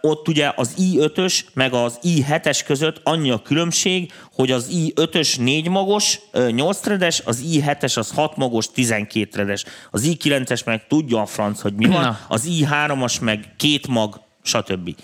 ott 0.00 0.28
ugye 0.28 0.52
az 0.56 0.74
i5-ös 0.78 1.40
meg 1.54 1.72
az 1.72 1.98
i7-es 2.02 2.60
között 2.66 3.00
annyi 3.04 3.30
a 3.30 3.42
különbség, 3.42 4.12
hogy 4.34 4.50
az 4.50 4.68
i5-ös 4.72 5.40
4 5.40 5.68
magos, 5.68 6.20
8 6.50 6.78
tredes, 6.78 7.22
az 7.24 7.42
i7-es 7.52 7.98
az 7.98 8.10
6 8.10 8.36
magos, 8.36 8.70
12 8.70 9.28
tredes. 9.28 9.64
Az 9.90 10.02
i9 10.06 10.39
i9-es 10.44 10.64
meg 10.64 10.86
tudja 10.86 11.20
a 11.20 11.26
franc, 11.26 11.60
hogy 11.60 11.74
mi 11.74 11.86
van, 11.86 12.02
Na. 12.02 12.18
az 12.28 12.48
i3-as 12.50 13.20
meg 13.20 13.54
két 13.56 13.86
mag, 13.86 14.20
stb. 14.42 14.94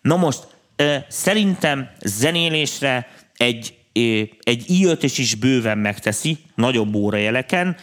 Na 0.00 0.16
most, 0.16 0.46
szerintem 1.08 1.90
zenélésre 2.00 3.08
egy, 3.36 3.74
egy 4.42 4.64
i5-ös 4.68 5.14
is 5.16 5.34
bőven 5.34 5.78
megteszi, 5.78 6.38
nagyobb 6.54 6.94
órajeleken, 6.94 7.76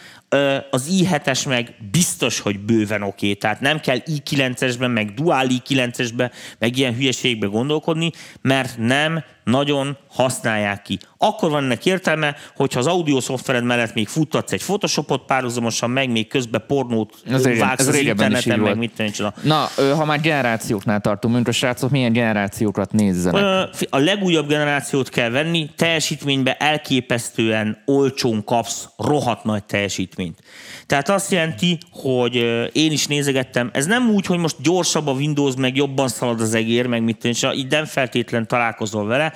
az 0.70 0.88
i7-es 0.90 1.48
meg 1.48 1.74
biztos, 1.90 2.40
hogy 2.40 2.58
bőven 2.58 3.02
oké, 3.02 3.08
okay. 3.08 3.34
tehát 3.34 3.60
nem 3.60 3.80
kell 3.80 3.98
i9-esben, 4.06 4.92
meg 4.92 5.14
dual 5.14 5.46
i9-esben, 5.48 6.30
meg 6.58 6.76
ilyen 6.76 6.94
hülyeségbe 6.94 7.46
gondolkodni, 7.46 8.10
mert 8.40 8.78
nem 8.78 9.24
nagyon 9.50 9.96
használják 10.10 10.82
ki. 10.82 10.98
Akkor 11.18 11.50
van 11.50 11.64
ennek 11.64 11.86
értelme, 11.86 12.36
hogyha 12.56 12.78
az 12.78 12.86
audio 12.86 13.20
szoftvered 13.20 13.64
mellett 13.64 13.94
még 13.94 14.08
futtatsz 14.08 14.52
egy 14.52 14.62
Photoshopot 14.62 15.22
párhuzamosan, 15.26 15.90
meg 15.90 16.10
még 16.10 16.28
közben 16.28 16.64
pornót 16.66 17.14
Ez 17.30 17.44
régen- 17.44 17.66
vágsz 17.66 17.80
ez 17.80 17.88
az 17.88 17.96
interneten, 17.96 18.58
meg 18.58 18.76
mit 18.76 19.12
tudom. 19.16 19.32
Na, 19.42 19.68
ha 19.94 20.04
már 20.04 20.20
generációknál 20.20 21.00
tartunk, 21.00 21.34
mint 21.34 21.48
a 21.48 21.52
srácok, 21.52 21.90
milyen 21.90 22.12
generációkat 22.12 22.92
nézzenek? 22.92 23.68
A 23.90 23.98
legújabb 23.98 24.48
generációt 24.48 25.08
kell 25.08 25.30
venni, 25.30 25.70
teljesítménybe 25.76 26.56
elképesztően 26.56 27.82
olcsón 27.84 28.44
kapsz 28.44 28.88
rohadt 28.96 29.44
nagy 29.44 29.64
teljesítményt. 29.64 30.38
Tehát 30.86 31.08
azt 31.08 31.30
jelenti, 31.30 31.78
hogy 31.92 32.34
én 32.72 32.92
is 32.92 33.06
nézegettem, 33.06 33.70
ez 33.72 33.86
nem 33.86 34.10
úgy, 34.10 34.26
hogy 34.26 34.38
most 34.38 34.56
gyorsabb 34.62 35.06
a 35.06 35.12
Windows, 35.12 35.54
meg 35.56 35.76
jobban 35.76 36.08
szalad 36.08 36.40
az 36.40 36.54
egér, 36.54 36.86
meg 36.86 37.02
mit 37.02 37.16
tudom, 37.16 37.52
így 37.52 37.70
nem 37.70 37.84
feltétlen 37.84 38.46
találkozol 38.46 39.06
vele, 39.06 39.32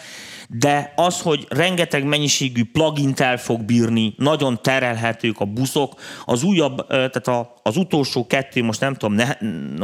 de 0.53 0.93
az, 0.97 1.21
hogy 1.21 1.47
rengeteg 1.49 2.05
mennyiségű 2.05 2.63
plugint 2.73 3.21
el 3.21 3.37
fog 3.37 3.65
bírni, 3.65 4.15
nagyon 4.17 4.63
terelhetők 4.63 5.41
a 5.41 5.45
buszok, 5.45 5.95
az 6.25 6.43
újabb, 6.43 6.87
tehát 6.87 7.29
a, 7.29 7.55
az 7.63 7.77
utolsó 7.77 8.27
kettő, 8.27 8.63
most 8.63 8.81
nem 8.81 8.95
tudom, 8.95 9.15
ne, 9.15 9.27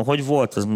hogy 0.02 0.24
volt, 0.24 0.54
az 0.54 0.68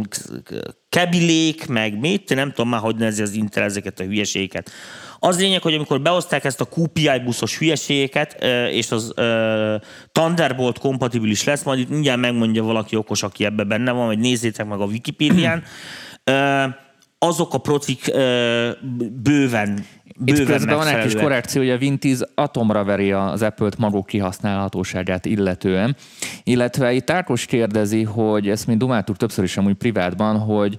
kebilék, 0.88 1.66
meg 1.66 1.98
mit, 1.98 2.34
nem 2.34 2.48
tudom 2.48 2.68
már, 2.68 2.80
hogy 2.80 2.96
nevezi 2.96 3.22
az 3.22 3.32
Intel 3.32 3.62
ezeket 3.62 4.00
a 4.00 4.04
hülyeségeket. 4.04 4.70
Az 5.18 5.38
lényeg, 5.38 5.62
hogy 5.62 5.74
amikor 5.74 6.00
behozták 6.00 6.44
ezt 6.44 6.60
a 6.60 6.68
QPI 6.74 7.20
buszos 7.24 7.58
hülyeségeket, 7.58 8.44
és 8.70 8.90
az 8.90 9.14
Thunderbolt 10.12 10.78
kompatibilis 10.78 11.44
lesz, 11.44 11.62
majd 11.62 11.78
itt 11.78 11.88
mindjárt 11.88 12.20
megmondja 12.20 12.62
valaki 12.62 12.96
okos, 12.96 13.22
aki 13.22 13.44
ebbe 13.44 13.64
benne 13.64 13.92
van, 13.92 14.06
vagy 14.06 14.18
nézzétek 14.18 14.66
meg 14.66 14.80
a 14.80 14.84
Wikipédián, 14.84 15.62
azok 17.22 17.54
a 17.54 17.58
procik 17.58 18.10
ö, 18.12 18.70
bőven, 19.22 19.84
Itt 20.24 20.36
bőven 20.36 20.46
közben 20.46 20.76
van 20.76 20.86
egy 20.86 21.02
kis 21.02 21.14
korrekció, 21.14 21.62
hogy 21.62 21.70
a 21.70 21.76
Windows 21.76 22.18
atomra 22.34 22.84
veri 22.84 23.12
az 23.12 23.42
Apple-t 23.42 23.78
maguk 23.78 24.06
kihasználhatóságát 24.06 25.26
illetően. 25.26 25.96
Illetve 26.44 26.92
itt 26.92 27.10
Ákos 27.10 27.46
kérdezi, 27.46 28.02
hogy 28.02 28.48
ezt 28.48 28.66
mi 28.66 28.76
dumáltuk 28.76 29.16
többször 29.16 29.44
is 29.44 29.56
amúgy 29.56 29.74
privátban, 29.74 30.38
hogy 30.38 30.78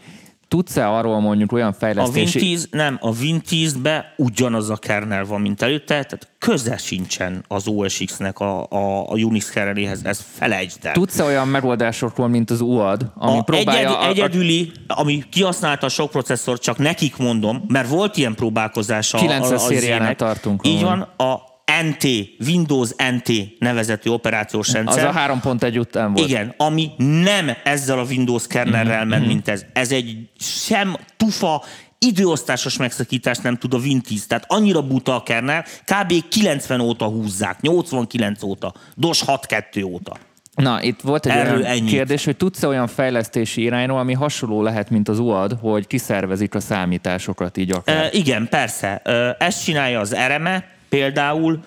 tudsz-e 0.52 0.89
arról 0.89 1.20
mondjuk 1.20 1.52
olyan 1.52 1.68
A 1.70 1.74
fejlesztési... 1.74 2.39
Windows, 2.39 2.68
nem, 2.72 2.97
a 3.02 3.10
Windows-be 3.20 4.14
ugyanaz 4.18 4.70
a 4.70 4.76
kernel 4.76 5.26
van, 5.26 5.41
mint 5.41 5.62
előtte, 5.62 5.86
tehát 5.86 6.30
köze 6.39 6.78
sincsen 6.78 7.43
az 7.47 7.68
OS 7.68 7.97
X-nek 8.06 8.39
a, 8.39 8.68
a, 8.70 9.10
a 9.12 9.14
Unix 9.14 9.49
kerneléhez, 9.49 10.04
ezt 10.04 10.24
felejtsd 10.34 10.86
el. 10.86 10.93
Tudsz-e 10.93 11.24
olyan 11.24 11.47
megoldásokról, 11.47 12.28
mint 12.28 12.49
az 12.49 12.62
UAD, 12.62 13.12
ami 13.16 13.38
a 13.38 13.41
próbálja... 13.41 13.80
egyed, 13.80 13.91
a- 13.91 14.02
a- 14.02 14.08
egyedüli, 14.08 14.72
ami 14.88 15.24
kihasználta 15.30 15.86
a 15.86 15.89
sok 15.89 16.12
processzor, 16.12 16.60
csak 16.60 16.78
nekik 16.78 17.18
mondom, 17.18 17.64
mert 17.68 17.89
volt 17.89 18.18
ilyen 18.18 18.36
próbálkozás 18.36 19.14
a, 19.14 19.18
9-es 19.18 19.49
a, 19.49 19.54
a 19.54 19.58
Z-nek. 19.58 20.16
tartunk, 20.16 20.68
Így 20.68 20.82
van, 20.84 21.02
a 21.02 21.51
NT, 21.89 22.03
Windows 22.47 22.89
NT 23.15 23.59
nevezetű 23.59 24.09
operációs 24.09 24.67
az 24.67 24.73
rendszer. 24.73 25.05
a 25.05 25.13
3.1 25.13 25.79
után 25.79 26.13
volt. 26.13 26.29
Igen, 26.29 26.53
ami 26.57 26.91
nem 26.97 27.51
ezzel 27.63 27.99
a 27.99 28.03
Windows 28.03 28.47
kernelrel 28.47 29.05
ment, 29.05 29.27
mint 29.27 29.47
ez. 29.47 29.65
Ez 29.73 29.91
egy 29.91 30.29
sem 30.39 30.95
tufa, 31.17 31.63
időosztásos 31.99 32.77
megszakítást 32.77 33.43
nem 33.43 33.57
tud 33.57 33.73
a 33.73 33.77
Windows. 33.77 34.27
Tehát 34.27 34.45
annyira 34.47 34.82
buta 34.82 35.15
a 35.15 35.23
kernel, 35.23 35.65
kb. 35.86 36.27
90 36.29 36.79
óta 36.79 37.05
húzzák, 37.05 37.61
89 37.61 38.43
óta, 38.43 38.73
DOS 38.95 39.23
6.2 39.25 39.86
óta. 39.86 40.17
Na, 40.55 40.82
itt 40.82 41.01
volt 41.01 41.25
egy 41.25 41.32
Erről 41.32 41.55
olyan 41.55 41.65
ennyit. 41.71 41.89
kérdés, 41.89 42.25
hogy 42.25 42.38
tudsz-e 42.38 42.67
olyan 42.67 42.88
fejlesztési 42.88 43.61
irányról, 43.61 43.99
ami 43.99 44.13
hasonló 44.13 44.61
lehet, 44.61 44.89
mint 44.89 45.09
az 45.09 45.19
UAD, 45.19 45.57
hogy 45.61 45.88
kiszervezik 45.88 46.55
a 46.55 46.59
számításokat 46.59 47.57
így 47.57 47.71
akár. 47.71 48.03
E, 48.03 48.09
igen, 48.11 48.47
persze. 48.49 49.01
E, 49.03 49.36
ezt 49.39 49.63
csinálja 49.63 49.99
az 49.99 50.15
RME 50.27 50.79
például, 50.91 51.59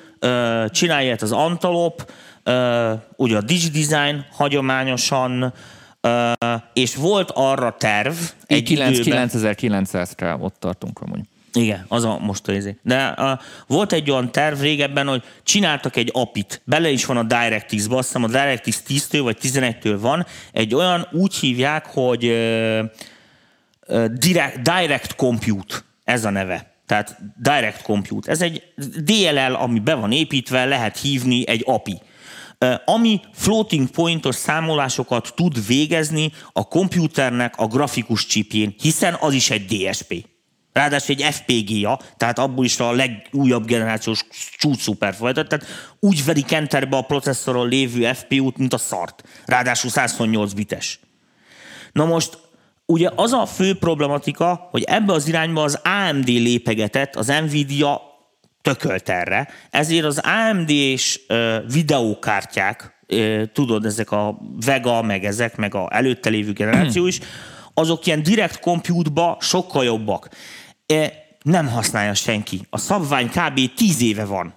csinálja 0.69 1.13
ezt 1.13 1.23
az 1.23 1.33
Antalop, 1.33 2.13
ugye 3.17 3.37
a 3.37 3.41
DigiDesign 3.41 4.25
hagyományosan, 4.31 5.53
és 6.73 6.95
volt 6.95 7.31
arra 7.35 7.77
terv 7.79 8.15
egy 8.47 8.63
9 8.63 8.99
időben, 8.99 9.29
9900-ra 9.33 10.41
ott 10.41 10.57
tartunk 10.59 11.01
amúgy. 11.01 11.21
Igen, 11.53 11.85
az 11.89 12.05
a 12.05 12.19
most 12.19 12.49
az. 12.49 12.69
De 12.83 13.15
uh, 13.19 13.31
volt 13.67 13.93
egy 13.93 14.11
olyan 14.11 14.33
terv 14.33 14.61
régebben, 14.61 15.07
hogy 15.07 15.23
csináltak 15.43 15.97
egy 15.97 16.11
apit, 16.13 16.63
bele 16.65 16.91
is 16.91 17.05
van 17.05 17.17
a 17.17 17.23
DirectX-ba, 17.23 17.97
azt 17.97 18.07
hiszem 18.07 18.25
a 18.25 18.27
DirectX 18.27 18.83
10-től 18.89 19.21
vagy 19.23 19.39
11-től 19.43 19.97
van, 20.01 20.27
egy 20.53 20.75
olyan 20.75 21.09
úgy 21.13 21.35
hívják, 21.35 21.87
hogy 21.87 22.25
uh, 22.25 22.85
uh, 23.87 24.05
direct, 24.05 24.61
direct 24.63 25.15
Compute, 25.17 25.75
ez 26.05 26.25
a 26.25 26.31
neve. 26.31 26.74
Tehát 26.87 27.19
Direct 27.37 27.83
Compute. 27.83 28.31
Ez 28.31 28.43
egy 28.43 28.63
DLL, 29.05 29.55
ami 29.55 29.79
be 29.79 29.95
van 29.95 30.13
építve, 30.13 30.65
lehet 30.65 31.01
hívni 31.01 31.49
egy 31.49 31.63
API 31.67 32.01
ami 32.85 33.21
floating 33.33 33.91
pointos 33.91 34.35
számolásokat 34.35 35.33
tud 35.37 35.67
végezni 35.67 36.33
a 36.53 36.69
komputernek 36.69 37.57
a 37.57 37.67
grafikus 37.67 38.27
csipjén, 38.27 38.75
hiszen 38.79 39.17
az 39.21 39.33
is 39.33 39.51
egy 39.51 39.65
DSP. 39.65 40.27
Ráadásul 40.73 41.17
egy 41.19 41.35
FPGA, 41.35 42.01
tehát 42.17 42.39
abból 42.39 42.65
is 42.65 42.81
a 42.81 42.93
legújabb 42.93 43.65
generációs 43.67 44.25
csúcs 44.59 44.81
szuper 44.81 45.15
folytat, 45.15 45.49
tehát 45.49 45.67
úgy 46.01 46.25
verik 46.25 46.53
enterbe 46.53 46.97
a 46.97 47.03
processzoron 47.03 47.69
lévő 47.69 48.13
FPU-t, 48.13 48.57
mint 48.57 48.73
a 48.73 48.79
szart. 48.79 49.23
Ráadásul 49.45 49.91
128 49.91 50.53
bites. 50.53 51.01
Na 51.93 52.05
most 52.05 52.39
ugye 52.87 53.11
az 53.15 53.33
a 53.33 53.47
fő 53.47 53.79
problematika, 53.79 54.69
hogy 54.71 54.83
ebbe 54.83 55.13
az 55.13 55.29
irányba 55.29 55.63
az 55.63 55.81
AMD 55.85 56.29
lépegetett, 56.29 57.17
az 57.17 57.27
Nvidia 57.27 58.01
tökölt 58.63 59.09
erre, 59.09 59.49
ezért 59.71 60.05
az 60.05 60.19
AMD-s 60.23 61.21
videókártyák, 61.73 62.93
tudod, 63.53 63.85
ezek 63.85 64.11
a 64.11 64.39
Vega, 64.65 65.03
meg 65.03 65.25
ezek, 65.25 65.57
meg 65.57 65.75
a 65.75 65.89
előtte 65.91 66.31
lévő 66.31 66.53
generáció 66.53 67.07
is, 67.07 67.21
azok 67.75 68.07
ilyen 68.07 68.23
direct 68.23 68.61
compute-ba 68.61 69.37
sokkal 69.41 69.85
jobbak. 69.85 70.29
Nem 71.43 71.69
használja 71.69 72.15
senki. 72.15 72.61
A 72.71 72.79
szabvány 72.79 73.29
kb. 73.29 73.75
10 73.75 74.03
éve 74.03 74.25
van. 74.25 74.55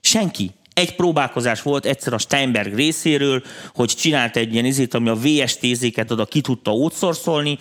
Senki. 0.00 0.50
Egy 0.76 0.96
próbálkozás 0.96 1.62
volt 1.62 1.86
egyszer 1.86 2.12
a 2.12 2.18
Steinberg 2.18 2.74
részéről, 2.74 3.42
hogy 3.74 3.88
csinált 3.88 4.36
egy 4.36 4.52
ilyen 4.52 4.64
izét, 4.64 4.94
ami 4.94 5.08
a 5.08 5.14
VST-zéket 5.14 6.10
oda 6.10 6.24
ki 6.24 6.40
tudta 6.40 6.70
outsourcolni. 6.70 7.58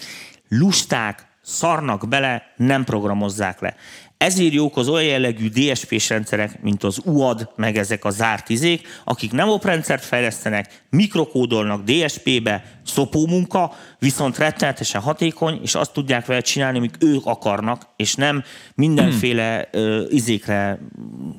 Lusták, 0.50 1.28
szarnak 1.42 2.08
bele, 2.08 2.54
nem 2.56 2.84
programozzák 2.84 3.60
le. 3.60 3.76
Ezért 4.18 4.54
jók 4.54 4.78
az 4.78 4.88
olyan 4.88 5.06
jellegű 5.10 5.50
DSP-s 5.50 6.10
rendszerek, 6.10 6.62
mint 6.62 6.84
az 6.84 7.00
UAD, 7.04 7.50
meg 7.56 7.78
ezek 7.78 8.06
a 8.06 8.10
zárt 8.10 8.50
izék, 8.50 8.88
akik 9.04 9.32
nem 9.32 9.50
oprendszert 9.50 10.04
fejlesztenek, 10.06 10.84
mikrokódolnak 10.90 11.84
DSP-be, 11.84 12.64
szopó 12.86 13.28
munka, 13.28 13.72
viszont 14.00 14.38
rettenetesen 14.38 15.02
hatékony, 15.02 15.60
és 15.64 15.76
azt 15.76 15.94
tudják 15.94 16.26
vele 16.26 16.42
csinálni, 16.42 16.78
amik 16.78 16.96
ők 17.00 17.26
akarnak, 17.26 17.82
és 17.96 18.16
nem 18.16 18.44
mindenféle 18.76 19.68
ö, 19.72 20.04
izékre, 20.10 20.80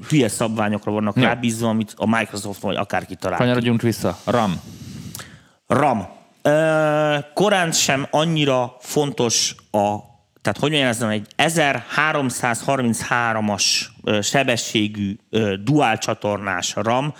hülye 0.09 0.29
szabványokra 0.29 0.93
vannak 0.93 1.16
Ja. 1.16 1.22
rábízva, 1.22 1.68
amit 1.68 1.95
a 1.97 2.07
Microsoft 2.16 2.61
vagy 2.61 2.77
akárki 2.77 3.14
talál. 3.14 3.39
Kanyarodjunk 3.39 3.83
vissza. 3.83 4.18
RAM. 4.24 4.61
RAM. 5.66 6.07
Ö, 6.43 7.16
korán 7.35 7.72
sem 7.72 8.07
annyira 8.11 8.77
fontos 8.81 9.55
a, 9.70 9.97
tehát 10.47 10.61
hogy 10.61 10.71
mondjam, 10.71 10.91
ezen 10.91 11.11
egy 11.11 11.27
1333-as 11.37 13.65
ö, 14.05 14.21
sebességű 14.21 15.17
dual 15.65 15.99
csatornás 15.99 16.75
RAM, 16.75 17.15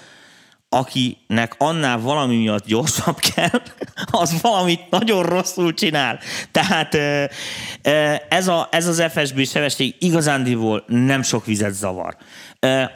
akinek 0.69 1.55
annál 1.59 1.99
valami 1.99 2.37
miatt 2.37 2.67
gyorsabb 2.67 3.19
kell, 3.35 3.63
az 4.11 4.41
valamit 4.41 4.91
nagyon 4.91 5.23
rosszul 5.23 5.75
csinál. 5.75 6.19
Tehát 6.51 6.95
ez, 8.29 8.49
a, 8.49 8.69
ez 8.71 8.87
az 8.87 9.03
FSB 9.13 9.47
sebesség 9.47 9.95
igazándiból 9.99 10.85
nem 10.87 11.23
sok 11.23 11.45
vizet 11.45 11.75
zavar. 11.75 12.17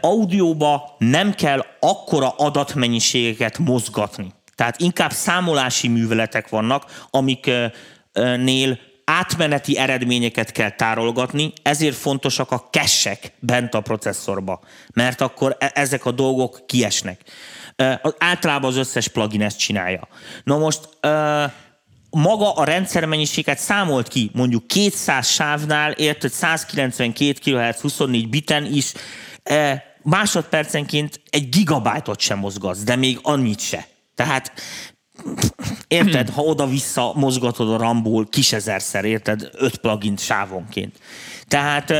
Audióba 0.00 0.94
nem 0.98 1.34
kell 1.34 1.64
akkora 1.80 2.28
adatmennyiségeket 2.28 3.58
mozgatni. 3.58 4.32
Tehát 4.54 4.80
inkább 4.80 5.10
számolási 5.10 5.88
műveletek 5.88 6.48
vannak, 6.48 7.06
amiknél 7.10 8.88
átmeneti 9.10 9.78
eredményeket 9.78 10.52
kell 10.52 10.70
tárolgatni, 10.70 11.52
ezért 11.62 11.96
fontosak 11.96 12.50
a 12.50 12.68
kessek 12.70 13.32
bent 13.38 13.74
a 13.74 13.80
processzorba, 13.80 14.60
mert 14.92 15.20
akkor 15.20 15.56
e- 15.58 15.70
ezek 15.74 16.04
a 16.04 16.10
dolgok 16.10 16.66
kiesnek. 16.66 17.20
Általában 18.18 18.70
az 18.70 18.76
összes 18.76 19.08
plugin 19.08 19.42
ezt 19.42 19.58
csinálja. 19.58 20.08
Na 20.44 20.58
most 20.58 20.88
maga 22.10 22.52
a 22.52 22.64
rendszermennyiséget 22.64 23.58
számolt 23.58 24.08
ki, 24.08 24.30
mondjuk 24.34 24.66
200 24.66 25.28
sávnál, 25.28 25.92
érted, 25.92 26.30
192 26.30 27.32
kHz 27.32 27.80
24 27.80 28.28
biten 28.28 28.64
is, 28.64 28.92
másodpercenként 30.02 31.20
egy 31.30 31.48
gigabájtot 31.48 32.20
sem 32.20 32.38
mozgatsz, 32.38 32.82
de 32.82 32.96
még 32.96 33.18
annyit 33.22 33.60
se. 33.60 33.86
Tehát 34.14 34.52
érted, 35.88 36.28
ha 36.28 36.42
oda-vissza 36.42 37.12
mozgatod 37.14 37.70
a 37.70 37.76
ramból 37.76 38.26
kis 38.26 38.52
ezerszer, 38.52 39.04
érted, 39.04 39.48
öt 39.52 39.76
plugin 39.76 40.16
sávonként. 40.16 40.98
Tehát 41.48 41.92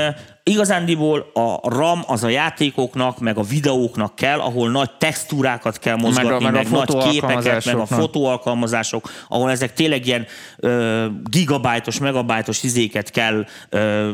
igazándiból 0.43 1.31
a 1.35 1.69
RAM 1.69 2.03
az 2.07 2.25
a 2.25 2.29
játékoknak, 2.29 3.19
meg 3.19 3.39
a 3.39 3.43
videóknak 3.43 4.15
kell, 4.15 4.39
ahol 4.39 4.71
nagy 4.71 4.91
textúrákat 4.91 5.79
kell 5.79 5.97
mozgatni, 5.97 6.31
meg, 6.31 6.41
a, 6.41 6.51
meg, 6.51 6.53
meg 6.53 6.71
nagy 6.71 7.11
képeket, 7.11 7.65
meg 7.65 7.77
a 7.77 7.87
fotóalkalmazások, 7.87 9.11
ahol 9.29 9.51
ezek 9.51 9.73
tényleg 9.73 10.07
ilyen 10.07 10.27
ö, 10.57 11.07
gigabájtos, 11.31 11.99
megabájtos 11.99 12.63
izéket 12.63 13.11
kell 13.11 13.47
ö, 13.69 14.11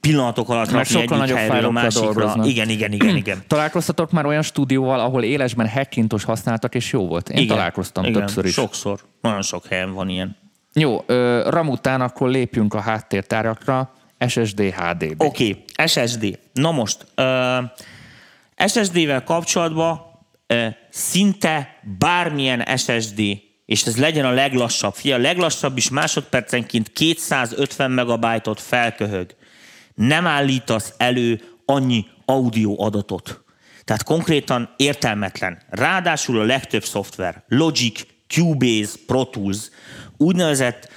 pillanatok 0.00 0.48
alatt 0.48 0.70
meg 0.70 0.76
rakni 0.76 0.96
egyik 0.96 1.10
nagyobb 1.10 1.36
helyről 1.36 1.64
a 1.64 1.70
másikra. 1.70 2.12
Dolgoznak. 2.12 2.46
Igen, 2.46 2.68
igen, 2.68 2.92
igen, 2.92 3.16
igen. 3.16 3.42
Találkoztatok 3.48 4.10
már 4.10 4.26
olyan 4.26 4.42
stúdióval, 4.42 5.00
ahol 5.00 5.22
élesben 5.22 5.68
hackintos 5.68 6.24
használtak, 6.24 6.74
és 6.74 6.92
jó 6.92 7.06
volt? 7.06 7.28
Én 7.28 7.36
igen, 7.36 7.56
találkoztam 7.56 8.04
igen, 8.04 8.20
többször 8.20 8.44
is. 8.44 8.52
sokszor. 8.52 9.00
Nagyon 9.20 9.42
sok 9.42 9.66
helyen 9.66 9.92
van 9.92 10.08
ilyen. 10.08 10.36
Jó, 10.72 11.04
RAM 11.46 11.68
után 11.68 12.00
akkor 12.00 12.28
lépjünk 12.28 12.74
a 12.74 12.80
háttértárakra. 12.80 13.92
SSD 14.28 14.60
HDD. 14.60 15.14
Oké, 15.18 15.64
okay, 15.76 15.86
SSD. 15.86 16.38
Na 16.52 16.70
most, 16.70 17.06
uh, 17.16 17.64
SSD-vel 18.68 19.24
kapcsolatban 19.24 20.00
uh, 20.48 20.66
szinte 20.90 21.80
bármilyen 21.98 22.76
SSD, 22.76 23.20
és 23.66 23.82
ez 23.82 23.96
legyen 23.96 24.24
a 24.24 24.30
leglassabb, 24.30 24.94
fia, 24.94 25.14
a 25.14 25.18
leglassabb 25.18 25.76
is 25.76 25.90
másodpercenként 25.90 26.92
250 26.92 27.90
megabájtot 27.90 28.60
felköhög. 28.60 29.36
Nem 29.94 30.26
állítasz 30.26 30.94
elő 30.96 31.40
annyi 31.64 32.06
audio 32.24 32.82
adatot. 32.82 33.44
Tehát 33.84 34.02
konkrétan 34.02 34.74
értelmetlen. 34.76 35.58
Ráadásul 35.70 36.40
a 36.40 36.44
legtöbb 36.44 36.84
szoftver, 36.84 37.44
Logic, 37.48 38.06
Cubase, 38.28 38.92
Pro 39.06 39.24
Tools, 39.24 39.70
úgynevezett 40.16 40.88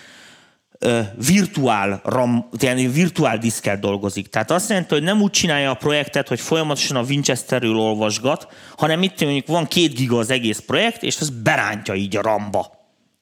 virtuál 1.28 2.02
RAM, 2.04 2.50
yani 2.60 2.88
virtuál 2.88 3.38
diszkel 3.38 3.80
dolgozik. 3.80 4.28
Tehát 4.28 4.52
azt 4.52 4.70
jelenti, 4.70 4.94
hogy 4.94 5.04
nem 5.04 5.22
úgy 5.22 5.32
csinálja 5.32 5.70
a 5.70 5.74
projektet, 5.74 6.28
hogy 6.28 6.40
folyamatosan 6.40 6.98
a 6.98 7.04
Winchesterről 7.04 7.78
olvasgat, 7.78 8.48
hanem 8.78 9.04
itt 9.04 9.22
mondjuk 9.22 9.48
van 9.48 9.68
két 9.68 9.94
giga 9.94 10.18
az 10.18 10.30
egész 10.30 10.60
projekt, 10.60 11.04
és 11.04 11.20
az 11.20 11.30
berántja 11.30 11.94
így 11.94 12.16
a 12.16 12.22
ramba 12.22 12.77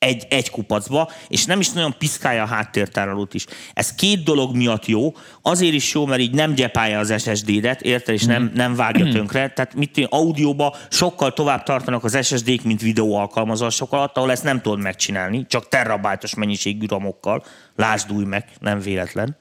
egy, 0.06 0.26
egy 0.30 0.50
kupacba, 0.50 1.12
és 1.28 1.46
nem 1.46 1.60
is 1.60 1.70
nagyon 1.70 1.96
piszkálja 1.98 2.44
a 2.44 2.48
háttértárolót 2.48 3.34
is. 3.34 3.46
Ez 3.74 3.96
két 3.96 4.24
dolog 4.24 4.56
miatt 4.56 4.86
jó, 4.86 5.14
azért 5.42 5.74
is 5.74 5.94
jó, 5.94 6.06
mert 6.06 6.22
így 6.22 6.34
nem 6.34 6.54
gyepálja 6.54 7.00
az 7.00 7.14
SSD-det, 7.18 7.82
érted, 7.82 8.14
és 8.14 8.24
nem, 8.24 8.44
mhm. 8.44 8.56
nem 8.56 8.76
vágja 8.76 9.12
tönkre. 9.12 9.50
Tehát 9.50 9.74
mit 9.76 10.08
audióba 10.10 10.76
sokkal 10.90 11.34
tovább 11.34 11.64
tartanak 11.64 12.04
az 12.04 12.26
SSD-k, 12.26 12.64
mint 12.64 12.82
videó 12.82 13.16
alkalmazások 13.16 13.92
alatt, 13.92 14.18
ahol 14.18 14.32
ezt 14.32 14.44
nem 14.44 14.62
tudod 14.62 14.80
megcsinálni, 14.80 15.46
csak 15.48 15.68
terabájtos 15.68 16.36
mennyiségű 16.36 16.86
ramokkal. 16.86 17.44
Lásd 17.76 18.12
új 18.12 18.24
meg, 18.24 18.46
nem 18.60 18.80
véletlen. 18.80 19.38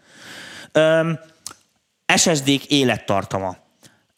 Um, 0.75 1.19
SSD-k 2.17 2.65
élettartama. 2.65 3.57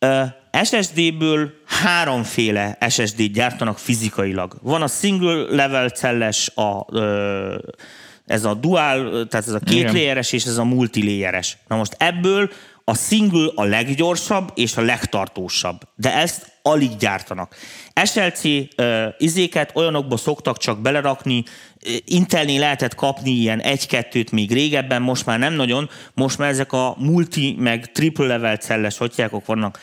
Uh, 0.01 0.26
SSD-ből 0.64 1.52
háromféle 1.64 2.78
SSD-t 2.88 3.32
gyártanak 3.32 3.78
fizikailag. 3.78 4.59
Van 4.62 4.82
a 4.82 4.86
single 4.86 5.46
level 5.50 5.88
celles, 5.88 6.48
a, 6.48 6.86
ez 8.26 8.44
a 8.44 8.54
dual, 8.54 9.26
tehát 9.26 9.46
ez 9.46 9.52
a 9.52 9.59
két 9.59 9.92
layeres 9.92 10.32
és 10.32 10.44
ez 10.44 10.57
a 10.57 10.64
multilayeres. 10.64 11.59
Na 11.68 11.76
most 11.76 11.94
ebből 11.98 12.50
a 12.84 12.94
single 12.94 13.50
a 13.54 13.64
leggyorsabb 13.64 14.52
és 14.54 14.76
a 14.76 14.80
legtartósabb, 14.80 15.80
de 15.94 16.14
ezt 16.14 16.52
alig 16.62 16.96
gyártanak. 16.96 17.57
SLC 18.04 18.44
uh, 18.44 18.64
izéket 19.18 19.70
olyanokba 19.74 20.16
szoktak 20.16 20.59
csak 20.59 20.80
belerakni, 20.80 21.44
Intelnél 22.04 22.61
lehetett 22.61 22.94
kapni 22.94 23.30
ilyen 23.30 23.61
egy-kettőt 23.61 24.30
még 24.30 24.52
régebben, 24.52 25.02
most 25.02 25.26
már 25.26 25.38
nem 25.38 25.52
nagyon, 25.54 25.90
most 26.14 26.38
már 26.38 26.48
ezek 26.48 26.72
a 26.72 26.94
multi 26.98 27.57
meg 27.59 27.92
triple 27.92 28.26
level 28.26 28.57
celles 28.57 28.98
hotyákok 28.98 29.46
vannak 29.46 29.80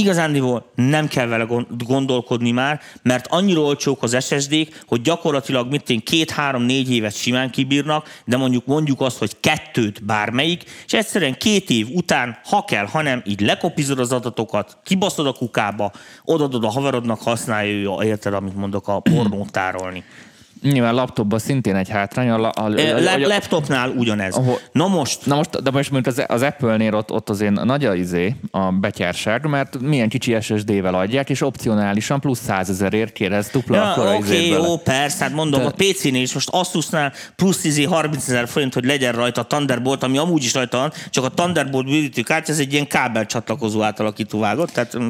igazándiból 0.00 0.70
nem 0.74 1.08
kell 1.08 1.26
vele 1.26 1.46
gondolkodni 1.86 2.50
már, 2.50 2.80
mert 3.02 3.26
annyira 3.26 3.60
olcsók 3.60 4.02
az 4.02 4.24
SSD-k, 4.24 4.82
hogy 4.86 5.00
gyakorlatilag 5.00 5.70
mit 5.70 5.90
én 5.90 6.00
két-három-négy 6.00 6.90
évet 6.90 7.16
simán 7.16 7.50
kibírnak, 7.50 8.20
de 8.24 8.36
mondjuk 8.36 8.66
mondjuk 8.66 9.00
azt, 9.00 9.18
hogy 9.18 9.36
kettőt 9.40 10.04
bármelyik, 10.04 10.64
és 10.86 10.92
egyszerűen 10.92 11.34
két 11.38 11.70
év 11.70 11.88
után, 11.90 12.38
ha 12.44 12.64
kell, 12.64 12.86
ha 12.86 13.02
nem, 13.02 13.22
így 13.24 13.40
lekopizod 13.40 13.98
az 13.98 14.12
adatokat, 14.12 14.78
kibaszod 14.84 15.26
a 15.26 15.32
kukába, 15.32 15.92
odadod 16.24 16.64
a 16.64 16.70
haverodnak, 16.70 17.22
használja 17.22 17.72
ő, 17.72 18.06
érted, 18.06 18.34
amit 18.34 18.56
mondok, 18.56 18.88
a 18.88 19.00
pornót 19.00 19.50
tárolni. 19.50 20.04
Nyilván 20.72 20.94
laptopban 20.94 21.38
szintén 21.38 21.76
egy 21.76 21.88
hátrány. 21.88 22.28
A, 22.28 22.40
a, 22.40 22.52
a, 22.54 22.64
a, 22.64 23.14
a, 23.14 23.26
laptopnál 23.26 23.90
ugyanez. 23.90 24.34
Ahol, 24.34 24.58
na 24.72 24.88
most... 24.88 25.26
Na 25.26 25.34
most, 25.34 25.62
de 25.62 25.70
most 25.70 25.90
mint 25.90 26.06
az, 26.06 26.24
az 26.26 26.42
Apple-nél 26.42 26.94
ott, 26.94 27.10
ott 27.10 27.30
azért 27.30 27.64
nagy 27.64 27.84
a, 27.84 27.94
izé, 27.94 28.34
a 28.50 28.72
betyárság, 28.72 29.46
mert 29.46 29.80
milyen 29.80 30.08
kicsi 30.08 30.40
SSD-vel 30.40 30.94
adják, 30.94 31.30
és 31.30 31.40
opcionálisan 31.40 32.20
plusz 32.20 32.40
100 32.40 32.70
ezerért 32.70 33.12
kérez 33.12 33.48
dupla 33.48 33.76
ja, 33.76 33.90
akkor 33.90 34.06
Oké, 34.06 34.16
okay, 34.16 34.48
jó, 34.48 34.76
persze, 34.76 35.24
hát 35.24 35.32
mondom, 35.32 35.60
de... 35.60 35.66
a 35.66 35.70
PC-nél 35.70 36.22
is 36.22 36.34
most 36.34 36.48
Asusnál 36.48 37.12
plusz 37.36 37.64
izé 37.64 37.82
30 37.82 38.28
ezer 38.28 38.48
forint, 38.48 38.74
hogy 38.74 38.84
legyen 38.84 39.12
rajta 39.12 39.40
a 39.40 39.46
Thunderbolt, 39.46 40.02
ami 40.02 40.18
amúgy 40.18 40.44
is 40.44 40.54
rajta 40.54 40.78
van, 40.78 40.92
csak 41.10 41.24
a 41.24 41.30
Thunderbolt 41.30 41.86
bővítő 41.86 42.22
kártya, 42.22 42.52
ez 42.52 42.58
egy 42.58 42.72
ilyen 42.72 42.86
kábel 42.86 43.26
csatlakozó 43.26 43.82
átalakító 43.82 44.38
vágott, 44.38 44.70
tehát 44.70 44.98
mm, 44.98 45.08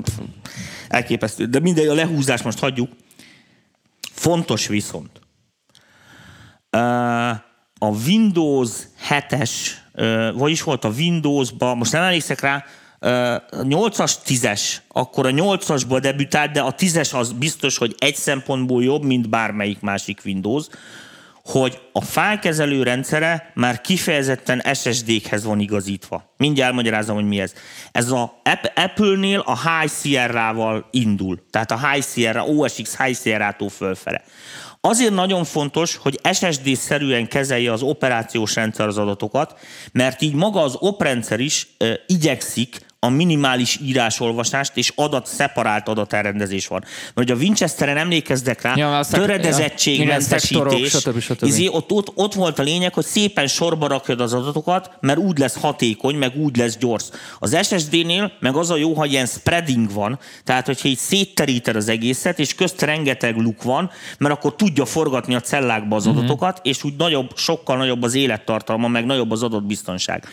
elképesztő. 0.88 1.44
De 1.44 1.60
mindegy, 1.60 1.86
a 1.86 1.94
lehúzás 1.94 2.42
most 2.42 2.58
hagyjuk. 2.58 2.90
Fontos 4.12 4.66
viszont, 4.66 5.10
a 7.78 7.88
Windows 8.06 8.70
7-es, 9.08 9.50
vagyis 10.34 10.62
volt 10.62 10.84
a 10.84 10.88
Windows-ba, 10.88 11.74
most 11.74 11.92
nem 11.92 12.02
emlékszek 12.02 12.40
rá, 12.40 12.64
8-as, 13.00 14.12
10-es, 14.26 14.60
akkor 14.88 15.26
a 15.26 15.30
8-asból 15.30 15.98
debütált, 16.00 16.50
de 16.50 16.60
a 16.60 16.74
10-es 16.74 17.14
az 17.14 17.32
biztos, 17.32 17.78
hogy 17.78 17.94
egy 17.98 18.14
szempontból 18.14 18.82
jobb, 18.82 19.02
mint 19.02 19.28
bármelyik 19.28 19.80
másik 19.80 20.20
Windows, 20.24 20.66
hogy 21.44 21.80
a 21.92 22.00
fájkezelő 22.00 22.82
rendszere 22.82 23.50
már 23.54 23.80
kifejezetten 23.80 24.62
SSD-khez 24.74 25.44
van 25.44 25.60
igazítva. 25.60 26.34
Mindjárt 26.36 26.70
elmagyarázom, 26.70 27.14
hogy 27.14 27.28
mi 27.28 27.40
ez. 27.40 27.52
Ez 27.92 28.10
a 28.10 28.40
Apple-nél 28.74 29.38
a 29.38 29.58
High 29.70 29.92
Sierra-val 29.92 30.88
indul. 30.90 31.46
Tehát 31.50 31.70
a 31.70 31.88
High 31.88 32.04
Sierra, 32.04 32.44
OS 32.44 32.74
X 32.82 32.96
High 32.96 33.18
Sierra-tól 33.18 33.68
fölfele. 33.68 34.22
Azért 34.86 35.14
nagyon 35.14 35.44
fontos, 35.44 35.96
hogy 35.96 36.20
SSD-szerűen 36.32 37.28
kezelje 37.28 37.72
az 37.72 37.82
operációs 37.82 38.54
rendszer 38.54 38.86
az 38.86 38.98
adatokat, 38.98 39.58
mert 39.92 40.22
így 40.22 40.34
maga 40.34 40.60
az 40.60 40.76
oprendszer 40.78 41.40
is 41.40 41.68
e, 41.78 42.00
igyekszik 42.06 42.86
a 43.04 43.08
minimális 43.08 43.78
írásolvasást 43.82 44.76
és 44.76 44.92
adat 44.94 45.26
szeparált 45.26 45.88
adaterendezés 45.88 46.66
van. 46.66 46.84
Mert 47.14 47.30
a 47.30 47.34
Winchesteren 47.34 47.96
emlékeztek 47.96 48.62
rá, 48.62 48.72
ja, 48.76 49.04
töredezettség, 49.10 49.98
ja, 49.98 50.20
stb. 50.20 51.18
stb. 51.18 51.44
Izé, 51.44 51.68
ott, 51.68 51.90
ott, 51.90 52.12
ott, 52.14 52.34
volt 52.34 52.58
a 52.58 52.62
lényeg, 52.62 52.94
hogy 52.94 53.04
szépen 53.04 53.46
sorba 53.46 53.86
rakjad 53.86 54.20
az 54.20 54.32
adatokat, 54.32 54.90
mert 55.00 55.18
úgy 55.18 55.38
lesz 55.38 55.60
hatékony, 55.60 56.14
meg 56.14 56.36
úgy 56.36 56.56
lesz 56.56 56.76
gyors. 56.76 57.04
Az 57.38 57.58
SSD-nél 57.62 58.32
meg 58.40 58.56
az 58.56 58.70
a 58.70 58.76
jó, 58.76 58.94
hogy 58.94 59.12
ilyen 59.12 59.26
spreading 59.26 59.92
van, 59.92 60.18
tehát 60.44 60.66
hogyha 60.66 60.88
így 60.88 60.98
szétteríted 60.98 61.76
az 61.76 61.88
egészet, 61.88 62.38
és 62.38 62.54
közt 62.54 62.82
rengeteg 62.82 63.36
luk 63.36 63.62
van, 63.62 63.90
mert 64.18 64.34
akkor 64.34 64.56
tudja 64.56 64.84
forgatni 64.84 65.34
a 65.34 65.40
cellákba 65.40 65.96
az 65.96 66.04
mhm. 66.06 66.16
adatokat, 66.16 66.52
mm-hmm. 66.52 66.70
és 66.70 66.84
úgy 66.84 66.94
nagyobb, 66.96 67.30
sokkal 67.36 67.76
nagyobb 67.76 68.02
az 68.02 68.14
élettartalma, 68.14 68.88
meg 68.88 69.06
nagyobb 69.06 69.30
az 69.30 69.42
adatbiztonság. 69.42 70.24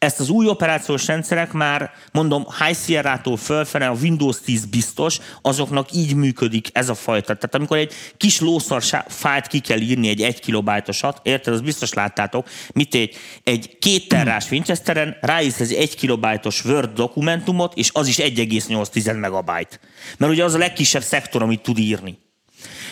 Ezt 0.00 0.20
az 0.20 0.28
új 0.28 0.46
operációs 0.46 1.06
rendszerek 1.06 1.52
már, 1.52 1.90
mondom, 2.12 2.46
High 2.58 2.78
Sierra-tól 2.78 3.36
fölfele, 3.36 3.88
a 3.88 3.96
Windows 4.02 4.40
10 4.40 4.64
biztos, 4.64 5.18
azoknak 5.42 5.92
így 5.92 6.14
működik 6.14 6.68
ez 6.72 6.88
a 6.88 6.94
fajta. 6.94 7.34
Tehát 7.34 7.54
amikor 7.54 7.76
egy 7.76 7.92
kis 8.16 8.40
lószar 8.40 8.82
fájt 9.08 9.46
ki 9.46 9.58
kell 9.58 9.78
írni 9.78 10.08
egy 10.08 10.22
1 10.22 10.40
kilobájtosat, 10.40 11.20
érted, 11.22 11.54
az 11.54 11.60
biztos 11.60 11.92
láttátok, 11.92 12.48
mit 12.72 12.94
egy, 12.94 13.16
egy 13.44 13.78
két 13.78 14.08
terrás 14.08 14.50
Winchesteren 14.50 15.16
ráírsz 15.20 15.60
egy 15.60 15.72
1 15.72 15.96
kilobájtos 15.96 16.64
Word 16.64 16.92
dokumentumot, 16.92 17.74
és 17.74 17.90
az 17.92 18.08
is 18.08 18.16
1,8 18.16 19.20
megabyte. 19.20 19.78
Mert 20.18 20.32
ugye 20.32 20.44
az 20.44 20.54
a 20.54 20.58
legkisebb 20.58 21.02
szektor, 21.02 21.42
amit 21.42 21.62
tud 21.62 21.78
írni. 21.78 22.18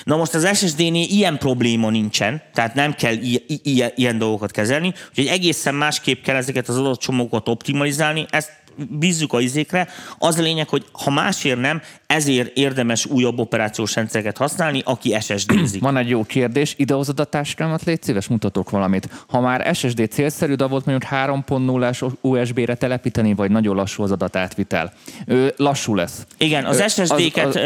Na 0.08 0.16
most 0.16 0.34
az 0.34 0.56
SSD-nél 0.56 1.06
ilyen 1.08 1.38
probléma 1.38 1.90
nincsen, 1.90 2.42
tehát 2.54 2.74
nem 2.74 2.94
kell 2.94 3.12
i- 3.12 3.44
i- 3.62 3.92
ilyen 3.94 4.18
dolgokat 4.18 4.50
kezelni, 4.50 4.92
úgyhogy 5.08 5.26
egészen 5.26 5.74
másképp 5.74 6.22
kell 6.22 6.36
ezeket 6.36 6.68
az 6.68 6.76
adatcsomókat 6.76 7.48
optimalizálni, 7.48 8.26
ezt 8.30 8.52
bízzuk 8.90 9.32
a 9.32 9.40
izékre. 9.40 9.88
Az 10.18 10.38
a 10.38 10.42
lényeg, 10.42 10.68
hogy 10.68 10.84
ha 10.92 11.10
másért 11.10 11.60
nem, 11.60 11.82
ezért 12.06 12.56
érdemes 12.56 13.06
újabb 13.06 13.38
operációs 13.38 13.94
rendszereket 13.94 14.36
használni, 14.36 14.82
aki 14.84 15.16
SSD-zik. 15.20 15.80
Van 15.80 15.96
egy 15.96 16.08
jó 16.08 16.24
kérdés, 16.24 16.74
idehozod 16.76 17.20
a 17.20 17.24
táskámat, 17.24 17.84
légy 17.84 18.02
szíves, 18.02 18.26
mutatok 18.26 18.70
valamit. 18.70 19.08
Ha 19.28 19.40
már 19.40 19.74
SSD 19.74 20.08
célszerű, 20.10 20.54
de 20.54 20.64
volt 20.64 20.84
mondjuk 20.84 21.12
3.0-as 21.12 22.10
USB-re 22.20 22.74
telepíteni, 22.74 23.34
vagy 23.34 23.50
nagyon 23.50 23.76
lassú 23.76 24.02
az 24.02 24.10
adatátvitel. 24.10 24.92
Ő 25.26 25.54
lassú 25.56 25.94
lesz. 25.94 26.26
Igen, 26.38 26.64
az 26.64 26.92
SSD-ket 26.92 27.60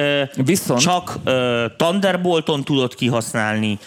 viszont... 0.45 0.81
csak 0.81 1.19
uh, 1.25 1.33
Thunderbolton 1.77 2.65
tudod 2.65 2.95
kihasználni, 2.95 3.79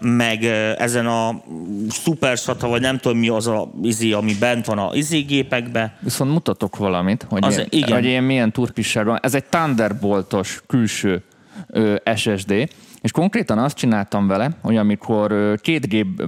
meg 0.00 0.44
ezen 0.78 1.06
a 1.06 1.42
SuperSATA, 1.90 2.68
vagy 2.68 2.80
nem 2.80 2.98
tudom 2.98 3.18
mi 3.18 3.28
az 3.28 3.46
a 3.46 3.70
izé, 3.82 4.12
ami 4.12 4.34
bent 4.34 4.66
van 4.66 4.78
a 4.78 4.94
izé 4.94 5.20
gépekbe. 5.20 5.96
Viszont 6.00 6.32
mutatok 6.32 6.76
valamit, 6.76 7.26
hogy, 7.28 7.44
az, 7.44 7.58
én, 7.58 7.66
igen. 7.70 7.92
hogy 7.92 8.04
én 8.04 8.22
milyen 8.22 8.52
turpisságban. 8.52 9.18
Ez 9.22 9.34
egy 9.34 9.44
Thunderboltos 9.44 10.62
külső 10.66 11.22
SSD, 12.14 12.68
és 13.02 13.10
konkrétan 13.10 13.58
azt 13.58 13.76
csináltam 13.76 14.26
vele, 14.26 14.50
hogy 14.62 14.76
amikor 14.76 15.54
két, 15.60 15.88
gép, 15.88 16.22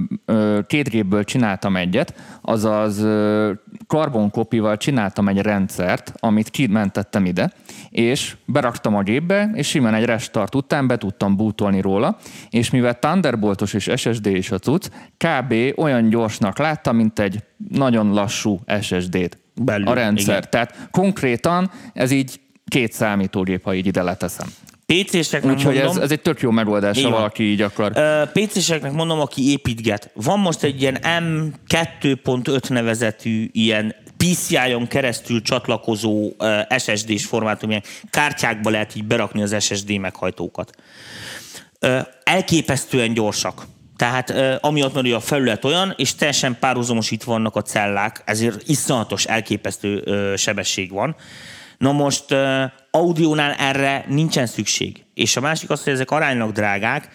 két 0.66 0.88
gépből 0.88 1.24
csináltam 1.24 1.76
egyet, 1.76 2.14
azaz 2.42 3.06
karbonkopival 3.86 4.76
csináltam 4.76 5.28
egy 5.28 5.38
rendszert, 5.38 6.12
amit 6.18 6.50
kimentettem 6.50 7.24
ide, 7.24 7.50
és 7.90 8.36
beraktam 8.44 8.94
a 8.94 9.02
gépbe, 9.02 9.50
és 9.54 9.68
simán 9.68 9.94
egy 9.94 10.04
restart 10.04 10.54
után 10.54 10.86
be 10.86 10.96
tudtam 10.96 11.36
bootolni 11.36 11.80
róla, 11.80 12.16
és 12.50 12.70
mivel 12.70 12.98
Thunderboltos 12.98 13.74
és 13.74 13.90
SSD 13.96 14.26
is 14.26 14.50
a 14.50 14.58
cucc, 14.58 14.88
kb. 15.16 15.54
olyan 15.76 16.08
gyorsnak 16.08 16.58
láttam, 16.58 16.96
mint 16.96 17.18
egy 17.18 17.42
nagyon 17.68 18.12
lassú 18.12 18.60
SSD-t 18.80 19.38
Belül, 19.62 19.88
a 19.88 19.94
rendszer. 19.94 20.36
Igen. 20.36 20.50
Tehát 20.50 20.88
konkrétan 20.90 21.70
ez 21.92 22.10
így 22.10 22.40
két 22.68 22.92
számítógép, 22.92 23.64
ha 23.64 23.74
így 23.74 23.86
ide 23.86 24.02
leteszem. 24.02 24.48
PC-seknek 24.86 25.56
Úgyhogy 25.56 25.74
mondom, 25.74 25.96
ez, 25.96 26.02
ez 26.02 26.10
egy 26.10 26.20
tök 26.20 26.40
jó 26.40 26.50
megoldás, 26.50 27.02
ha 27.02 27.10
valaki 27.10 27.42
így 27.42 27.60
akar. 27.60 27.92
PC-seknek 28.32 28.92
mondom, 28.92 29.20
aki 29.20 29.50
építget. 29.50 30.10
Van 30.14 30.38
most 30.38 30.62
egy 30.62 30.80
ilyen 30.80 30.98
M2.5 31.02 32.68
nevezetű 32.68 33.48
ilyen 33.52 33.94
PCI-on 34.16 34.86
keresztül 34.86 35.42
csatlakozó 35.42 36.32
SSD-s 36.78 37.24
formátum, 37.24 37.70
ilyen 37.70 37.82
kártyákba 38.10 38.70
lehet 38.70 38.96
így 38.96 39.04
berakni 39.04 39.42
az 39.42 39.64
SSD 39.64 39.98
meghajtókat. 39.98 40.70
Elképesztően 42.24 43.14
gyorsak. 43.14 43.66
Tehát 43.96 44.34
amiatt, 44.60 44.94
mert 44.94 45.12
a 45.12 45.20
felület 45.20 45.64
olyan, 45.64 45.94
és 45.96 46.14
teljesen 46.14 46.56
párhuzamos 46.60 47.10
itt 47.10 47.22
vannak 47.22 47.56
a 47.56 47.62
cellák, 47.62 48.22
ezért 48.24 48.68
iszonyatos, 48.68 49.24
elképesztő 49.24 50.02
sebesség 50.36 50.92
van. 50.92 51.16
Na 51.84 51.92
most 51.92 52.32
uh, 52.32 52.62
audiónál 52.90 53.52
erre 53.52 54.04
nincsen 54.08 54.46
szükség. 54.46 55.04
És 55.14 55.36
a 55.36 55.40
másik 55.40 55.70
az, 55.70 55.84
hogy 55.84 55.92
ezek 55.92 56.10
aránylag 56.10 56.52
drágák, 56.52 57.08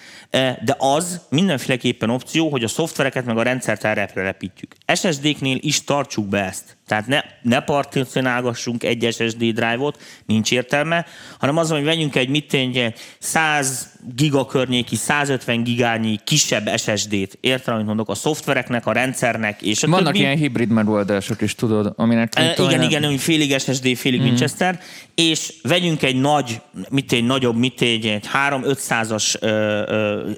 de 0.63 0.75
az 0.77 1.21
mindenféleképpen 1.29 2.09
opció, 2.09 2.49
hogy 2.49 2.63
a 2.63 2.67
szoftvereket 2.67 3.25
meg 3.25 3.37
a 3.37 3.41
rendszert 3.41 3.83
erre 3.83 4.09
repítjük. 4.13 4.75
SSD-knél 4.93 5.57
is 5.59 5.83
tartsuk 5.83 6.27
be 6.27 6.43
ezt. 6.43 6.77
Tehát 6.89 7.07
ne, 7.07 7.19
ne 7.41 7.59
particionálgassunk 7.59 8.83
egy 8.83 9.07
SSD 9.11 9.37
drive-ot, 9.37 10.01
nincs 10.25 10.51
értelme, 10.51 11.05
hanem 11.39 11.57
az, 11.57 11.69
hogy 11.69 11.83
vegyünk 11.83 12.15
egy 12.15 12.29
mit 12.29 12.53
egy 12.53 12.93
100 13.19 13.89
giga 14.15 14.45
környéki, 14.45 14.95
150 14.95 15.63
gigányi 15.63 16.19
kisebb 16.23 16.69
SSD-t, 16.77 17.37
értem, 17.41 17.73
amit 17.73 17.85
mondok, 17.85 18.09
a 18.09 18.15
szoftvereknek, 18.15 18.85
a 18.85 18.91
rendszernek, 18.91 19.61
és 19.61 19.83
a 19.83 19.87
Vannak 19.87 20.05
többi. 20.05 20.17
ilyen 20.17 20.37
hibrid 20.37 20.69
megoldások 20.69 21.41
is, 21.41 21.55
tudod, 21.55 21.93
aminek... 21.95 22.33
E, 22.35 22.51
igen, 22.51 22.65
olyan... 22.65 22.81
igen, 22.81 23.03
hogy 23.03 23.19
félig 23.19 23.59
SSD, 23.59 23.95
félig 23.95 24.19
mm. 24.19 24.23
Winchester, 24.23 24.79
és 25.15 25.53
vegyünk 25.61 26.01
egy 26.01 26.19
nagy, 26.19 26.61
mit 26.89 27.11
egy 27.11 27.25
nagyobb, 27.25 27.55
mit 27.55 27.81
egy 27.81 28.19
3-500-as, 28.49 29.41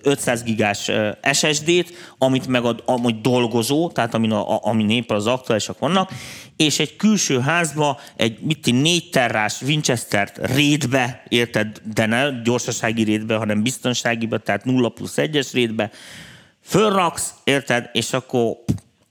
500 0.03 0.43
gigás 0.43 0.91
SSD-t, 1.31 1.93
amit 2.17 2.47
meg 2.47 2.63
a, 2.63 2.75
amúgy 2.85 3.21
dolgozó, 3.21 3.89
tehát 3.89 4.13
amin, 4.13 4.31
a, 4.31 4.65
amin 4.65 4.89
éppen 4.89 5.17
az 5.17 5.27
aktuálisak 5.27 5.79
vannak, 5.79 6.11
és 6.55 6.79
egy 6.79 6.95
külső 6.95 7.39
házba 7.39 7.99
egy 8.15 8.39
mit 8.39 8.65
négy 8.71 9.09
terrás 9.09 9.61
Winchester 9.61 10.31
rétbe, 10.41 11.23
érted, 11.29 11.81
de 11.93 12.05
ne 12.05 12.41
gyorsasági 12.43 13.03
rétbe, 13.03 13.35
hanem 13.35 13.63
biztonságiba, 13.63 14.37
tehát 14.37 14.65
0 14.65 14.89
plusz 14.89 15.13
1-es 15.17 15.49
rétbe, 15.53 15.91
fölraksz, 16.63 17.33
érted, 17.43 17.89
és 17.93 18.13
akkor 18.13 18.57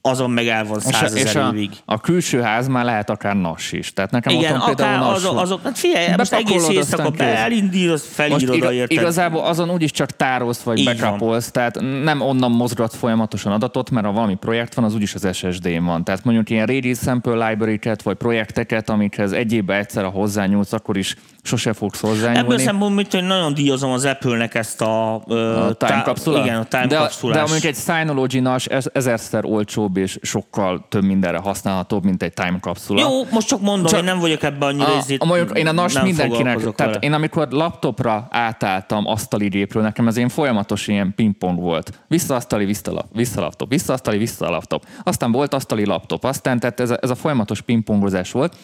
azon 0.03 0.31
meg 0.31 0.49
el 0.49 0.65
van 0.65 0.81
százezer 0.81 1.53
évig. 1.55 1.71
A, 1.85 1.93
a 1.93 1.99
külső 1.99 2.41
ház 2.41 2.69
már 2.69 2.85
lehet 2.85 3.11
akár 3.11 3.37
nas 3.37 3.73
is. 3.73 3.93
Tehát 3.93 4.11
nekem 4.11 4.33
Igen, 4.33 4.55
otthon 4.55 4.75
például 4.75 5.15
azok, 5.15 5.39
azok, 5.39 5.63
hát 5.63 5.79
figyelj, 5.79 6.15
most 6.17 6.33
egész 6.33 6.69
éjszaka 6.69 7.25
elindítasz, 7.25 8.07
felírod, 8.13 8.63
a 8.63 8.73
érted. 8.73 8.99
Igazából 8.99 9.45
azon 9.45 9.71
úgyis 9.71 9.91
csak 9.91 10.11
tárolsz, 10.11 10.63
vagy 10.63 10.85
backupolsz, 10.85 11.51
tehát 11.51 11.81
nem 12.03 12.21
onnan 12.21 12.51
mozgat 12.51 12.95
folyamatosan 12.95 13.53
adatot, 13.53 13.91
mert 13.91 14.07
ha 14.07 14.13
valami 14.13 14.35
projekt 14.35 14.75
van, 14.75 14.85
az 14.85 14.95
úgyis 14.95 15.15
az 15.15 15.37
SSD-n 15.37 15.85
van. 15.85 16.05
Tehát 16.05 16.25
mondjuk 16.25 16.51
ilyen 16.51 16.67
Ready 16.67 16.95
Sample 16.95 17.49
library-ket, 17.49 18.03
vagy 18.03 18.17
projekteket, 18.17 18.91
amikhez 18.91 19.33
egy 19.33 19.53
évben 19.53 19.79
egyszer 19.79 20.05
a 20.05 20.09
hozzányúlsz, 20.09 20.73
akkor 20.73 20.97
is 20.97 21.17
sose 21.43 21.73
fogsz 21.73 22.01
hozzányúlni. 22.01 22.39
Ebből 22.39 22.59
szempontból, 22.59 23.05
hogy 23.11 23.25
nagyon 23.25 23.55
díjazom 23.55 23.91
az 23.91 24.05
Apple-nek 24.05 24.55
ezt 24.55 24.81
a, 24.81 25.15
a 25.15 25.73
time 25.73 26.03
capsule 26.05 26.41
Igen, 26.41 26.57
a 26.57 26.65
time 26.65 26.87
de, 26.87 26.97
capsulás. 26.97 27.37
de 27.37 27.41
mondjuk 27.41 27.65
egy 27.65 27.77
Synology-nas 27.77 28.67
ezerszer 28.93 29.45
olcsóbb 29.45 29.97
és 29.97 30.19
sokkal 30.23 30.87
több 30.89 31.05
mindenre 31.05 31.39
használhatóbb, 31.39 32.05
mint 32.05 32.23
egy 32.23 32.33
time 32.33 32.59
capsula. 32.61 33.01
Jó, 33.01 33.25
most 33.31 33.49
csak 33.49 33.61
mondom, 33.61 33.87
csak 33.87 33.99
én 33.99 34.05
nem 34.05 34.19
vagyok 34.19 34.43
ebben 34.43 34.69
annyira 34.69 34.97
a, 34.97 35.05
a, 35.19 35.25
mondjuk 35.25 35.59
én 35.59 35.67
a 35.67 35.73
NAS 35.73 36.01
mindenkinek, 36.01 36.59
tehát 36.59 36.77
vele. 36.77 36.99
én 36.99 37.13
amikor 37.13 37.49
laptopra 37.51 38.27
átálltam 38.31 39.07
asztali 39.07 39.49
gépről, 39.49 39.83
nekem 39.83 40.07
ez 40.07 40.17
ilyen 40.17 40.29
folyamatos 40.29 40.87
ilyen 40.87 41.13
pingpong 41.17 41.61
volt. 41.61 42.01
Vissza 42.09 42.35
asztali, 42.35 42.65
vissza, 42.65 43.05
vissza 43.13 43.41
laptop, 43.41 43.69
vissza 43.69 43.93
asztali, 43.93 44.19
vissza 44.19 44.51
laptop. 44.51 44.85
Aztán 45.03 45.33
volt 45.33 45.55
asztali 45.55 45.87
laptop, 45.87 46.25
aztán 46.25 46.61
tehát 46.61 46.81
ez 46.81 46.91
a, 46.91 46.99
ez 47.01 47.11
a 47.11 47.15
folyamatos 47.15 47.61
pingpongozás 47.61 48.33
volt, 48.33 48.57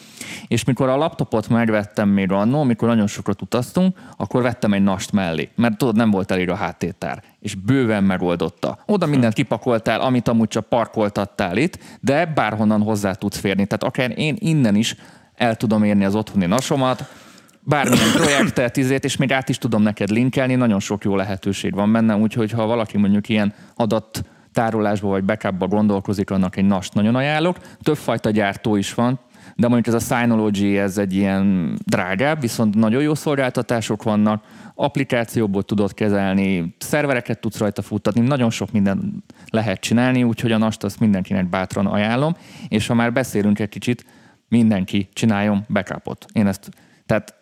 és 0.47 0.63
mikor 0.63 0.89
a 0.89 0.97
laptopot 0.97 1.49
megvettem 1.49 2.09
még 2.09 2.31
annól, 2.31 2.65
amikor 2.67 2.87
nagyon 2.87 3.07
sokat 3.07 3.41
utaztunk, 3.41 3.97
akkor 4.17 4.41
vettem 4.41 4.73
egy 4.73 4.83
nast 4.83 5.11
mellé, 5.11 5.49
mert 5.55 5.77
tudod, 5.77 5.95
nem 5.95 6.11
volt 6.11 6.31
elég 6.31 6.49
a 6.49 6.55
háttértár, 6.55 7.23
és 7.39 7.55
bőven 7.55 8.03
megoldotta. 8.03 8.79
Oda 8.85 9.05
mindent 9.05 9.33
kipakoltál, 9.33 10.01
amit 10.01 10.27
amúgy 10.27 10.47
csak 10.47 10.65
parkoltattál 10.65 11.57
itt, 11.57 11.79
de 11.99 12.25
bárhonnan 12.25 12.81
hozzá 12.81 13.13
tudsz 13.13 13.37
férni. 13.39 13.65
Tehát 13.65 13.83
akár 13.83 14.19
én 14.19 14.35
innen 14.39 14.75
is 14.75 14.95
el 15.35 15.55
tudom 15.55 15.83
érni 15.83 16.05
az 16.05 16.15
otthoni 16.15 16.45
nasomat, 16.45 17.09
bármilyen 17.59 18.11
projektet, 18.11 18.77
izét, 18.77 19.03
és 19.03 19.17
még 19.17 19.31
át 19.31 19.49
is 19.49 19.57
tudom 19.57 19.81
neked 19.81 20.09
linkelni, 20.09 20.55
nagyon 20.55 20.79
sok 20.79 21.03
jó 21.03 21.15
lehetőség 21.15 21.73
van 21.73 21.91
benne, 21.91 22.15
úgyhogy 22.15 22.51
ha 22.51 22.65
valaki 22.65 22.97
mondjuk 22.97 23.29
ilyen 23.29 23.53
adat 23.75 24.23
tárolásba 24.53 25.07
vagy 25.07 25.23
backupba 25.23 25.67
gondolkozik, 25.67 26.29
annak 26.29 26.55
egy 26.55 26.65
NAS 26.65 26.89
nagyon 26.89 27.15
ajánlok. 27.15 27.57
Többfajta 27.81 28.29
gyártó 28.29 28.75
is 28.75 28.93
van, 28.93 29.19
de 29.57 29.67
mondjuk 29.67 29.95
ez 29.95 30.03
a 30.03 30.15
Synology, 30.15 30.75
ez 30.75 30.97
egy 30.97 31.13
ilyen 31.13 31.77
drágább, 31.85 32.41
viszont 32.41 32.75
nagyon 32.75 33.01
jó 33.01 33.15
szolgáltatások 33.15 34.03
vannak, 34.03 34.43
applikációból 34.75 35.63
tudod 35.63 35.93
kezelni, 35.93 36.75
szervereket 36.77 37.39
tudsz 37.39 37.57
rajta 37.57 37.81
futtatni, 37.81 38.21
nagyon 38.21 38.49
sok 38.49 38.71
minden 38.71 39.23
lehet 39.49 39.79
csinálni, 39.79 40.23
úgyhogy 40.23 40.51
a 40.51 40.57
NAST 40.57 40.83
azt 40.83 40.99
mindenkinek 40.99 41.49
bátran 41.49 41.85
ajánlom, 41.85 42.35
és 42.67 42.87
ha 42.87 42.93
már 42.93 43.13
beszélünk 43.13 43.59
egy 43.59 43.69
kicsit, 43.69 44.05
mindenki 44.49 45.09
csináljon 45.13 45.65
backupot. 45.69 46.25
Én 46.33 46.47
ezt, 46.47 46.69
tehát 47.05 47.35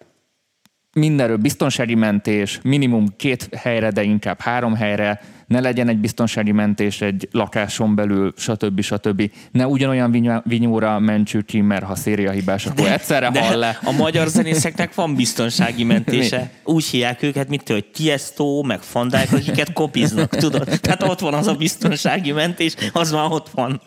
mindenről 1.00 1.38
biztonsági 1.38 1.96
mentés, 1.96 2.60
minimum 2.64 3.08
két 3.18 3.50
helyre, 3.56 3.89
de 3.89 4.04
inkább 4.04 4.39
három 4.39 4.76
helyre, 4.76 5.22
ne 5.48 5.60
legyen 5.60 5.89
egy 5.89 5.98
biztonsági 5.98 6.52
mentés 6.52 7.02
egy 7.02 7.28
lakáson 7.32 7.96
belül, 7.96 8.34
stb. 8.38 8.82
stb. 8.82 9.32
Ne 9.52 9.68
ugyanolyan 9.68 10.41
vinyóra 10.43 11.00
mentsük 11.00 11.46
ki, 11.46 11.62
mert 11.62 11.84
ha 11.84 11.96
széria 11.96 12.32
hibás, 12.32 12.66
akkor 12.66 12.86
de, 12.86 12.93
egyszerre 12.93 13.30
de 13.30 13.41
hall 13.46 13.60
le. 13.60 13.80
A 13.84 13.91
magyar 13.91 14.28
zenészeknek 14.28 14.96
van 14.96 15.16
biztonsági 15.16 15.84
mentése. 15.84 16.52
Úgy 16.64 16.86
hívják 16.86 17.24
őket, 17.24 17.50
mint 17.50 17.70
hogy 17.70 17.86
Tiesto, 17.86 18.62
meg 18.62 18.80
Fandák, 18.80 19.32
akiket 19.32 19.74
kopiznak, 19.74 20.36
tudod? 20.36 20.80
Tehát 20.82 21.04
ott 21.04 21.20
van 21.20 21.34
az 21.34 21.48
a 21.48 21.54
biztonsági 21.54 22.32
mentés, 22.32 22.76
az 22.93 23.12
már 23.12 23.32
ott 23.32 23.50
van. 23.50 23.82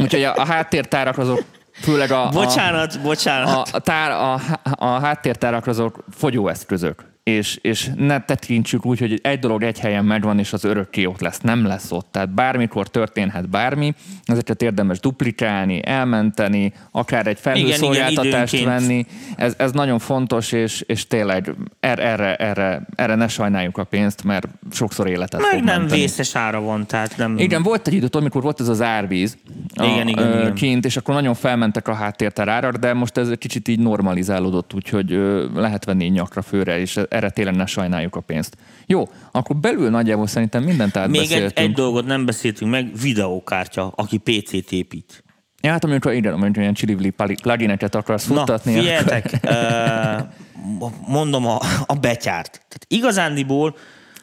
Úgyhogy 0.00 0.22
a, 0.22 0.34
a 0.36 0.44
háttértárak 0.44 1.18
azok 1.18 1.44
Főleg 1.80 2.10
a, 2.10 2.28
bocsánat, 2.28 2.94
a, 2.94 3.02
bocsánat. 3.02 3.68
A, 3.68 3.76
a, 3.76 3.78
tár, 3.78 4.10
a, 4.10 4.40
a 4.62 4.86
háttértárak 4.86 5.66
azok 5.66 6.04
fogyóeszközök 6.10 7.04
és, 7.28 7.58
és 7.62 7.90
ne 7.96 8.20
tekintsük 8.20 8.86
úgy, 8.86 8.98
hogy 8.98 9.18
egy 9.22 9.38
dolog 9.38 9.62
egy 9.62 9.78
helyen 9.78 10.04
megvan, 10.04 10.38
és 10.38 10.52
az 10.52 10.64
örökké 10.64 11.04
ott 11.04 11.20
lesz. 11.20 11.40
Nem 11.40 11.66
lesz 11.66 11.90
ott. 11.92 12.08
Tehát 12.10 12.30
bármikor 12.34 12.88
történhet 12.88 13.48
bármi, 13.48 13.94
ezeket 14.24 14.62
érdemes 14.62 15.00
duplikálni, 15.00 15.80
elmenteni, 15.84 16.72
akár 16.90 17.26
egy 17.26 17.38
felhőszolgáltatást 17.40 18.64
venni. 18.64 19.06
Ez, 19.36 19.54
ez 19.58 19.72
nagyon 19.72 19.98
fontos, 19.98 20.52
és, 20.52 20.80
és 20.86 21.06
tényleg 21.06 21.54
erre, 21.80 22.02
erre, 22.02 22.36
erre, 22.36 22.86
erre 22.94 23.14
ne 23.14 23.28
sajnáljuk 23.28 23.78
a 23.78 23.84
pénzt, 23.84 24.24
mert 24.24 24.48
sokszor 24.72 25.08
életet 25.08 25.40
Meg 25.40 25.50
fog 25.50 25.64
nem 25.64 25.78
menteni. 25.78 26.00
vészes 26.00 26.36
ára 26.36 26.60
van, 26.60 26.86
tehát 26.86 27.16
nem... 27.16 27.38
Igen, 27.38 27.62
volt 27.62 27.86
egy 27.86 27.94
idő, 27.94 28.06
amikor 28.10 28.42
volt 28.42 28.60
ez 28.60 28.68
az 28.68 28.82
árvíz 28.82 29.36
a, 29.74 29.84
Igen, 29.84 30.08
igen, 30.08 30.26
ö, 30.26 30.40
igen. 30.40 30.54
kint, 30.54 30.84
és 30.84 30.96
akkor 30.96 31.14
nagyon 31.14 31.34
felmentek 31.34 31.88
a 31.88 31.94
háttérterárak, 31.94 32.76
de 32.76 32.92
most 32.92 33.16
ez 33.16 33.28
egy 33.28 33.38
kicsit 33.38 33.68
így 33.68 33.78
normalizálódott, 33.78 34.74
úgyhogy 34.74 35.12
ö, 35.12 35.46
lehet 35.54 35.84
venni 35.84 36.04
nyakra 36.04 36.42
főre, 36.42 36.78
és 36.78 37.00
erre 37.18 37.30
tényleg 37.30 37.54
ne 37.56 37.66
sajnáljuk 37.66 38.16
a 38.16 38.20
pénzt. 38.20 38.56
Jó, 38.86 39.08
akkor 39.32 39.56
belül 39.56 39.90
nagyjából 39.90 40.26
szerintem 40.26 40.62
mindent 40.62 40.94
Még 40.94 41.04
egy, 41.04 41.10
átbeszéltünk. 41.20 41.58
egy 41.68 41.72
dolgot 41.72 42.06
nem 42.06 42.24
beszéltünk 42.24 42.70
meg, 42.70 42.90
videókártya, 43.02 43.92
aki 43.96 44.16
PC-t 44.18 44.72
épít. 44.72 45.24
Ja, 45.62 45.70
hát 45.70 45.84
amikor 45.84 46.12
igen, 46.12 46.32
amikor 46.32 46.62
ilyen 46.62 46.74
csirivli 46.74 47.14
plugineket 47.42 47.94
akarsz 47.94 48.24
futtatni. 48.24 48.72
Na, 48.72 48.78
akkor- 48.78 48.84
figyeljetek, 48.84 49.40
ö, 49.42 50.88
mondom 51.06 51.46
a, 51.46 51.58
a 51.86 51.94
betyárt. 51.94 52.50
Tehát 52.50 52.84
igazándiból 52.88 53.76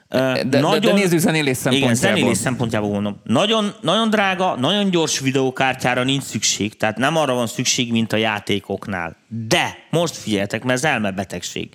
De, 0.10 0.44
de, 0.44 0.60
nagyon, 0.60 0.80
de 0.80 0.94
nézzük 0.94 1.20
zenélés 1.20 1.46
igen, 1.46 1.56
szempontjából. 1.56 1.96
zenélés 1.96 2.38
szempontjából 2.38 2.90
mondom. 2.90 3.20
Nagyon, 3.24 3.74
nagyon 3.82 4.10
drága, 4.10 4.56
nagyon 4.60 4.90
gyors 4.90 5.20
videókártyára 5.20 6.04
nincs 6.04 6.24
szükség, 6.24 6.78
tehát 6.78 6.98
nem 6.98 7.18
arra 7.18 7.34
van 7.34 7.48
szükség, 7.48 7.92
mint 7.92 8.14
a 8.14 8.18
játékoknál. 8.18 9.16
De, 9.48 9.78
most 9.90 10.16
figyeljetek, 10.16 10.64
mert 10.64 10.78
ez 10.78 10.92
elmebetegség. 10.92 11.70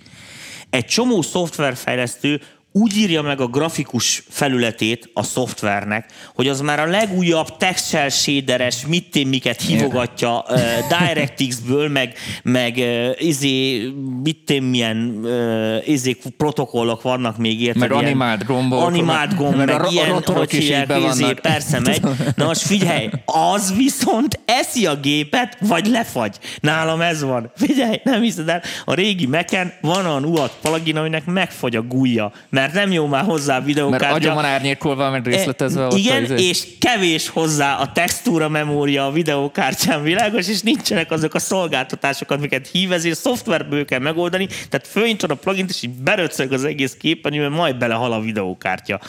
Egy 0.71 0.85
csomó 0.85 1.21
szoftverfejlesztő 1.21 2.41
úgy 2.71 2.97
írja 2.97 3.21
meg 3.21 3.41
a 3.41 3.47
grafikus 3.47 4.23
felületét 4.29 5.09
a 5.13 5.23
szoftvernek, 5.23 6.11
hogy 6.35 6.47
az 6.47 6.61
már 6.61 6.79
a 6.79 6.85
legújabb 6.85 7.57
textshell 7.57 8.09
shaderes, 8.09 8.85
mit 8.87 9.25
miket 9.25 9.61
hívogatja 9.61 10.45
uh, 10.49 10.59
DirectX-ből, 10.87 11.89
meg, 11.89 12.13
meg 12.43 12.75
uh, 12.77 13.09
izé, 13.17 13.87
mit 14.23 14.59
milyen 14.69 15.19
uh, 15.23 15.87
izé, 15.87 16.17
protokollok 16.37 17.01
vannak 17.01 17.37
még 17.37 17.61
érted? 17.61 17.81
Meg 17.81 17.91
ilyen 17.91 18.03
animált 18.03 18.45
gombok, 18.45 18.81
Animált 18.81 19.35
gomb, 19.35 19.55
meg 19.55 19.67
meg, 19.67 19.81
a 19.81 19.87
a 19.87 19.91
ilyen, 19.91 20.09
rotorok 20.09 20.39
hogy 20.39 20.51
hívják, 20.51 20.91
izé, 21.09 21.33
persze 21.41 21.79
megy. 21.79 22.01
Na 22.35 22.45
most 22.45 22.61
figyelj, 22.61 23.09
az 23.25 23.73
viszont 23.75 24.39
eszi 24.45 24.85
a 24.85 24.95
gépet, 24.95 25.57
vagy 25.59 25.87
lefagy. 25.87 26.35
Nálam 26.59 27.01
ez 27.01 27.21
van. 27.23 27.51
Figyelj, 27.55 27.99
nem 28.03 28.21
hiszed 28.21 28.49
el, 28.49 28.61
a 28.85 28.93
régi 28.93 29.25
meken 29.25 29.73
van 29.81 30.05
olyan 30.05 30.25
UAT 30.25 30.57
plugin, 30.61 30.97
aminek 30.97 31.25
megfagy 31.25 31.75
a 31.75 31.81
gújja, 31.81 32.31
mert 32.61 32.73
nem 32.73 32.91
jó 32.91 33.05
már 33.07 33.23
hozzá 33.23 33.51
a 33.53 33.55
Mert 33.55 33.65
videókártya. 33.65 34.15
agyon 34.15 34.33
van 34.33 34.45
árnyékolva, 34.45 35.09
meg 35.09 35.25
részletezve. 35.25 35.85
ott 35.85 35.93
E, 35.93 35.97
Igen, 35.97 36.17
a 36.17 36.33
izé. 36.33 36.47
és 36.47 36.63
kevés 36.79 37.27
hozzá 37.29 37.75
a 37.75 37.91
textúra 37.91 38.49
memória 38.49 39.05
a 39.05 39.11
videókártyán 39.11 40.03
világos, 40.03 40.47
és 40.47 40.61
nincsenek 40.61 41.11
azok 41.11 41.33
a 41.33 41.39
szolgáltatások, 41.39 42.31
amiket 42.31 42.67
hív, 42.67 42.91
ezért 42.91 43.19
szoftverből 43.19 43.85
kell 43.85 43.99
megoldani, 43.99 44.45
tehát 44.47 44.87
fölnyitod 44.87 45.31
a 45.31 45.35
plugint, 45.35 45.69
és 45.69 45.81
így 45.81 45.89
beröcög 45.89 46.51
az 46.51 46.63
egész 46.63 46.93
képernyőben, 46.99 47.51
majd 47.51 47.77
belehal 47.77 48.11
a 48.13 48.19
videókártya. 48.21 48.99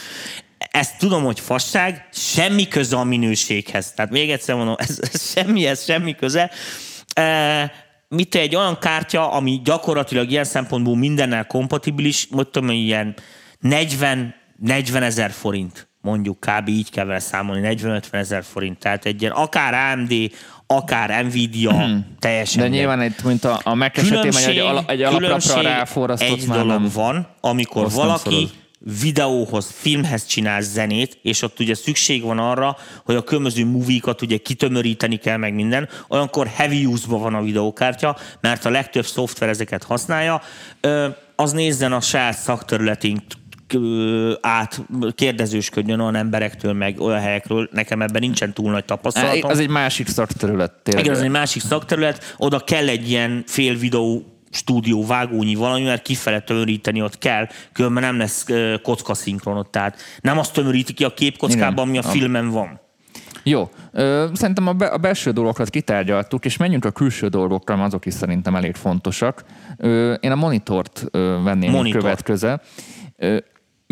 Ezt 0.70 0.98
tudom, 0.98 1.24
hogy 1.24 1.40
fasság, 1.40 2.09
semmi 2.12 2.68
köze 2.68 2.96
a 2.96 3.05
minőséghez. 3.05 3.92
Tehát 3.92 4.11
még 4.11 4.30
egyszer 4.30 4.55
mondom, 4.55 4.74
ez, 4.78 4.98
ez 5.12 5.32
semmihez 5.32 5.84
semmi 5.84 6.14
köze. 6.14 6.50
E, 7.14 7.72
mit 8.15 8.35
egy 8.35 8.57
olyan 8.57 8.79
kártya, 8.79 9.33
ami 9.33 9.61
gyakorlatilag 9.65 10.31
ilyen 10.31 10.45
szempontból 10.45 10.97
mindennel 10.97 11.47
kompatibilis, 11.47 12.29
tudom, 12.51 12.69
hogy 12.69 12.77
ilyen 12.77 13.15
40, 13.61 14.35
40 14.57 15.03
ezer 15.03 15.31
forint, 15.31 15.89
mondjuk 16.01 16.41
kb. 16.41 16.69
így 16.69 16.91
kell 16.91 17.05
vele 17.05 17.19
számolni, 17.19 17.77
40-50 17.83 18.03
ezer 18.13 18.45
forint. 18.45 18.79
Tehát 18.79 19.05
egy 19.05 19.21
ilyen 19.21 19.33
akár 19.33 19.75
AMD, 19.75 20.13
akár 20.67 21.25
Nvidia, 21.25 21.85
teljesen 22.19 22.63
De 22.63 22.69
nyilván 22.69 23.01
egy, 23.01 23.15
mint 23.25 23.45
a, 23.45 23.61
a 23.65 23.75
Mac 23.75 23.99
esetében 23.99 24.49
egy, 24.49 24.59
ala, 24.59 24.85
egy 24.87 25.03
különbség 25.03 25.63
ráforrasztott 25.63 26.39
egy 26.39 26.47
már 26.47 26.59
dolog 26.59 26.81
nem. 26.81 26.91
van, 26.95 27.27
amikor 27.41 27.91
valaki 27.91 28.31
szorod. 28.31 28.62
Videóhoz, 28.85 29.70
filmhez 29.70 30.26
csinál 30.26 30.61
zenét, 30.61 31.18
és 31.22 31.43
ott 31.43 31.61
ugye 31.61 31.74
szükség 31.74 32.22
van 32.22 32.39
arra, 32.39 32.76
hogy 33.05 33.14
a 33.14 33.22
különböző 33.22 33.66
movie-kat 33.66 34.22
ugye 34.22 34.37
kitömöríteni 34.37 35.16
kell 35.16 35.37
meg 35.37 35.55
minden, 35.55 35.89
olyankor 36.09 36.47
heavy 36.47 36.85
use-ba 36.85 37.18
van 37.18 37.35
a 37.35 37.43
videókártya, 37.43 38.16
mert 38.41 38.64
a 38.64 38.70
legtöbb 38.70 39.07
szoftver 39.07 39.49
ezeket 39.49 39.83
használja, 39.83 40.43
az 41.37 41.53
nézzen 41.53 41.93
a 41.93 42.01
saját 42.01 42.39
szakterületén 42.39 43.22
át 44.41 44.80
kérdezősködjön 45.14 46.01
olyan 46.01 46.14
emberektől, 46.14 46.72
meg 46.72 47.01
olyan 47.01 47.20
helyekről, 47.20 47.68
nekem 47.72 48.03
ebben 48.03 48.20
nincsen 48.20 48.53
túl 48.53 48.70
nagy 48.70 48.85
tapasztalatom. 48.85 49.51
Az 49.51 49.59
egy 49.59 49.68
másik 49.68 50.09
szakterület. 50.09 50.72
tényleg. 50.83 51.05
Igen, 51.05 51.16
az 51.16 51.22
egy 51.22 51.30
másik 51.30 51.62
szakterület, 51.62 52.35
oda 52.37 52.61
kell 52.61 52.89
egy 52.89 53.11
ilyen 53.11 53.45
fél 53.47 53.74
videó 53.74 54.32
stúdió, 54.53 55.07
vágónyi 55.07 55.55
valami, 55.55 55.84
mert 55.84 56.03
kifele 56.03 56.40
tömöríteni 56.40 57.03
ott 57.03 57.18
kell, 57.18 57.46
különben 57.72 58.03
nem 58.03 58.18
lesz 58.18 58.44
ö, 58.48 58.74
kockaszinkronot, 58.82 59.70
tehát 59.70 59.96
nem 60.20 60.38
azt 60.38 60.53
tömöríti 60.53 60.92
ki 60.92 61.05
a 61.05 61.14
képkockában, 61.14 61.88
ami 61.88 61.98
a 61.98 62.03
filmen 62.03 62.50
van. 62.50 62.80
Jó, 63.42 63.70
ö, 63.92 64.28
szerintem 64.32 64.66
a, 64.66 64.72
be, 64.72 64.86
a 64.86 64.98
belső 64.98 65.30
dolgokat 65.30 65.70
kitárgyaltuk, 65.70 66.44
és 66.44 66.57
menjünk 66.57 66.84
a 66.84 66.90
külső 66.90 67.28
dolgokra, 67.28 67.82
azok 67.82 68.07
is 68.07 68.14
szerintem 68.14 68.55
elég 68.55 68.74
fontosak. 68.74 69.44
Ö, 69.76 70.12
én 70.12 70.30
a 70.30 70.34
monitort 70.34 71.05
ö, 71.11 71.18
venném 71.42 71.70
Monitor. 71.70 72.03
Monitor. 72.03 72.61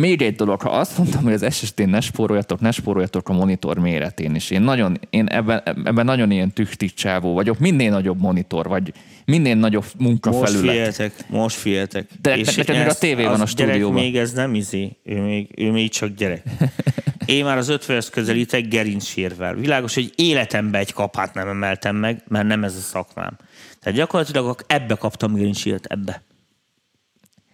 Még 0.01 0.23
egy 0.23 0.35
dolog, 0.35 0.61
ha 0.61 0.71
azt 0.71 0.99
mondtam, 0.99 1.23
hogy 1.23 1.33
az 1.33 1.55
SSD-n 1.55 1.89
ne 1.89 2.01
spóroljatok, 2.01 2.61
ne 2.61 2.71
spóroljatok 2.71 3.29
a 3.29 3.33
monitor 3.33 3.79
méretén 3.79 4.35
is. 4.35 4.51
Én, 4.51 4.63
nagyon, 4.63 5.01
én 5.11 5.27
ebben, 5.27 5.63
ebben 5.65 6.05
nagyon 6.05 6.31
ilyen 6.31 6.53
csávó 6.95 7.35
vagyok. 7.35 7.59
Minél 7.59 7.91
nagyobb 7.91 8.21
monitor, 8.21 8.69
vagy 8.69 8.93
minél 9.25 9.55
nagyobb 9.55 9.83
Most 9.83 9.99
munkafelület. 9.99 10.71
figyeltek, 10.71 11.13
most 11.29 11.57
figyeltek. 11.57 12.09
De 12.23 12.37
neked 12.37 12.77
még 12.77 12.87
a 12.87 12.95
tévé 12.95 13.25
van 13.25 13.41
a 13.41 13.47
stúdióban. 13.47 14.03
még 14.03 14.17
ez 14.17 14.33
nem 14.33 14.55
izé, 14.55 14.97
ő 15.05 15.21
még, 15.21 15.49
ő 15.57 15.71
még 15.71 15.91
csak 15.91 16.15
gyerek. 16.15 16.43
Én 17.27 17.45
már 17.45 17.57
az 17.57 17.69
50 17.69 18.03
közelítek 18.11 18.69
gerincsérvel. 18.69 19.55
Világos, 19.55 19.95
hogy 19.95 20.13
életemben 20.15 20.81
egy 20.81 20.93
kapát 20.93 21.35
nem 21.35 21.49
emeltem 21.49 21.97
meg, 21.97 22.23
mert 22.29 22.47
nem 22.47 22.65
ez 22.65 22.77
a 22.77 22.81
szakmám. 22.81 23.37
Tehát 23.81 23.99
gyakorlatilag 23.99 24.65
ebbe 24.67 24.95
kaptam 24.95 25.35
gerincsért, 25.35 25.85
ebbe. 25.87 26.23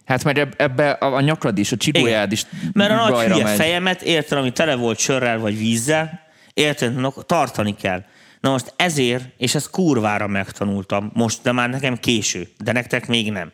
Hát 0.07 0.26
eb- 0.26 0.61
ebbe 0.61 0.90
a, 0.90 1.20
nyakrad 1.20 1.59
is, 1.59 1.72
a 1.72 1.76
csigolyád 1.76 2.32
is 2.32 2.46
Mert 2.72 2.90
a 2.90 3.09
nagy 3.09 3.26
hülye 3.26 3.44
megy. 3.44 3.57
fejemet, 3.57 4.02
érted, 4.02 4.38
ami 4.38 4.52
tele 4.52 4.74
volt 4.74 4.98
sörrel 4.98 5.38
vagy 5.38 5.59
vízzel, 5.59 6.20
érted, 6.54 6.94
no, 6.94 7.11
tartani 7.11 7.74
kell. 7.74 8.04
Na 8.40 8.50
most 8.50 8.72
ezért, 8.76 9.24
és 9.36 9.54
ezt 9.54 9.70
kurvára 9.70 10.26
megtanultam, 10.26 11.11
most, 11.14 11.42
de 11.42 11.52
már 11.52 11.70
nekem 11.70 11.96
késő, 11.96 12.48
de 12.64 12.72
nektek 12.72 13.07
még 13.07 13.32
nem. 13.32 13.52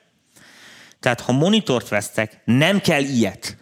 Tehát 1.01 1.21
ha 1.21 1.33
monitort 1.33 1.89
vesztek, 1.89 2.41
nem 2.45 2.81
kell 2.81 3.03
ilyet. 3.03 3.57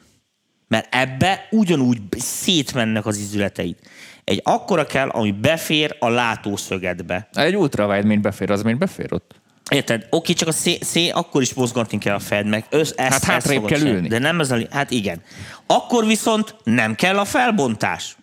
Mert 0.69 0.95
ebbe 0.95 1.47
ugyanúgy 1.51 1.99
szétmennek 2.19 3.07
az 3.07 3.17
izületeid. 3.19 3.77
Egy 4.25 4.41
akkora 4.45 4.87
kell, 4.87 5.09
ami 5.09 5.33
befér 5.33 5.97
a 5.99 6.09
látószögedbe. 6.09 7.29
Egy 7.33 7.57
ultrawide 7.57 8.07
még 8.07 8.21
befér, 8.21 8.51
az 8.51 8.63
még 8.63 8.79
befér 8.79 9.13
ott. 9.13 9.40
Érted? 9.71 10.07
Oké, 10.11 10.33
csak 10.33 10.49
a 10.49 10.53
szé, 10.53 10.79
szé 10.81 11.09
akkor 11.09 11.43
is 11.43 11.55
mozgatni 11.55 11.99
kell 11.99 12.15
a 12.15 12.19
fejed 12.19 12.47
meg. 12.47 12.65
Össz, 12.71 12.93
ezt, 12.97 13.13
Hát 13.13 13.25
hátrébb 13.25 13.65
kell 13.65 13.81
ülni. 13.81 14.09
De 14.09 14.19
nem 14.19 14.41
ez 14.41 14.51
a... 14.51 14.59
Hát 14.71 14.91
igen. 14.91 15.23
Akkor 15.67 16.07
viszont 16.07 16.55
nem 16.65 16.95
kell 16.95 17.19
a 17.19 17.25
felbontás. 17.25 18.17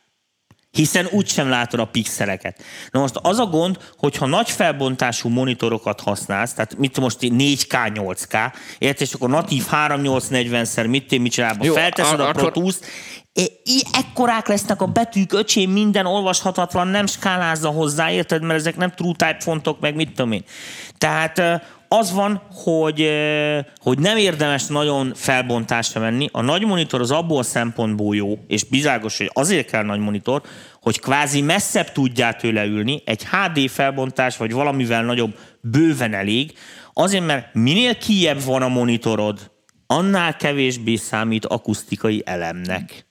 Hiszen 0.71 1.07
úgysem 1.11 1.49
látod 1.49 1.79
a 1.79 1.85
pixeleket. 1.85 2.63
Na 2.91 2.99
most 2.99 3.15
az 3.21 3.39
a 3.39 3.45
gond, 3.45 3.77
hogyha 3.97 4.25
nagy 4.25 4.49
felbontású 4.49 5.29
monitorokat 5.29 6.01
használsz, 6.01 6.53
tehát 6.53 6.77
mit 6.77 6.99
most 6.99 7.17
4K, 7.21 7.91
8K, 7.93 8.53
érted, 8.77 9.07
és 9.07 9.13
akkor 9.13 9.29
natív 9.29 9.65
3840-szer 9.71 10.89
mit 10.89 11.19
mit 11.19 11.31
csinálva, 11.31 11.65
Jó, 11.65 11.73
felteszed 11.73 12.19
a 12.19 12.27
ak- 12.27 12.35
Pro 12.37 12.69
ekkorák 13.91 14.47
lesznek 14.47 14.81
a 14.81 14.85
betűk, 14.85 15.33
öcsém, 15.33 15.71
minden 15.71 16.05
olvashatatlan, 16.05 16.87
nem 16.87 17.05
skálázza 17.05 17.69
hozzá, 17.69 18.11
érted, 18.11 18.41
mert 18.41 18.59
ezek 18.59 18.77
nem 18.77 18.91
true 18.91 19.11
type 19.11 19.37
fontok, 19.39 19.79
meg 19.79 19.95
mit 19.95 20.11
tudom 20.11 20.31
én. 20.31 20.43
Tehát 20.97 21.61
az 21.87 22.13
van, 22.13 22.41
hogy, 22.53 23.09
hogy 23.77 23.99
nem 23.99 24.17
érdemes 24.17 24.65
nagyon 24.65 25.11
felbontásra 25.15 26.01
menni. 26.01 26.29
A 26.31 26.41
nagy 26.41 26.65
monitor 26.65 27.01
az 27.01 27.11
abból 27.11 27.43
szempontból 27.43 28.15
jó, 28.15 28.37
és 28.47 28.63
bizágos, 28.63 29.17
hogy 29.17 29.31
azért 29.33 29.69
kell 29.69 29.83
nagy 29.83 29.99
monitor, 29.99 30.41
hogy 30.81 30.99
kvázi 30.99 31.41
messzebb 31.41 31.91
tudjál 31.91 32.35
tőle 32.35 32.65
ülni, 32.65 33.01
egy 33.05 33.25
HD 33.25 33.69
felbontás, 33.69 34.37
vagy 34.37 34.51
valamivel 34.51 35.03
nagyobb 35.03 35.37
bőven 35.61 36.13
elég, 36.13 36.53
azért, 36.93 37.25
mert 37.25 37.53
minél 37.53 37.97
kijebb 37.97 38.43
van 38.43 38.61
a 38.61 38.67
monitorod, 38.67 39.51
annál 39.87 40.35
kevésbé 40.35 40.95
számít 40.95 41.45
akusztikai 41.45 42.21
elemnek. 42.25 43.06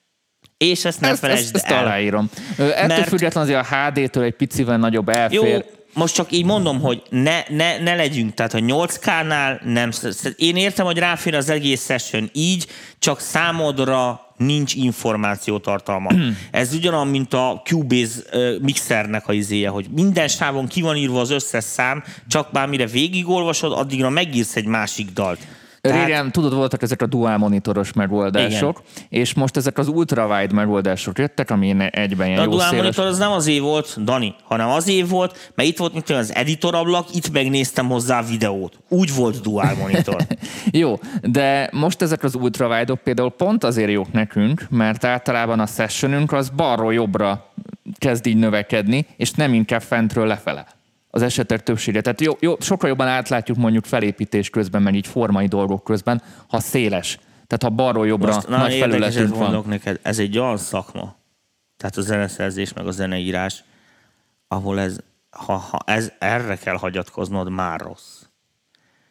És 0.59 0.84
ezt 0.84 1.00
nem 1.00 1.11
ezt, 1.11 1.20
felejtsd 1.20 1.54
ezt, 1.54 1.64
ezt 1.64 1.74
el. 1.74 1.84
aláírom. 1.84 2.30
Ettől 2.59 2.86
Mert- 2.86 3.09
függetlenül 3.09 3.50
azért 3.50 3.70
a 3.70 3.76
HD-től 3.76 4.22
egy 4.24 4.34
picivel 4.34 4.78
nagyobb 4.78 5.09
elfér. 5.09 5.48
Jó, 5.48 5.59
most 5.94 6.14
csak 6.14 6.32
így 6.32 6.44
mondom, 6.44 6.80
hogy 6.80 7.02
ne, 7.11 7.42
ne, 7.48 7.78
ne 7.78 7.94
legyünk, 7.94 8.34
tehát 8.34 8.54
a 8.54 8.59
8K-nál 8.59 9.61
nem, 9.64 9.90
én 10.36 10.57
értem, 10.57 10.86
hogy 10.86 10.98
ráfér 10.98 11.34
az 11.34 11.48
egész 11.48 11.84
session 11.84 12.30
így, 12.32 12.66
csak 12.98 13.20
számodra 13.20 14.20
nincs 14.36 14.74
információtartalma. 14.74 16.11
Ez 16.50 16.74
ugyanolyan, 16.74 17.09
mint 17.09 17.34
a 17.34 17.62
Cubase 17.64 18.20
mixernek 18.61 19.28
a 19.28 19.32
izéje, 19.32 19.68
hogy 19.68 19.86
minden 19.90 20.28
sávon 20.28 20.66
ki 20.66 20.80
van 20.80 20.96
írva 20.96 21.20
az 21.20 21.30
összes 21.30 21.64
szám, 21.64 22.04
csak 22.28 22.52
bármire 22.52 22.86
végigolvasod, 22.86 23.72
addigra 23.72 24.11
megírsz 24.11 24.57
egy 24.57 24.66
másik 24.66 25.11
dalt. 25.11 25.38
Tehát... 25.87 26.07
Régen, 26.07 26.32
tudod, 26.32 26.55
voltak 26.55 26.82
ezek 26.82 27.03
a 27.03 27.07
dual 27.07 27.39
monitoros 27.39 27.93
megoldások, 27.93 28.82
Igen. 28.95 29.20
és 29.22 29.34
most 29.34 29.57
ezek 29.57 29.78
az 29.78 29.89
ultrawide 29.89 30.55
megoldások 30.55 31.18
jöttek, 31.18 31.51
ami 31.51 31.76
egyben 31.91 32.26
ilyen 32.26 32.39
a 32.39 32.43
jó 32.43 32.51
dual 32.51 32.68
széles... 32.68 32.82
monitor 32.82 33.07
az 33.07 33.18
nem 33.18 33.30
az 33.30 33.47
év 33.47 33.62
volt, 33.62 34.05
Dani, 34.05 34.34
hanem 34.45 34.68
az 34.68 34.89
év 34.89 35.09
volt, 35.09 35.53
mert 35.55 35.68
itt 35.68 35.78
volt 35.78 35.93
mint 35.93 36.11
az 36.11 36.34
editorablak, 36.34 37.14
itt 37.14 37.32
megnéztem 37.32 37.89
hozzá 37.89 38.18
a 38.18 38.22
videót. 38.22 38.78
Úgy 38.89 39.14
volt 39.14 39.41
dual 39.41 39.74
monitor. 39.80 40.26
jó, 40.70 40.99
de 41.22 41.68
most 41.72 42.03
ezek 42.03 42.22
az 42.22 42.34
ultrawide-ok 42.34 42.99
például 42.99 43.30
pont 43.30 43.64
azért 43.64 43.91
jók 43.91 44.12
nekünk, 44.12 44.66
mert 44.70 45.05
általában 45.05 45.61
a 45.61 45.66
sessionünk 45.66 46.32
az 46.32 46.49
balról 46.49 46.95
jobbra 46.95 47.53
kezd 47.99 48.26
így 48.26 48.37
növekedni, 48.37 49.07
és 49.16 49.30
nem 49.30 49.55
inkább 49.55 49.82
fentről 49.82 50.26
lefele 50.26 50.66
az 51.17 51.23
esetek 51.23 51.62
többsége. 51.62 52.01
Tehát 52.01 52.21
jó, 52.21 52.37
jó, 52.41 52.57
sokkal 52.61 52.89
jobban 52.89 53.07
átlátjuk 53.07 53.57
mondjuk 53.57 53.85
felépítés 53.85 54.51
közben, 54.51 54.83
meg 54.83 54.95
így 54.95 55.07
formai 55.07 55.47
dolgok 55.47 55.85
közben, 55.85 56.23
ha 56.49 56.61
széles. 56.61 57.19
Tehát 57.47 57.62
ha 57.62 57.69
balról 57.69 58.07
jobbra 58.07 58.35
Most, 58.35 58.49
nagy 58.49 58.79
felületünk 58.79 59.37
van. 59.37 59.64
neked, 59.67 59.99
ez 60.03 60.19
egy 60.19 60.39
olyan 60.39 60.57
szakma, 60.57 61.17
tehát 61.77 61.97
a 61.97 62.01
zeneszerzés 62.01 62.73
meg 62.73 62.87
a 62.87 62.91
zeneírás, 62.91 63.64
ahol 64.49 64.81
ez, 64.81 64.99
ha, 65.31 65.57
ha 65.57 65.79
ez, 65.85 66.12
erre 66.19 66.57
kell 66.57 66.77
hagyatkoznod, 66.77 67.51
már 67.51 67.81
rossz 67.81 68.16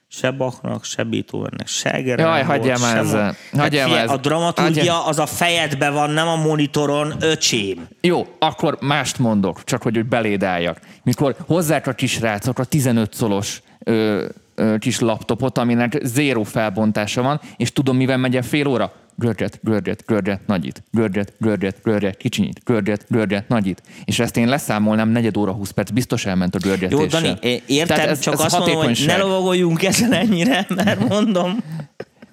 se 0.08 0.32
Bachnak, 0.32 0.84
se 0.84 1.04
Beethovennek, 1.04 1.68
se 1.68 1.92
Egernek 1.92 2.26
Jaj, 2.26 2.44
hagyjál 2.44 2.78
már 2.80 2.98
ezzel. 2.98 3.36
Hagyjál 3.58 3.88
már 3.88 4.10
A 4.10 4.18
dramaturgia 4.18 4.94
hagyjál. 4.94 5.08
az 5.08 5.20
a 5.20 5.26
fejedben 5.26 5.94
van, 5.94 6.10
nem 6.10 6.28
a 6.28 6.36
monitoron, 6.36 7.14
öcsém. 7.20 7.88
Jó, 8.02 8.26
akkor 8.40 8.78
mást 8.82 9.20
mondok, 9.20 9.64
csak 9.64 9.82
hogy, 9.82 9.96
hogy 9.96 10.06
belédáljak. 10.06 10.80
Mikor 11.04 11.36
hozzák 11.48 11.88
a 11.88 11.94
kisrácok 11.94 12.60
a 12.60 12.64
15 12.64 13.14
szolos 13.14 13.62
ö, 13.84 14.26
ö, 14.56 14.78
kis 14.78 15.00
laptopot, 15.00 15.58
aminek 15.58 16.00
zéró 16.04 16.44
felbontása 16.44 17.22
van, 17.22 17.42
és 17.58 17.72
tudom, 17.72 17.96
mivel 17.98 18.18
megy 18.18 18.40
fél 18.46 18.68
óra? 18.68 18.92
Görget, 19.16 19.60
görget, 19.64 20.06
görget, 20.06 20.48
nagyít, 20.48 20.84
görget, 20.92 21.34
görget, 21.40 21.82
görget, 21.84 22.18
kicsinyít, 22.18 22.64
görget, 22.64 23.06
görget, 23.10 23.48
nagyít. 23.48 23.82
És 24.06 24.20
ezt 24.20 24.38
én 24.38 24.48
leszámolnám 24.48 25.10
negyed 25.10 25.38
óra, 25.38 25.52
20 25.52 25.72
perc, 25.72 25.90
biztos 25.92 26.26
elment 26.26 26.56
a 26.56 26.58
görgetéssel. 26.58 27.22
Jó, 27.22 27.36
Dani, 27.38 27.62
értem, 27.66 28.10
ez, 28.10 28.20
csak 28.20 28.34
ez 28.34 28.40
azt 28.40 28.58
mondom, 28.58 28.76
hogy 28.76 29.04
ne 29.06 29.18
lovagoljunk 29.18 29.84
ezen 29.84 30.14
ennyire, 30.14 30.66
mert 30.76 31.10
mondom, 31.10 31.64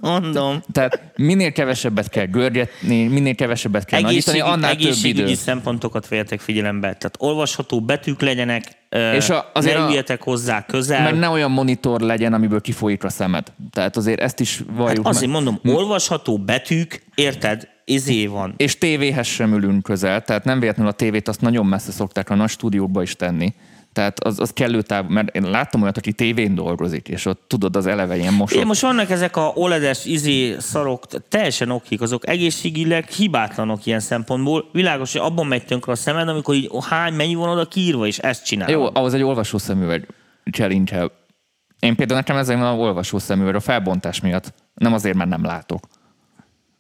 Mondom. 0.03 0.63
Tehát 0.73 1.01
minél 1.17 1.53
kevesebbet 1.53 2.09
kell 2.09 2.27
görgetni, 2.27 3.07
minél 3.07 3.35
kevesebbet 3.35 3.85
kell 3.85 3.99
Egészség, 3.99 4.27
nagyítani, 4.27 4.53
annál 4.53 4.77
több 4.77 4.95
idő. 5.03 5.35
szempontokat 5.35 6.09
vegyetek 6.09 6.41
figyelembe. 6.41 6.87
Tehát 6.87 7.15
olvasható 7.19 7.81
betűk 7.81 8.21
legyenek, 8.21 8.65
és 9.15 9.31
a, 9.31 9.51
azért 9.55 9.79
ne 9.79 9.85
üljetek 9.85 10.23
hozzá 10.23 10.67
közel. 10.67 11.03
Meg 11.03 11.19
ne 11.19 11.29
olyan 11.29 11.51
monitor 11.51 12.01
legyen, 12.01 12.33
amiből 12.33 12.61
kifolyik 12.61 13.05
a 13.05 13.09
szemed. 13.09 13.53
Tehát 13.71 13.97
azért 13.97 14.21
ezt 14.21 14.41
is 14.41 14.63
valljuk. 14.73 15.05
Hát 15.05 15.15
azért 15.15 15.33
meg. 15.33 15.43
mondom, 15.43 15.77
olvasható 15.77 16.39
betűk, 16.39 17.03
érted, 17.15 17.69
izé 17.85 18.27
van. 18.27 18.55
És 18.57 18.79
tévéhez 18.79 19.27
sem 19.27 19.55
ülünk 19.55 19.83
közel, 19.83 20.23
tehát 20.23 20.45
nem 20.45 20.61
véletlenül 20.61 20.93
a 20.93 20.95
tévét 20.95 21.29
azt 21.29 21.41
nagyon 21.41 21.67
messze 21.67 21.93
szokták 21.93 22.31
a 22.31 22.35
nagy 22.35 22.51
stúdiókba 22.51 23.03
is 23.03 23.17
tenni. 23.17 23.55
Tehát 23.93 24.21
az, 24.21 24.39
az 24.41 24.51
kellő 24.53 24.83
táv, 24.83 25.07
mert 25.09 25.37
én 25.37 25.51
láttam 25.51 25.83
olyat, 25.83 25.97
aki 25.97 26.13
tévén 26.13 26.55
dolgozik, 26.55 27.09
és 27.09 27.27
ott 27.27 27.43
tudod, 27.47 27.77
az 27.77 27.87
eleve 27.87 28.17
ilyen 28.17 28.35
mosott. 28.35 28.59
Én 28.59 28.67
most 28.67 28.81
vannak 28.81 29.11
ezek 29.11 29.37
a 29.37 29.53
OLED-es 29.55 30.05
izé 30.05 30.57
szarok, 30.59 31.05
teljesen 31.29 31.71
okik, 31.71 32.01
azok 32.01 32.29
egészségileg 32.29 33.09
hibátlanok 33.09 33.87
ilyen 33.87 34.01
szempontból. 34.01 34.69
Világos, 34.73 35.13
hogy 35.13 35.21
abban 35.21 35.47
megy 35.47 35.65
tönkre 35.65 35.93
a 35.93 35.95
szemed, 35.95 36.29
amikor 36.29 36.55
így 36.55 36.69
oh, 36.71 36.85
hány, 36.85 37.15
mennyi 37.15 37.35
van 37.35 37.49
oda 37.49 37.67
kiírva, 37.67 38.07
és 38.07 38.19
ezt 38.19 38.45
csinál. 38.45 38.71
Jó, 38.71 38.89
ahhoz 38.93 39.15
egy 39.15 39.23
olvasó 39.23 39.59
szemüveg 39.59 40.09
challenge 40.51 41.11
Én 41.79 41.97
például 41.97 42.19
nekem 42.19 42.37
ezzel 42.37 42.57
van 42.57 42.67
a 42.67 42.77
olvasó 42.77 43.19
szemüveg 43.19 43.55
a 43.55 43.61
felbontás 43.61 44.21
miatt. 44.21 44.55
Nem 44.75 44.93
azért, 44.93 45.17
mert 45.17 45.31
nem 45.31 45.45
látok. 45.45 45.87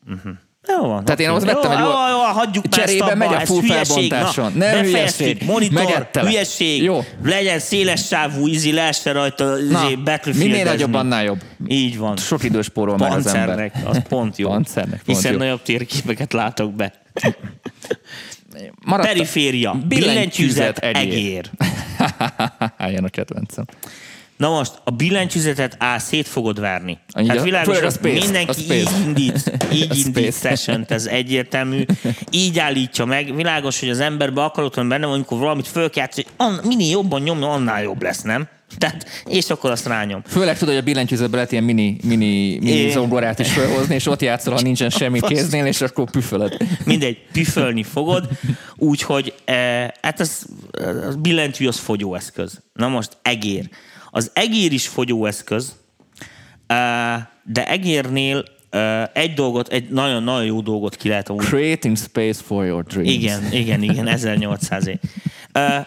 Uh-huh. 0.07 0.33
Jó 0.69 0.87
van. 0.87 1.05
Tehát 1.05 1.21
én 1.21 1.29
ahhoz 1.29 1.45
vettem 1.45 1.71
egy... 1.71 1.79
Jó, 1.79 1.85
jó, 1.85 2.09
jó, 2.09 2.19
hagyjuk 2.19 2.69
Cserébe 2.69 3.15
megy 3.15 3.33
a 3.35 3.41
full 3.41 3.63
felbontáson. 3.63 4.53
Na, 4.53 4.65
nem 4.71 4.85
hülyeség. 4.85 5.43
Monitor, 5.47 5.85
Megettelek. 5.85 6.29
hülyeség. 6.31 6.83
Jó. 6.83 7.05
Legyen 7.25 7.59
széles 7.59 8.07
sávú, 8.07 8.47
ízi, 8.49 8.73
leesse 8.73 9.13
rajta 9.13 9.45
Na, 9.45 9.85
izé, 9.85 9.95
Battlefield. 9.95 10.49
Minél 10.51 10.65
nagyobb, 10.65 10.95
annál 10.95 11.25
jobb. 11.25 11.41
Így 11.69 11.99
van. 11.99 12.17
Sok 12.17 12.45
idős 12.45 12.67
spórol 12.67 12.97
meg 12.97 13.13
az 13.13 13.27
ember. 13.27 13.73
az 13.85 14.03
pont 14.09 14.37
jó. 14.37 14.49
Pancernek, 14.49 15.03
pont 15.03 15.17
Hiszen 15.19 15.33
jó. 15.33 15.39
nagyobb 15.39 15.63
térképeket 15.63 16.33
látok 16.33 16.73
be. 16.73 16.93
Maradt 18.85 19.09
Periféria, 19.09 19.73
billentyűzet, 19.89 20.79
egér. 20.79 21.51
Álljon 22.77 23.05
a 23.05 23.09
kedvencem. 23.09 23.65
Na 24.43 24.51
most 24.51 24.73
a 24.85 24.91
billentyűzetet 24.91 25.77
á, 25.79 25.99
szét 25.99 26.29
fogod 26.29 26.61
verni. 26.61 26.99
Annyi 27.09 27.29
hát 27.29 27.43
világos, 27.43 27.79
hogy 27.79 27.93
space, 27.93 28.25
mindenki 28.25 28.73
így 28.73 28.91
indít, 29.07 29.53
így 29.73 29.97
indít 30.07 30.35
session 30.35 30.85
ez 30.89 31.07
egyértelmű. 31.07 31.85
Így 32.31 32.59
állítja 32.59 33.05
meg. 33.05 33.35
Világos, 33.35 33.81
hogy 33.81 33.89
az 33.89 34.01
emberbe 34.01 34.45
akarod, 34.45 34.75
hogy 34.75 34.87
benne 34.87 35.07
van, 35.07 35.15
amikor 35.15 35.39
valamit 35.39 35.69
föl 35.69 35.91
kell 35.91 36.09
hogy 36.37 36.59
minél 36.65 36.91
jobban 36.91 37.23
nyomja, 37.23 37.53
annál 37.53 37.83
jobb 37.83 38.03
lesz, 38.03 38.23
nem? 38.23 38.49
Tehát, 38.79 39.07
és 39.25 39.51
akkor 39.51 39.71
azt 39.71 39.87
rányom. 39.87 40.23
Főleg 40.27 40.59
tudod, 40.59 40.75
hogy 40.75 40.83
a 40.83 40.87
billentyűzetbe 40.87 41.37
lehet 41.37 41.53
ilyen 41.53 41.65
mini, 41.65 41.97
mini, 42.05 42.59
mini 42.59 42.91
zongorát 42.91 43.39
is 43.39 43.53
felhozni, 43.53 43.95
és 43.95 44.07
ott 44.07 44.21
játszol, 44.21 44.55
ha 44.55 44.61
nincsen 44.61 44.91
semmi 44.91 45.21
kéznél, 45.21 45.67
és 45.67 45.81
akkor 45.81 46.11
püfölöd. 46.11 46.57
Mindegy, 46.85 47.19
püfölni 47.33 47.83
fogod, 47.83 48.29
úgyhogy 48.77 49.35
e, 49.45 49.55
hát 50.03 50.21
az, 50.21 50.47
az 51.09 51.17
billentyű 51.17 51.67
az 51.67 51.79
fogyóeszköz. 51.79 52.61
Na 52.73 52.89
most 52.89 53.17
egér. 53.23 53.69
Az 54.15 54.31
egér 54.35 54.73
is 54.73 54.89
fogyóeszköz, 54.89 55.77
de 57.45 57.67
egérnél 57.67 58.45
egy 59.13 59.35
dolgot, 59.35 59.69
egy 59.69 59.89
nagyon-nagyon 59.89 60.45
jó 60.45 60.61
dolgot 60.61 60.97
ki 60.97 61.09
lehet 61.09 61.29
amúgy. 61.29 61.45
Creating 61.45 61.97
space 61.97 62.43
for 62.43 62.65
your 62.65 62.85
dreams. 62.85 63.11
Igen, 63.11 63.53
igen, 63.53 63.83
igen, 63.83 64.07
1800 64.07 64.87
é. 64.87 64.99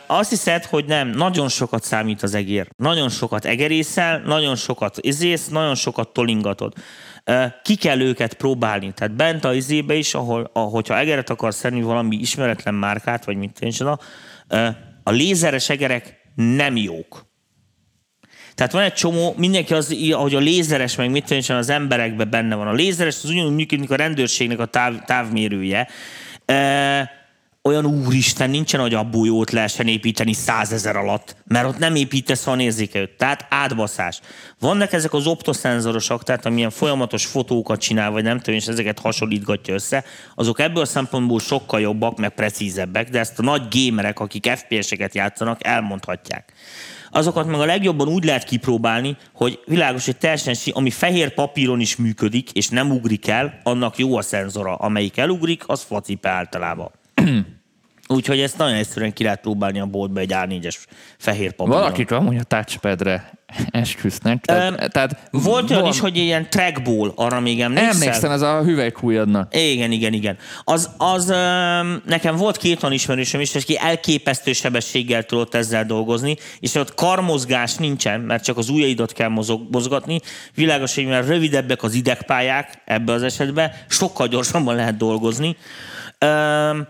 Azt 0.07 0.29
hiszed, 0.29 0.65
hogy 0.65 0.85
nem, 0.85 1.09
nagyon 1.09 1.49
sokat 1.49 1.83
számít 1.83 2.23
az 2.23 2.33
egér. 2.33 2.67
Nagyon 2.77 3.09
sokat 3.09 3.45
egerészel, 3.45 4.21
nagyon 4.25 4.55
sokat 4.55 4.97
izész, 5.01 5.47
nagyon 5.47 5.75
sokat 5.75 6.13
tolingatod. 6.13 6.73
Ki 7.63 7.75
kell 7.75 7.99
őket 7.99 8.33
próbálni. 8.33 8.93
Tehát 8.93 9.15
bent 9.15 9.45
a 9.45 9.53
izébe 9.53 9.95
is, 9.95 10.13
ahol, 10.13 10.49
hogyha 10.53 10.97
egeret 10.97 11.29
akarsz 11.29 11.57
szenni 11.57 11.81
valami 11.81 12.15
ismeretlen 12.15 12.73
márkát, 12.73 13.25
vagy 13.25 13.37
mint 13.37 13.59
én 13.59 13.71
a 15.03 15.11
lézeres 15.11 15.69
egerek 15.69 16.21
nem 16.35 16.77
jók. 16.77 17.33
Tehát 18.55 18.71
van 18.71 18.81
egy 18.81 18.93
csomó, 18.93 19.33
mindenki 19.37 19.73
az, 19.73 19.95
ahogy 20.11 20.35
a 20.35 20.39
lézeres, 20.39 20.95
meg 20.95 21.09
mit 21.09 21.25
tudom, 21.25 21.57
az 21.57 21.69
emberekben 21.69 22.29
benne 22.29 22.55
van. 22.55 22.67
A 22.67 22.73
lézeres 22.73 23.15
az 23.23 23.29
ugyanúgy 23.29 23.55
működik 23.55 23.91
a 23.91 23.95
rendőrségnek 23.95 24.59
a 24.59 24.65
táv, 24.65 24.93
távmérője. 25.05 25.87
E, 26.45 27.23
olyan 27.61 27.85
úristen, 27.85 28.49
nincsen, 28.49 28.79
hogy 28.79 28.93
abból 28.93 29.25
jót 29.25 29.51
lehessen 29.51 29.87
építeni 29.87 30.33
százezer 30.33 30.95
alatt, 30.95 31.35
mert 31.47 31.67
ott 31.67 31.77
nem 31.77 31.95
építesz, 31.95 32.43
van 32.43 32.59
érzékelőt. 32.59 33.17
Tehát 33.17 33.45
átbaszás. 33.49 34.19
Vannak 34.59 34.93
ezek 34.93 35.13
az 35.13 35.27
optoszenzorosok, 35.27 36.23
tehát 36.23 36.45
amilyen 36.45 36.69
folyamatos 36.69 37.25
fotókat 37.25 37.79
csinál, 37.79 38.11
vagy 38.11 38.23
nem 38.23 38.37
tudom, 38.37 38.55
és 38.55 38.67
ezeket 38.67 38.99
hasonlítgatja 38.99 39.73
össze, 39.73 40.03
azok 40.35 40.59
ebből 40.59 40.81
a 40.81 40.85
szempontból 40.85 41.39
sokkal 41.39 41.79
jobbak, 41.81 42.17
meg 42.17 42.29
precízebbek, 42.33 43.09
de 43.09 43.19
ezt 43.19 43.39
a 43.39 43.43
nagy 43.43 43.67
gémerek, 43.67 44.19
akik 44.19 44.51
FPS-eket 44.55 45.15
játszanak, 45.15 45.65
elmondhatják 45.65 46.53
azokat 47.15 47.45
meg 47.47 47.59
a 47.59 47.65
legjobban 47.65 48.07
úgy 48.07 48.23
lehet 48.23 48.43
kipróbálni, 48.43 49.17
hogy 49.33 49.59
világos, 49.65 50.05
hogy 50.05 50.17
teljesen, 50.17 50.55
ami 50.71 50.89
fehér 50.89 51.33
papíron 51.33 51.79
is 51.79 51.95
működik, 51.95 52.51
és 52.51 52.69
nem 52.69 52.91
ugrik 52.91 53.27
el, 53.27 53.59
annak 53.63 53.97
jó 53.97 54.17
a 54.17 54.21
szenzora. 54.21 54.75
Amelyik 54.75 55.17
elugrik, 55.17 55.63
az 55.67 55.81
facipe 55.81 56.29
általában. 56.29 56.91
Úgyhogy 58.07 58.39
ezt 58.39 58.57
nagyon 58.57 58.75
egyszerűen 58.75 59.13
ki 59.13 59.23
lehet 59.23 59.41
próbálni 59.41 59.79
a 59.79 59.85
boltba 59.85 60.19
egy 60.19 60.31
A4-es 60.33 60.75
fehér 61.17 61.53
papíron. 61.53 61.79
Valakik 61.79 62.11
amúgy 62.11 62.37
a 62.37 62.43
touchpadre 62.43 63.31
esküsznek. 63.71 64.45
Tehát, 64.45 64.71
um, 64.71 64.87
tehát 64.89 65.29
volt 65.31 65.71
olyan 65.71 65.85
is, 65.85 65.99
hogy 65.99 66.17
ilyen 66.17 66.49
trackball, 66.49 67.11
arra 67.15 67.39
még 67.39 67.61
emlékszel? 67.61 67.91
Emlékszem, 67.91 68.31
ez 68.31 68.41
a 68.41 68.63
hüvelykújadnak. 68.63 69.55
Igen, 69.55 69.91
igen, 69.91 70.13
igen. 70.13 70.37
Az, 70.63 70.89
az 70.97 71.29
um, 71.29 72.01
nekem 72.05 72.35
volt 72.35 72.57
két 72.57 72.83
olyan 72.83 72.95
ismerősöm 72.95 73.41
is, 73.41 73.55
aki 73.55 73.77
elképesztő 73.77 74.53
sebességgel 74.53 75.23
tudott 75.23 75.53
ezzel 75.53 75.85
dolgozni, 75.85 76.37
és 76.59 76.75
ott 76.75 76.95
karmozgás 76.95 77.75
nincsen, 77.75 78.19
mert 78.19 78.43
csak 78.43 78.57
az 78.57 78.69
ujjaidat 78.69 79.13
kell 79.13 79.29
mozog, 79.29 79.61
mozgatni. 79.71 80.19
Világos, 80.55 80.95
hogy 80.95 81.03
mivel 81.03 81.23
rövidebbek 81.23 81.83
az 81.83 81.93
idegpályák 81.93 82.81
ebbe 82.85 83.13
az 83.13 83.23
esetben, 83.23 83.71
sokkal 83.87 84.27
gyorsabban 84.27 84.75
lehet 84.75 84.97
dolgozni. 84.97 85.57
Um, 86.25 86.87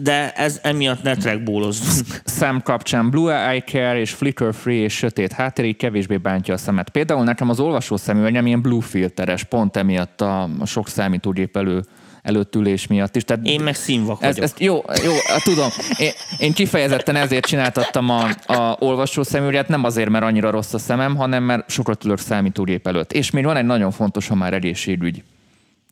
de 0.00 0.32
ez 0.32 0.58
emiatt 0.62 1.02
ne 1.02 1.14
trackbólozzunk. 1.14 2.06
Szem 2.24 2.62
kapcsán 2.62 3.10
Blue 3.10 3.48
Eye 3.48 3.62
Care 3.62 3.98
és 3.98 4.10
Flicker 4.10 4.54
Free 4.54 4.82
és 4.82 4.94
sötét 4.94 5.32
háttér 5.32 5.64
így 5.64 5.76
kevésbé 5.76 6.16
bántja 6.16 6.54
a 6.54 6.56
szemet. 6.56 6.90
Például 6.90 7.24
nekem 7.24 7.48
az 7.48 7.60
olvasó 7.60 7.96
szemüvegem 7.96 8.46
ilyen 8.46 8.62
blue 8.62 8.82
filteres, 8.82 9.44
pont 9.44 9.76
emiatt 9.76 10.20
a, 10.20 10.48
a 10.58 10.66
sok 10.66 10.88
számítógép 10.88 11.56
elő 11.56 11.82
előtt 12.22 12.54
ülés 12.54 12.86
miatt 12.86 13.16
is. 13.16 13.24
Tehát 13.24 13.46
Én 13.46 13.60
meg 13.60 13.74
színvak 13.74 14.22
ez, 14.22 14.28
vagyok. 14.28 14.44
Ezt, 14.44 14.60
jó, 14.60 14.82
jó, 15.04 15.12
tudom. 15.44 15.68
Én, 15.98 16.10
én 16.38 16.52
kifejezetten 16.52 17.16
ezért 17.16 17.46
csináltattam 17.46 18.10
a, 18.10 18.28
a 18.46 18.76
olvasó 18.78 19.22
szemüveget, 19.22 19.68
nem 19.68 19.84
azért, 19.84 20.08
mert 20.08 20.24
annyira 20.24 20.50
rossz 20.50 20.74
a 20.74 20.78
szemem, 20.78 21.16
hanem 21.16 21.42
mert 21.42 21.70
sokat 21.70 22.04
ülök 22.04 22.18
számítógép 22.18 22.86
előtt. 22.86 23.12
És 23.12 23.30
még 23.30 23.44
van 23.44 23.56
egy 23.56 23.64
nagyon 23.64 23.90
fontos, 23.90 24.28
ha 24.28 24.34
már 24.34 24.54
egészségügy. 24.54 25.22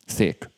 Szék. 0.07 0.51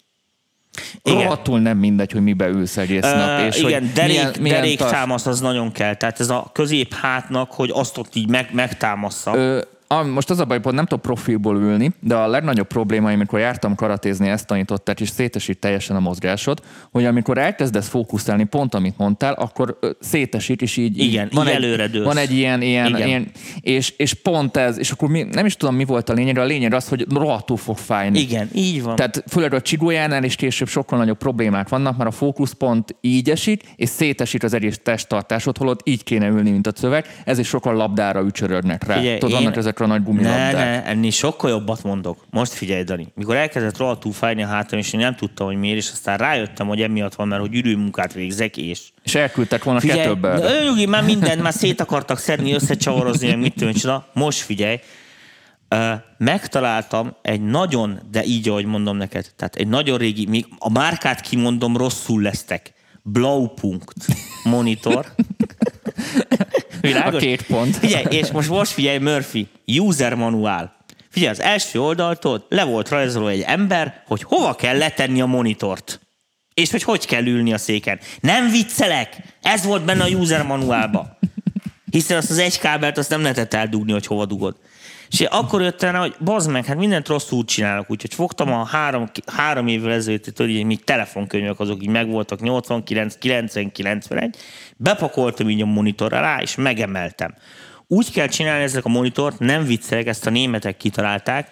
Igen. 1.03 1.23
Rohadtul 1.23 1.61
nem 1.61 1.79
mindegy, 1.79 2.13
hogy 2.13 2.23
mibe 2.23 2.47
ülsz 2.47 2.77
egész 2.77 3.05
uh, 3.05 3.17
nap. 3.17 3.47
És 3.47 3.59
igen, 3.59 3.81
hogy 3.81 3.93
derék, 3.93 4.15
milyen, 4.15 4.33
milyen 4.41 4.61
derék 4.61 4.79
támasz 4.79 5.27
az 5.27 5.41
nagyon 5.41 5.73
kell. 5.73 5.95
Tehát 5.95 6.21
ez 6.21 6.31
a 6.31 6.51
közép 6.53 6.95
hátnak, 6.95 7.53
hogy 7.53 7.71
azt 7.75 7.99
ott 7.99 8.15
így 8.15 8.29
meg, 8.29 8.49
megtámassza. 8.53 9.37
Ö, 9.37 9.61
a, 9.99 10.03
most 10.03 10.31
az 10.31 10.39
a 10.39 10.45
baj, 10.45 10.61
hogy 10.63 10.75
nem 10.75 10.87
tudok 10.87 11.03
profilból 11.03 11.57
ülni, 11.57 11.91
de 12.01 12.15
a 12.15 12.27
legnagyobb 12.27 12.67
probléma, 12.67 13.11
amikor 13.11 13.39
jártam 13.39 13.75
karatézni, 13.75 14.29
ezt 14.29 14.47
tanították, 14.47 15.01
és 15.01 15.09
szétesít 15.09 15.59
teljesen 15.59 15.97
a 15.97 16.01
mozgásod, 16.01 16.63
hogy 16.91 17.05
amikor 17.05 17.39
elkezdesz 17.39 17.89
fókuszálni, 17.89 18.45
pont 18.45 18.75
amit 18.75 18.99
mondtál, 18.99 19.33
akkor 19.33 19.79
szétesít, 20.01 20.63
és 20.63 20.77
így, 20.77 20.99
Igen, 20.99 21.29
van, 21.33 21.49
így 21.49 21.81
egy, 21.81 22.03
van 22.03 22.17
egy 22.17 22.33
ilyen, 22.33 22.63
ilyen, 22.63 22.97
ilyen 22.97 23.31
és, 23.61 23.95
és 23.97 24.15
pont 24.15 24.57
ez, 24.57 24.79
és 24.79 24.91
akkor 24.91 25.09
mi, 25.09 25.23
nem 25.23 25.47
is 25.47 25.57
tudom, 25.57 25.75
mi 25.75 25.85
volt 25.85 26.09
a 26.09 26.13
lényeg, 26.13 26.39
a 26.39 26.45
lényeg 26.45 26.75
az, 26.75 26.89
hogy 26.89 27.07
rohadtul 27.15 27.57
fog 27.57 27.77
fájni. 27.77 28.19
Igen, 28.19 28.49
így 28.55 28.83
van. 28.83 28.97
Tehát 28.97 29.25
főleg 29.29 29.55
a 29.55 29.61
csigójánál 29.61 30.25
is 30.25 30.37
később 30.37 30.69
sokkal 30.69 30.99
nagyobb 30.99 31.19
problémák 31.19 31.69
vannak, 31.69 31.97
mert 31.97 32.11
a 32.11 32.13
fókuszpont 32.13 32.97
így 33.01 33.31
esik, 33.31 33.63
és 33.77 33.89
szétesít 33.89 34.43
az 34.43 34.55
egész 34.55 34.81
testtartásod, 34.83 35.59
holott 35.59 35.89
így 35.89 36.05
kéne 36.05 36.27
ülni, 36.27 36.51
mint 36.51 36.67
a 36.67 36.73
szöveg, 36.75 37.07
ez 37.25 37.39
is 37.39 37.47
sokkal 37.47 37.75
labdára 37.75 38.21
ücsörögnek 38.21 38.87
rá. 38.87 38.99
Ugye, 38.99 39.19
Tudod, 39.19 39.41
én... 39.41 39.53
ezek 39.53 39.81
a 39.83 39.87
nagy 39.87 40.03
gumilabdák. 40.03 40.53
Ne, 40.53 40.65
ne, 40.65 40.85
ennél 40.85 41.11
sokkal 41.11 41.51
jobbat 41.51 41.83
mondok. 41.83 42.25
Most 42.31 42.53
figyelj, 42.53 42.83
Dani. 42.83 43.13
Mikor 43.15 43.37
elkezdett 43.37 43.77
rohadtul 43.77 44.13
fájni 44.13 44.43
a 44.43 44.47
hátam, 44.47 44.79
és 44.79 44.93
én 44.93 45.01
nem 45.01 45.15
tudtam, 45.15 45.47
hogy 45.47 45.57
miért, 45.57 45.77
és 45.77 45.91
aztán 45.91 46.19
rájöttem, 46.19 46.67
hogy 46.67 46.83
emiatt 46.83 47.15
van, 47.15 47.29
mert 47.29 47.41
hogy 47.41 47.55
ürőmunkát 47.55 48.13
végzek, 48.13 48.57
és... 48.57 48.81
És 49.03 49.15
elküldtek 49.15 49.65
volna 49.65 49.81
figyelj, 49.81 50.01
kettőbbel. 50.01 50.65
Nyugi, 50.65 50.87
már 50.87 51.05
mindent, 51.05 51.43
már 51.43 51.53
szét 51.53 51.81
akartak 51.81 52.19
szedni, 52.19 52.53
összecsavarozni, 52.53 53.35
mit 53.35 53.55
tudom, 53.55 54.03
Most 54.13 54.39
figyelj, 54.39 54.79
megtaláltam 56.19 57.17
egy 57.23 57.41
nagyon, 57.41 58.01
de 58.11 58.25
így, 58.25 58.49
ahogy 58.49 58.65
mondom 58.65 58.97
neked, 58.97 59.27
tehát 59.37 59.57
egy 59.57 59.69
nagyon 59.69 59.99
régi, 59.99 60.27
még 60.27 60.47
a 60.59 60.71
márkát 60.71 61.21
kimondom, 61.21 61.77
rosszul 61.77 62.23
lesztek. 62.23 62.73
Blaupunkt 63.03 64.07
monitor. 64.45 65.07
Világos? 66.83 67.15
A 67.15 67.25
két 67.25 67.43
pont. 67.43 67.77
Figyelj, 67.77 68.05
és 68.09 68.31
most 68.31 68.49
most 68.49 68.73
figyelj, 68.73 68.99
Murphy, 68.99 69.49
user 69.67 70.15
manuál. 70.15 70.77
Figyelj, 71.11 71.33
az 71.33 71.41
első 71.41 71.81
oldaltól 71.81 72.47
le 72.49 72.65
volt 72.65 72.89
rajzolva 72.89 73.31
egy 73.31 73.41
ember, 73.41 74.03
hogy 74.07 74.23
hova 74.23 74.55
kell 74.55 74.77
letenni 74.79 75.21
a 75.21 75.27
monitort. 75.27 76.01
És 76.55 76.71
hogy 76.71 76.83
hogy 76.83 77.07
kell 77.07 77.27
ülni 77.27 77.53
a 77.53 77.59
széken. 77.59 78.01
Nem 78.21 78.51
viccelek! 78.51 79.17
Ez 79.43 79.65
volt 79.65 79.85
benne 79.85 80.05
a 80.05 80.09
user 80.09 80.43
manuálba. 80.43 81.19
Hiszen 81.91 82.17
azt 82.17 82.31
az 82.31 82.39
egy 82.39 82.59
kábelt 82.59 82.99
azt 82.99 83.11
nem 83.11 83.23
lehetett 83.23 83.55
eldugni, 83.55 83.93
hogy 83.93 84.07
hova 84.07 84.27
dugod. 84.27 84.57
És 85.13 85.21
akkor 85.21 85.63
jöttem 85.63 85.93
rá, 85.93 86.01
hogy 86.01 86.15
bazd 86.21 86.51
meg, 86.51 86.65
hát 86.65 86.77
mindent 86.77 87.09
rosszul 87.09 87.45
csinálok, 87.45 87.91
úgyhogy 87.91 88.15
fogtam 88.15 88.53
a 88.53 88.65
három, 88.65 89.11
három 89.27 89.67
évvel 89.67 89.93
ezelőtt, 89.93 90.37
hogy 90.37 90.65
még 90.65 90.85
telefonkönyvek 90.85 91.61
azok 91.61 91.83
így 91.83 91.89
megvoltak, 91.89 92.41
89, 92.41 93.15
90, 93.19 93.73
91, 93.73 94.37
bepakoltam 94.77 95.51
így 95.51 95.63
a 95.63 95.67
monitorra 95.67 96.21
rá, 96.21 96.41
és 96.41 96.55
megemeltem. 96.55 97.35
Úgy 97.87 98.13
kell 98.13 98.27
csinálni 98.27 98.63
ezek 98.63 98.85
a 98.85 98.89
monitort, 98.89 99.39
nem 99.39 99.65
viccelek, 99.65 100.07
ezt 100.07 100.27
a 100.27 100.31
németek 100.31 100.77
kitalálták, 100.77 101.51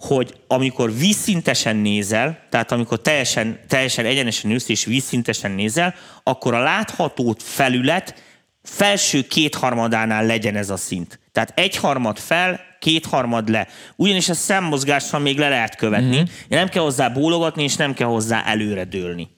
hogy 0.00 0.34
amikor 0.46 0.94
vízszintesen 0.94 1.76
nézel, 1.76 2.38
tehát 2.50 2.72
amikor 2.72 3.00
teljesen, 3.00 3.60
teljesen 3.68 4.04
egyenesen 4.04 4.50
ülsz 4.50 4.68
és 4.68 4.84
vízszintesen 4.84 5.50
nézel, 5.50 5.94
akkor 6.22 6.54
a 6.54 6.62
látható 6.62 7.36
felület 7.38 8.22
felső 8.62 9.22
kétharmadánál 9.22 10.26
legyen 10.26 10.56
ez 10.56 10.70
a 10.70 10.76
szint. 10.76 11.20
Tehát 11.32 11.52
egyharmad 11.54 12.18
fel, 12.18 12.65
kétharmad 12.80 13.48
le. 13.48 13.66
Ugyanis 13.96 14.28
a 14.28 14.34
szemmozgással 14.34 15.20
még 15.20 15.38
le 15.38 15.48
lehet 15.48 15.76
követni. 15.76 16.16
Mm-hmm. 16.16 16.24
Nem 16.48 16.68
kell 16.68 16.82
hozzá 16.82 17.08
bólogatni, 17.08 17.62
és 17.62 17.76
nem 17.76 17.94
kell 17.94 18.08
hozzá 18.08 18.42
előre 18.44 18.84
dőlni. 18.84 19.28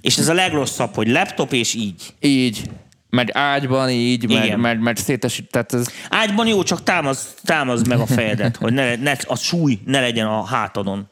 És 0.00 0.16
ez 0.16 0.28
a 0.28 0.34
legrosszabb, 0.34 0.94
hogy 0.94 1.08
laptop 1.08 1.52
és 1.52 1.74
így. 1.74 2.14
Így. 2.20 2.62
Meg 3.08 3.30
ágyban 3.32 3.90
így, 3.90 4.28
meg, 4.28 4.56
meg, 4.56 4.80
meg 4.80 4.96
szétesít. 4.96 5.50
Tehát 5.50 5.72
ez... 5.72 5.86
Ágyban 6.10 6.46
jó, 6.46 6.62
csak 6.62 6.82
támaz, 6.82 7.34
támaz 7.42 7.82
meg 7.82 7.98
a 7.98 8.06
fejedet, 8.06 8.56
hogy 8.56 8.72
ne, 8.72 8.94
ne, 8.96 9.12
a 9.26 9.36
súly 9.36 9.78
ne 9.84 10.00
legyen 10.00 10.26
a 10.26 10.44
hátadon. 10.44 11.10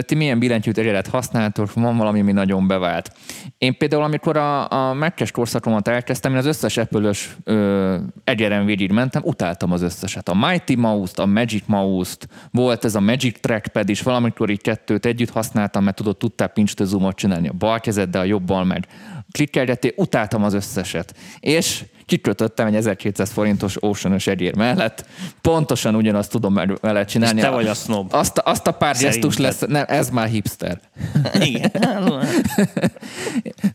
Ti 0.00 0.14
milyen 0.14 0.38
billentyűt 0.38 0.78
egyelet 0.78 1.06
használtok? 1.06 1.72
Van 1.72 1.96
valami, 1.96 2.20
ami 2.20 2.32
nagyon 2.32 2.66
bevált. 2.66 3.12
Én 3.58 3.76
például, 3.76 4.02
amikor 4.02 4.36
a, 4.36 4.70
a 4.70 4.94
Mac-es 4.94 5.30
korszakomat 5.30 5.88
elkezdtem, 5.88 6.32
én 6.32 6.38
az 6.38 6.46
összes 6.46 6.76
Apple-ös 6.76 7.36
egyeren 8.24 8.64
végig 8.64 8.90
mentem, 8.90 9.22
utáltam 9.24 9.72
az 9.72 9.82
összeset. 9.82 10.28
A 10.28 10.34
Mighty 10.34 10.74
Mouse-t, 10.76 11.18
a 11.18 11.26
Magic 11.26 11.62
Mouse-t, 11.66 12.28
volt 12.50 12.84
ez 12.84 12.94
a 12.94 13.00
Magic 13.00 13.40
Trackpad 13.40 13.88
is, 13.88 14.02
valamikor 14.02 14.50
így 14.50 14.60
kettőt 14.60 15.06
együtt 15.06 15.30
használtam, 15.30 15.84
mert 15.84 15.96
tudod, 15.96 16.16
tudtál 16.16 16.48
pinch 16.48 16.84
zoomot 16.84 17.16
csinálni 17.16 17.48
a 17.48 17.52
bal 17.52 17.80
kezeddel, 17.80 18.20
a 18.20 18.24
jobbal 18.24 18.64
meg 18.64 18.86
klikkelgettél, 19.30 19.92
utáltam 19.96 20.44
az 20.44 20.54
összeset. 20.54 21.14
És 21.40 21.84
kikötöttem 22.06 22.66
egy 22.66 22.74
1200 22.74 23.30
forintos 23.30 23.76
ocean 23.80 24.16
egyér 24.24 24.56
mellett, 24.56 25.06
pontosan 25.40 25.94
ugyanazt 25.94 26.30
tudom 26.30 26.60
vele 26.80 27.04
csinálni. 27.04 27.38
És 27.38 27.44
te 27.44 27.50
vagy 27.50 27.66
a 27.66 27.74
snob. 27.74 28.14
Azt, 28.14 28.38
azt 28.38 28.66
a 28.66 28.72
pár 28.72 28.96
gesztus 28.96 29.36
lesz, 29.36 29.62
nem, 29.66 29.84
ez 29.88 30.10
már 30.10 30.28
hipster. 30.28 30.80
Igen. 31.40 31.70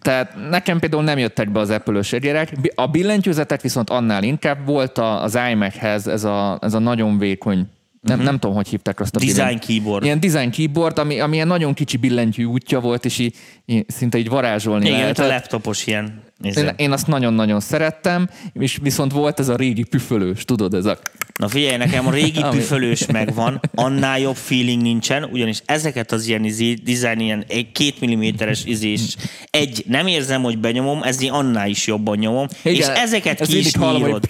Tehát 0.02 0.50
nekem 0.50 0.80
például 0.80 1.04
nem 1.04 1.18
jöttek 1.18 1.52
be 1.52 1.60
az 1.60 1.70
Apple-ös 1.70 2.14
egyérek. 2.14 2.54
A 2.76 2.88
billentyűzetek 2.88 3.62
viszont 3.62 3.90
annál 3.90 4.24
inkább 4.24 4.66
volt 4.66 4.98
az 4.98 5.38
iMac-hez 5.52 6.08
ez 6.08 6.24
a, 6.24 6.58
ez 6.62 6.74
a 6.74 6.80
nagyon 6.80 7.18
vékony 7.18 7.68
nem, 8.02 8.16
uh-huh. 8.16 8.32
nem 8.32 8.40
tudom, 8.40 8.56
hogy 8.56 8.68
hívták 8.68 9.00
azt 9.00 9.16
a 9.16 9.20
Design 9.20 9.36
billentyű. 9.36 9.66
keyboard. 9.66 10.04
Ilyen 10.04 10.20
design 10.20 10.50
keyboard, 10.50 11.00
ami, 11.00 11.20
ami 11.20 11.36
ilyen 11.36 11.48
nagyon 11.48 11.74
kicsi 11.74 11.98
billentyű 11.98 12.44
útja 12.44 12.80
volt, 12.80 13.06
és 13.06 13.20
így, 13.20 13.36
így 13.66 13.86
szinte 13.88 14.18
így 14.18 14.30
varázsolni 14.30 14.86
Igen, 14.86 15.00
lehetett. 15.00 15.26
a 15.26 15.30
laptopos 15.30 15.88
ilyen. 15.88 16.24
Én, 16.42 16.72
én 16.76 16.92
azt 16.92 17.08
nagyon-nagyon 17.08 17.60
szerettem, 17.60 18.30
és 18.54 18.78
viszont 18.82 19.12
volt 19.12 19.40
ez 19.40 19.48
a 19.48 19.56
régi 19.56 19.84
püfölős, 19.84 20.46
tudod, 20.46 20.74
ez 20.74 20.86
a... 20.86 20.98
Na 21.36 21.48
figyelj, 21.48 21.78
nekem 21.78 22.08
a 22.08 22.12
régi 22.12 22.42
püfölős 22.52 23.06
megvan, 23.06 23.60
annál 23.76 24.20
jobb 24.20 24.36
feeling 24.36 24.82
nincsen, 24.82 25.24
ugyanis 25.24 25.62
ezeket 25.66 26.12
az 26.12 26.28
ilyen 26.28 26.44
izé, 26.44 26.74
design, 26.74 27.20
ilyen 27.20 27.44
egy 27.48 27.72
két 27.72 28.00
milliméteres 28.00 28.66
izés, 28.66 29.16
egy, 29.50 29.84
nem 29.88 30.08
érzem, 30.08 30.42
hogy 30.42 30.58
benyomom, 30.58 31.04
ezért 31.04 31.34
annál 31.34 31.70
is 31.70 31.88
jobban 31.88 32.18
nyomom, 32.18 32.48
Igen, 32.64 32.76
és 32.76 32.86
ezeket 32.88 33.46
ki 33.46 33.58
is 33.58 33.76
hallom, 33.76 34.12
hogy... 34.12 34.26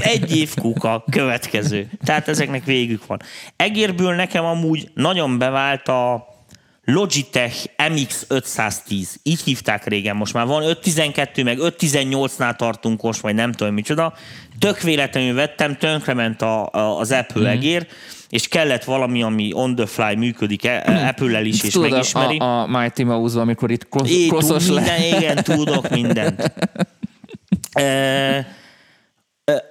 Egy 0.00 0.36
év 0.36 0.54
kuka, 0.54 1.04
következő. 1.10 1.88
Tehát 2.04 2.28
ezeknek 2.28 2.64
végük 2.64 3.06
van. 3.06 3.22
Egérből 3.56 4.14
nekem 4.14 4.44
amúgy 4.44 4.90
nagyon 4.94 5.38
bevált 5.38 5.88
a 5.88 6.31
Logitech 6.92 7.64
MX510. 7.76 9.08
Így 9.22 9.40
hívták 9.40 9.86
régen, 9.86 10.16
most 10.16 10.32
már 10.32 10.46
van 10.46 10.62
512, 10.62 11.42
meg 11.42 11.58
518-nál 11.60 12.56
tartunk 12.56 13.02
most, 13.02 13.20
vagy 13.20 13.34
nem 13.34 13.52
tudom 13.52 13.74
micsoda. 13.74 14.14
Tök 14.58 14.80
véletlenül 14.80 15.34
vettem, 15.34 15.76
tönkrement 15.76 16.42
a, 16.42 16.68
a, 16.72 16.98
az 16.98 17.10
Apple 17.10 17.42
mm. 17.42 17.46
egér, 17.46 17.86
és 18.28 18.48
kellett 18.48 18.84
valami, 18.84 19.22
ami 19.22 19.50
on 19.52 19.74
the 19.74 19.86
fly 19.86 20.14
működik 20.14 20.64
e, 20.64 21.06
Apple-el 21.08 21.44
is, 21.44 21.62
és 21.62 21.72
Tudod, 21.72 21.90
megismeri. 21.90 22.36
A, 22.36 22.60
a 22.60 22.66
Mighty 22.66 23.02
Mouse, 23.02 23.40
amikor 23.40 23.70
itt 23.70 23.88
koszos 24.28 24.68
le. 24.68 24.80
Minden, 24.80 25.20
igen, 25.20 25.36
tudok 25.44 25.88
mindent. 25.88 26.52
e, 27.72 28.61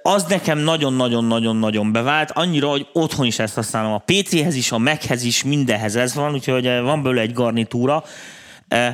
az 0.02 0.24
nekem 0.24 0.58
nagyon-nagyon-nagyon-nagyon 0.58 1.92
bevált, 1.92 2.30
annyira, 2.30 2.68
hogy 2.68 2.86
otthon 2.92 3.26
is 3.26 3.38
ezt 3.38 3.54
használom. 3.54 3.92
A 3.92 4.02
PC-hez 4.06 4.54
is, 4.54 4.72
a 4.72 4.78
Mac-hez 4.78 5.22
is, 5.24 5.44
mindenhez 5.44 5.96
ez 5.96 6.14
van, 6.14 6.32
úgyhogy 6.32 6.64
van 6.64 7.02
belőle 7.02 7.20
egy 7.20 7.32
garnitúra. 7.32 8.04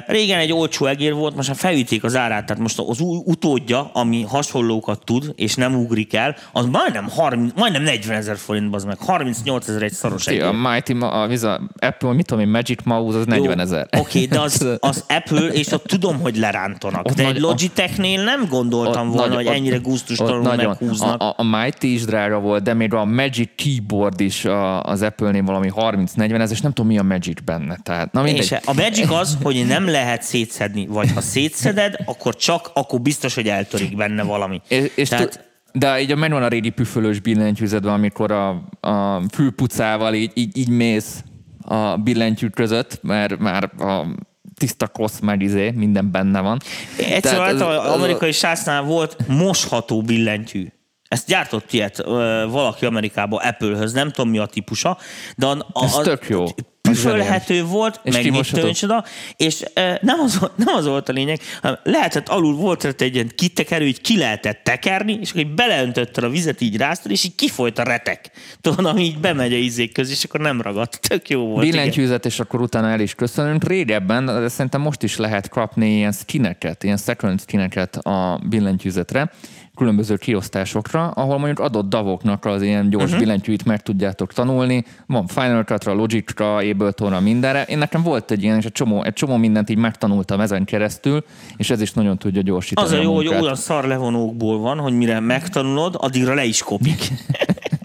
Régen 0.07 0.39
egy 0.39 0.53
olcsó 0.53 0.87
egér 0.87 1.15
volt, 1.15 1.37
most 1.37 1.49
már 1.49 1.57
felütik 1.57 2.05
az 2.05 2.17
árát, 2.17 2.47
tehát 2.47 2.63
most 2.63 2.79
az 2.79 2.99
utódja, 3.25 3.91
ami 3.93 4.23
hasonlókat 4.23 5.05
tud, 5.05 5.33
és 5.37 5.55
nem 5.55 5.75
ugrik 5.75 6.15
el, 6.15 6.37
az 6.53 6.67
majdnem, 6.67 7.09
30, 7.09 7.53
majdnem 7.57 7.83
40 7.83 8.17
ezer 8.17 8.37
forint, 8.37 8.75
az 8.75 8.85
meg 8.85 8.97
38 8.99 9.69
ezer 9.69 9.83
egy 9.83 9.93
szaros 9.93 10.27
egér. 10.27 10.43
A 10.43 10.53
Mighty, 10.53 10.93
a, 10.93 11.23
a 11.23 11.61
Apple, 11.79 12.13
mit 12.13 12.27
tudom 12.27 12.43
én, 12.43 12.49
Magic 12.49 12.83
Mouse, 12.85 13.19
az 13.19 13.27
40 13.27 13.61
ezer. 13.61 13.89
Oké, 13.97 13.99
okay, 13.99 14.27
de 14.27 14.41
az, 14.41 14.67
az 14.81 15.05
Apple, 15.09 15.47
és 15.47 15.73
ott 15.73 15.85
tudom, 15.85 16.21
hogy 16.21 16.37
lerántanak. 16.37 17.07
Ott 17.07 17.15
de 17.15 17.23
nagy, 17.23 17.35
egy 17.35 17.41
Logitechnél 17.41 18.23
nem 18.23 18.47
gondoltam 18.49 19.09
volna, 19.11 19.35
nagy, 19.35 19.47
hogy 19.47 19.55
ennyire 19.55 19.77
gusztustalanul 19.77 20.57
meghúznak. 20.57 21.21
A, 21.21 21.29
a, 21.29 21.35
a 21.37 21.45
Mighty 21.45 21.93
is 21.93 22.05
drága 22.05 22.39
volt, 22.39 22.63
de 22.63 22.75
még 22.75 22.95
a 22.95 23.05
Magic 23.05 23.51
Keyboard 23.57 24.21
is 24.21 24.45
a, 24.45 24.83
az 24.83 25.03
Apple-nél 25.03 25.43
valami 25.43 25.71
30-40 25.77 26.41
ezer, 26.41 26.51
és 26.51 26.61
nem 26.61 26.73
tudom, 26.73 26.91
mi 26.91 26.99
a 26.99 27.03
Magic 27.03 27.41
benne. 27.45 27.79
Tehát, 27.83 28.13
na 28.13 28.27
És 28.27 28.53
a 28.53 28.73
Magic 28.73 29.11
az, 29.11 29.39
hogy 29.43 29.57
én 29.57 29.68
nem 29.69 29.89
lehet 29.89 30.23
szétszedni, 30.23 30.87
vagy 30.87 31.13
ha 31.13 31.21
szétszeded, 31.21 31.97
akkor 32.05 32.37
csak, 32.37 32.71
akkor 32.75 33.01
biztos, 33.01 33.35
hogy 33.35 33.49
eltörik 33.49 33.97
benne 33.97 34.23
valami. 34.23 34.61
És, 34.69 34.91
és 34.95 35.09
Tehát-. 35.09 35.47
De 35.73 36.01
így 36.01 36.17
megvan 36.17 36.43
a 36.43 36.49
régi 36.49 36.71
püfölös 36.71 37.21
billentyűzetben, 37.21 37.93
amikor 37.93 38.31
a, 38.33 38.49
a 38.81 39.23
fülpucával 39.33 40.15
így, 40.15 40.31
így, 40.35 40.57
így 40.57 40.69
mész 40.69 41.23
a 41.63 41.97
billentyű 41.97 42.49
között, 42.49 43.03
mert 43.03 43.39
már 43.39 43.65
a 43.79 44.07
tiszta 44.55 44.87
kosz, 44.87 45.19
meg 45.19 45.43
izé, 45.43 45.71
minden 45.71 46.11
benne 46.11 46.41
van. 46.41 46.59
Egyszer 46.99 47.41
az, 47.41 47.55
ez- 47.55 47.61
az 47.61 47.91
amerikai 47.93 48.33
sásznál 48.33 48.83
volt 48.83 49.17
mosható 49.29 50.03
billentyű. 50.03 50.67
Ezt 51.09 51.27
gyártott 51.27 51.73
ilyet 51.73 51.99
ö, 51.99 52.47
valaki 52.51 52.87
Amerikában 52.87 53.41
Apple-höz, 53.43 53.93
nem 53.93 54.11
tudom 54.11 54.31
mi 54.31 54.39
a 54.39 54.47
típusa, 54.47 54.99
de 55.37 55.47
a, 55.47 55.67
a, 55.73 55.85
Ez 55.85 55.95
tök 55.95 56.29
jó. 56.29 56.45
Püfölhető 56.93 57.65
volt, 57.65 58.01
És 58.03 58.13
meg 58.13 58.23
mit 58.23 58.31
kimosható. 58.31 58.59
tudom, 58.61 58.75
csoda, 58.75 59.05
és 59.37 59.65
e, 59.75 59.99
nem, 60.03 60.21
az, 60.21 60.39
volt- 60.39 60.57
nem 60.57 60.75
az 60.75 60.87
volt 60.87 61.09
a 61.09 61.13
lényeg, 61.13 61.41
hanem 61.63 61.79
lehetett 61.83 62.29
alul 62.29 62.55
volt 62.55 62.83
rajta 62.83 63.05
egy 63.05 63.15
ilyen 63.15 63.31
kitekerő, 63.35 63.87
így 63.87 64.01
ki 64.01 64.17
lehetett 64.19 64.65
tekerni, 64.65 65.19
és 65.21 65.31
akkor 65.31 65.41
így 65.43 65.55
beleöntötted 65.55 66.25
a 66.25 66.29
vizet, 66.29 66.61
így 66.61 66.77
ráztad, 66.77 67.11
és 67.11 67.25
így 67.25 67.35
kifolyt 67.35 67.79
a 67.79 67.83
retek. 67.83 68.31
Tudod, 68.61 68.85
ami 68.87 69.03
így 69.03 69.19
bemegy 69.19 69.53
a 69.53 69.57
izék 69.57 69.93
közé, 69.93 70.13
és 70.13 70.25
akkor 70.25 70.41
nem 70.41 70.61
ragadt. 70.61 71.01
Tök 71.09 71.29
jó 71.29 71.47
volt. 71.47 71.71
Billentyűzet, 71.71 72.27
és 72.27 72.41
akkor 72.41 72.61
utána 72.61 72.89
el 72.91 73.01
is 73.01 73.15
köszönünk. 73.15 73.65
Régebben, 73.65 74.27
de 74.27 74.49
szerintem 74.49 74.81
most 74.81 75.03
is 75.03 75.17
lehet 75.17 75.49
kapni 75.49 75.97
ilyen 75.97 76.13
skineket, 76.13 76.85
ilyen 76.85 76.97
second 76.97 77.41
skineket 77.41 77.97
a 77.97 78.41
billentyűzetre, 78.49 79.31
különböző 79.79 80.17
kiosztásokra, 80.17 81.09
ahol 81.09 81.39
mondjuk 81.39 81.59
adott 81.59 81.89
davoknak 81.89 82.45
az 82.45 82.63
ilyen 82.63 82.91
gyors 82.91 83.05
uh-huh. 83.05 83.19
billentyűit 83.19 83.65
meg 83.65 83.83
tudjátok 83.83 84.33
tanulni. 84.33 84.85
Van 85.07 85.27
Final 85.27 85.63
Cut-ra, 85.63 85.93
Logic-ra, 85.93 86.57
Ableton-ra, 86.57 87.21
mindenre. 87.21 87.63
Én 87.63 87.79
nekem 87.79 88.03
volt 88.03 88.31
egy 88.31 88.43
ilyen, 88.43 88.59
és 88.59 88.65
egy 88.65 88.73
csomó, 88.73 89.03
egy 89.03 89.13
csomó 89.13 89.37
mindent 89.37 89.71
így 89.71 89.77
megtanultam 89.77 90.41
ezen 90.41 90.65
keresztül, 90.65 91.25
és 91.57 91.71
ez 91.71 91.81
is 91.81 91.93
nagyon 91.93 92.19
tudja 92.19 92.43
gyorsítani 92.43 92.87
Az 92.87 92.93
a 92.93 93.03
jó, 93.03 93.15
hogy 93.15 93.25
munkát. 93.25 93.43
olyan 93.43 93.55
szar 93.55 93.85
levonókból 93.85 94.59
van, 94.59 94.79
hogy 94.79 94.93
mire 94.93 95.21
megtanulod, 95.21 95.95
addigra 95.99 96.35
le 96.35 96.45
is 96.45 96.63
kopik. 96.63 97.09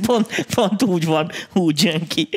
Tehát 0.00 0.06
pont, 0.06 0.46
pont 0.54 0.82
úgy 0.82 1.04
van, 1.04 1.30
úgy 1.52 1.82
jön 1.82 2.06
ki. 2.06 2.28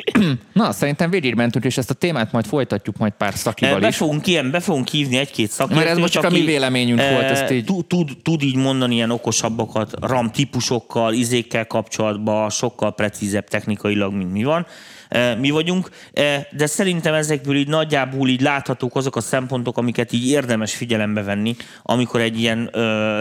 Na, 0.52 0.72
szerintem 0.72 1.10
végigmentünk, 1.10 1.64
és 1.64 1.76
ezt 1.76 1.90
a 1.90 1.94
témát 1.94 2.32
majd 2.32 2.46
folytatjuk 2.46 2.96
majd 2.96 3.12
pár 3.18 3.34
szakival 3.34 3.80
Be 3.80 3.88
is. 3.88 3.96
fogunk, 3.96 4.26
ilyen, 4.26 4.50
be 4.50 4.60
fogunk 4.60 4.88
hívni 4.88 5.16
egy-két 5.16 5.50
szakértőt. 5.50 5.78
Mert 5.84 5.90
ez 5.90 5.98
most 5.98 6.12
csak 6.12 6.24
a 6.24 6.30
mi 6.30 6.40
véleményünk 6.44 7.00
volt, 7.10 7.22
ezt 7.22 7.50
így- 7.50 7.64
Tud, 7.64 7.86
tud, 7.86 8.10
tud 8.22 8.42
így 8.42 8.56
mondani 8.56 8.94
ilyen 8.94 9.10
okosabbakat 9.10 9.92
RAM 10.00 10.30
típusokkal, 10.30 11.12
izékkel 11.12 11.66
kapcsolatban, 11.66 12.50
sokkal 12.50 12.94
precízebb 12.94 13.48
technikailag, 13.48 14.12
mint 14.12 14.32
mi 14.32 14.44
van. 14.44 14.66
Eh, 15.08 15.36
Mi 15.38 15.50
vagyunk, 15.50 15.88
Eh, 16.12 16.44
de 16.50 16.66
szerintem 16.66 17.14
ezekből 17.14 17.56
így 17.56 17.68
nagyjából 17.68 18.28
így 18.28 18.40
láthatók 18.40 18.96
azok 18.96 19.16
a 19.16 19.20
szempontok, 19.20 19.76
amiket 19.78 20.12
így 20.12 20.28
érdemes 20.28 20.74
figyelembe 20.74 21.22
venni, 21.22 21.56
amikor 21.82 22.20
egy 22.20 22.40
ilyen 22.40 22.70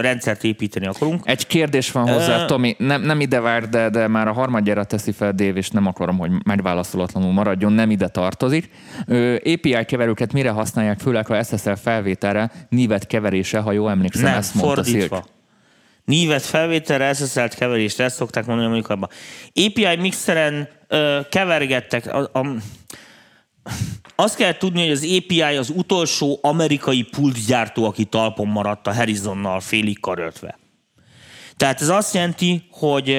rendszert 0.01 0.43
építeni 0.43 0.85
akarunk. 0.87 1.21
Egy 1.23 1.47
kérdés 1.47 1.91
van 1.91 2.07
hozzá, 2.09 2.41
Ö- 2.41 2.47
Tomi, 2.47 2.75
nem, 2.79 3.01
nem 3.01 3.19
ide 3.19 3.39
vár, 3.39 3.69
de, 3.69 3.89
de 3.89 4.07
már 4.07 4.27
a 4.27 4.33
harmadjára 4.33 4.83
teszi 4.83 5.11
fel 5.11 5.31
Dév, 5.31 5.57
és 5.57 5.69
nem 5.69 5.85
akarom, 5.85 6.17
hogy 6.17 6.31
megválaszolatlanul 6.43 7.31
maradjon, 7.31 7.73
nem 7.73 7.91
ide 7.91 8.07
tartozik. 8.07 8.69
API 9.37 9.85
keverőket 9.85 10.33
mire 10.33 10.49
használják, 10.49 10.99
főleg 10.99 11.25
ha 11.25 11.43
SSL 11.43 11.71
felvételre, 11.71 12.51
nívet 12.69 13.07
keverése, 13.07 13.59
ha 13.59 13.71
jól 13.71 13.89
emlékszem, 13.89 14.23
Nem, 14.23 14.37
ezt 14.37 14.53
mondta 14.55 14.83
fordítva. 14.83 15.15
Szilk. 15.15 15.35
Nívet 16.07 16.45
felvételre, 16.45 17.13
SSL-t 17.13 17.55
keverésre, 17.55 18.03
ezt 18.03 18.15
szokták 18.15 18.45
mondani 18.45 18.67
mondjuk 18.67 18.89
abban. 18.89 19.09
API 19.53 19.95
mixeren 19.99 20.69
ö, 20.87 21.19
kevergettek. 21.29 22.13
A, 22.13 22.29
a, 22.33 22.45
azt 24.15 24.35
kell 24.35 24.57
tudni, 24.57 24.81
hogy 24.81 24.91
az 24.91 25.17
API 25.17 25.41
az 25.41 25.69
utolsó 25.69 26.39
amerikai 26.41 27.03
pultgyártó, 27.03 27.85
aki 27.85 28.05
talpon 28.05 28.47
maradt 28.47 28.87
a 28.87 28.93
Harrisonnal 28.93 29.59
félig 29.59 29.99
karöltve. 29.99 30.57
Tehát 31.57 31.81
ez 31.81 31.89
azt 31.89 32.13
jelenti, 32.13 32.67
hogy 32.71 33.17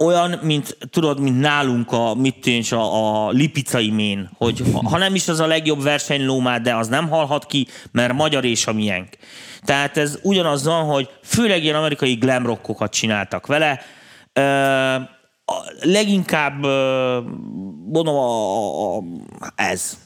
olyan, 0.00 0.38
mint 0.42 0.76
tudod, 0.90 1.20
mint 1.20 1.40
nálunk 1.40 1.92
a, 1.92 2.14
mit 2.14 2.40
tűncs, 2.40 2.72
a, 2.72 3.26
a 3.26 3.30
lipicai 3.30 3.90
mén, 3.90 4.30
hogy 4.38 4.62
ha- 4.84 4.98
nem 4.98 5.14
is 5.14 5.28
az 5.28 5.40
a 5.40 5.46
legjobb 5.46 5.82
versenylómád, 5.82 6.62
de 6.62 6.74
az 6.74 6.88
nem 6.88 7.08
halhat 7.08 7.46
ki, 7.46 7.66
mert 7.90 8.12
magyar 8.12 8.44
és 8.44 8.66
a 8.66 8.72
miénk. 8.72 9.08
Tehát 9.64 9.96
ez 9.96 10.18
ugyanaz 10.22 10.64
van, 10.64 10.84
hogy 10.84 11.08
főleg 11.22 11.62
ilyen 11.62 11.76
amerikai 11.76 12.14
glam 12.14 12.46
rockokat 12.46 12.92
csináltak 12.92 13.46
vele, 13.46 13.80
Ö, 14.32 14.42
a, 15.44 15.54
leginkább 15.80 16.60
mondom 17.86 18.14
a, 18.14 18.96
a, 18.96 18.96
a, 18.96 19.02
ez. 19.54 19.98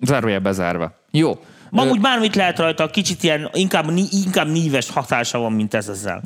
Zárójel 0.00 0.40
bezárva. 0.40 0.92
Jó. 1.10 1.38
Amúgy 1.70 2.00
bármit 2.00 2.34
lehet 2.34 2.58
rajta, 2.58 2.90
kicsit 2.90 3.22
ilyen, 3.22 3.50
inkább, 3.52 3.92
inkább 4.24 4.48
níves 4.48 4.90
hatása 4.90 5.38
van, 5.38 5.52
mint 5.52 5.74
ez 5.74 5.88
ezzel. 5.88 6.22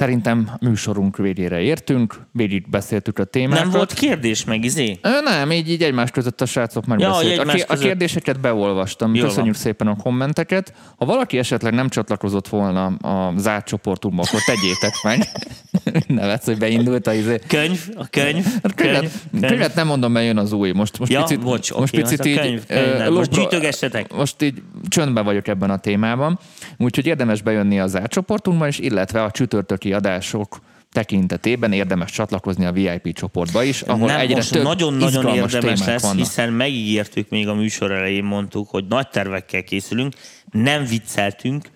Szerintem 0.00 0.50
a 0.60 0.64
műsorunk 0.68 1.16
végére 1.16 1.60
értünk, 1.60 2.20
végig 2.32 2.70
beszéltük 2.70 3.18
a 3.18 3.24
témákat. 3.24 3.62
Nem 3.64 3.72
volt 3.72 3.92
kérdés 3.92 4.44
meg, 4.44 4.64
izé? 4.64 4.98
Ö, 5.02 5.08
Nem, 5.24 5.50
így, 5.52 5.70
így 5.70 5.82
egymás 5.82 6.10
között 6.10 6.40
a 6.40 6.46
srácok 6.46 6.84
Ja, 6.86 6.94
megbeszélt. 6.96 7.50
hogy 7.50 7.64
a, 7.68 7.72
a 7.72 7.76
kérdéseket 7.76 8.40
beolvastam. 8.40 9.14
Jól 9.14 9.26
Köszönjük 9.26 9.54
van. 9.54 9.62
szépen 9.62 9.86
a 9.86 9.96
kommenteket. 9.96 10.74
Ha 10.98 11.04
valaki 11.04 11.38
esetleg 11.38 11.74
nem 11.74 11.88
csatlakozott 11.88 12.48
volna 12.48 12.86
a 12.86 13.32
zárt 13.36 13.66
csoportunkba, 13.66 14.22
akkor 14.28 14.40
tegyétek 14.40 14.92
meg. 15.02 15.28
Nevetsz, 16.20 16.44
hogy 16.44 16.58
beindult 16.58 17.06
a 17.06 17.12
izé. 17.12 17.38
Könyv, 17.46 17.80
a 17.94 18.06
könyv, 18.10 18.44
Hát 18.62 18.74
Könyvet, 18.74 19.10
könyvet 19.40 19.74
nem 19.74 19.86
mondom, 19.86 20.12
mert 20.12 20.26
jön 20.26 20.38
az 20.38 20.52
új. 20.52 20.70
Most, 20.72 20.98
most 20.98 21.12
Ja, 21.12 21.22
picit, 21.22 21.40
bocs, 21.40 21.72
most 21.72 21.92
oké, 21.92 22.02
picit 22.02 22.20
a 22.20 22.24
így, 22.28 22.38
könyv, 22.40 22.66
könyv, 22.66 22.96
nem. 22.96 23.12
Most 23.12 23.30
gyűjtögessetek. 23.30 24.12
Most 24.14 24.42
így 24.42 24.62
csöndben 24.88 25.24
vagyok 25.24 25.48
ebben 25.48 25.70
a 25.70 25.78
témában, 25.78 26.38
úgyhogy 26.78 27.06
érdemes 27.06 27.42
bejönni 27.42 27.80
a 27.80 27.86
zárt 27.86 28.10
csoportunkba, 28.12 28.66
és 28.66 28.78
illetve 28.78 29.22
a 29.22 29.30
csütörtöki 29.30 29.89
adások 29.92 30.60
tekintetében 30.92 31.72
érdemes 31.72 32.10
csatlakozni 32.10 32.64
a 32.64 32.72
VIP 32.72 33.14
csoportba 33.14 33.62
is, 33.62 33.82
ahol 33.82 34.06
nem, 34.06 34.18
egyre 34.18 34.34
most 34.34 34.52
több 34.52 34.62
nagyon-nagyon 34.62 35.34
érdemes 35.34 35.84
lesz, 35.84 36.02
vannak. 36.02 36.18
hiszen 36.18 36.52
megígértük 36.52 37.28
még 37.28 37.48
a 37.48 37.54
műsor 37.54 37.92
elején, 37.92 38.24
mondtuk, 38.24 38.68
hogy 38.70 38.84
nagy 38.88 39.08
tervekkel 39.08 39.62
készülünk, 39.62 40.14
nem 40.50 40.84
vicceltünk, 40.84 41.70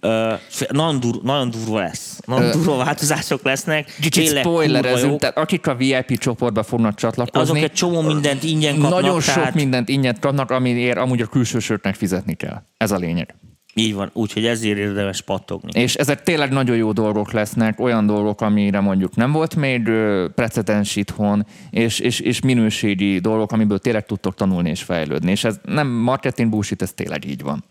Ö, 0.00 0.34
nagyon, 0.68 1.00
dur, 1.00 1.22
nagyon 1.22 1.50
durva 1.50 1.78
lesz. 1.78 2.18
Nagyon 2.26 2.50
durva 2.50 2.76
változások 2.76 3.42
lesznek. 3.42 3.96
Kicsit 4.00 4.38
spoilerezünk, 4.38 5.20
tehát 5.20 5.36
akik 5.38 5.66
a 5.66 5.74
VIP 5.74 6.18
csoportba 6.18 6.62
fognak 6.62 6.94
csatlakozni, 6.94 7.40
Azok 7.40 7.70
egy 7.70 7.72
csomó 7.72 8.00
mindent 8.00 8.42
ingyen 8.42 8.72
kapnak. 8.72 9.00
nagyon 9.00 9.20
sok 9.20 9.34
tehát... 9.34 9.54
mindent 9.54 9.88
ingyen 9.88 10.16
kapnak, 10.20 10.50
amiért 10.50 10.98
amúgy 10.98 11.20
a 11.20 11.26
külsősöknek 11.26 11.94
fizetni 11.94 12.34
kell. 12.34 12.62
Ez 12.76 12.90
a 12.90 12.96
lényeg. 12.96 13.34
Így 13.74 13.94
van, 13.94 14.10
úgyhogy 14.12 14.46
ezért 14.46 14.78
érdemes 14.78 15.22
pattogni. 15.22 15.80
És 15.80 15.94
ezek 15.94 16.22
tényleg 16.22 16.52
nagyon 16.52 16.76
jó 16.76 16.92
dolgok 16.92 17.32
lesznek, 17.32 17.80
olyan 17.80 18.06
dolgok, 18.06 18.40
amire 18.40 18.80
mondjuk 18.80 19.16
nem 19.16 19.32
volt 19.32 19.56
még 19.56 19.90
precedens 20.34 20.96
itthon, 20.96 21.46
és, 21.70 21.98
és, 21.98 22.20
és 22.20 22.40
minőségi 22.40 23.18
dolgok, 23.18 23.52
amiből 23.52 23.78
tényleg 23.78 24.06
tudtok 24.06 24.34
tanulni 24.34 24.70
és 24.70 24.82
fejlődni. 24.82 25.30
És 25.30 25.44
ez 25.44 25.60
nem 25.64 25.88
marketing 25.88 26.50
bullshit, 26.50 26.82
ez 26.82 26.92
tényleg 26.92 27.24
így 27.24 27.42
van. 27.42 27.64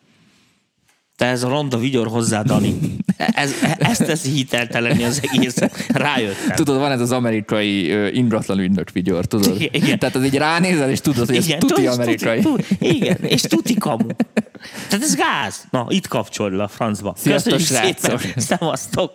Te 1.23 1.29
ez 1.29 1.43
a 1.43 1.49
ronda 1.49 1.77
vigyor 1.77 2.07
hozzá, 2.07 2.41
Dani. 2.41 2.75
Ez, 3.17 3.51
ezt 3.77 4.05
teszi 4.05 4.29
hiteltelenni 4.29 5.03
az 5.03 5.21
egész. 5.31 5.57
Rájöttem. 5.87 6.55
Tudod, 6.55 6.79
van 6.79 6.91
ez 6.91 6.99
az 6.99 7.11
amerikai 7.11 7.91
ö, 7.91 8.07
ingatlan 8.07 8.59
ügynök 8.59 8.91
vigyor, 8.91 9.25
tudod? 9.25 9.61
Igen. 9.71 9.99
Tehát 9.99 10.15
az 10.15 10.23
így 10.23 10.35
ránézel, 10.35 10.89
és 10.89 11.01
tudod, 11.01 11.27
hogy 11.27 11.35
ez 11.35 11.45
Igen, 11.45 11.59
tuti 11.59 11.73
tudod, 11.73 11.99
amerikai. 11.99 12.41
Tuti, 12.41 12.63
tuti, 12.63 12.95
igen, 12.95 13.17
és 13.21 13.41
tuti 13.41 13.73
kamu. 13.73 14.07
Tehát 14.89 15.05
ez 15.05 15.15
gáz. 15.15 15.65
Na, 15.69 15.85
itt 15.89 16.07
kapcsolj 16.07 16.55
le 16.55 16.63
a 16.63 16.67
francba. 16.67 17.13
Sziasztok, 17.17 17.53
Köszönjük 17.57 17.97
szépen. 17.97 18.19
Szevasztok. 18.35 19.13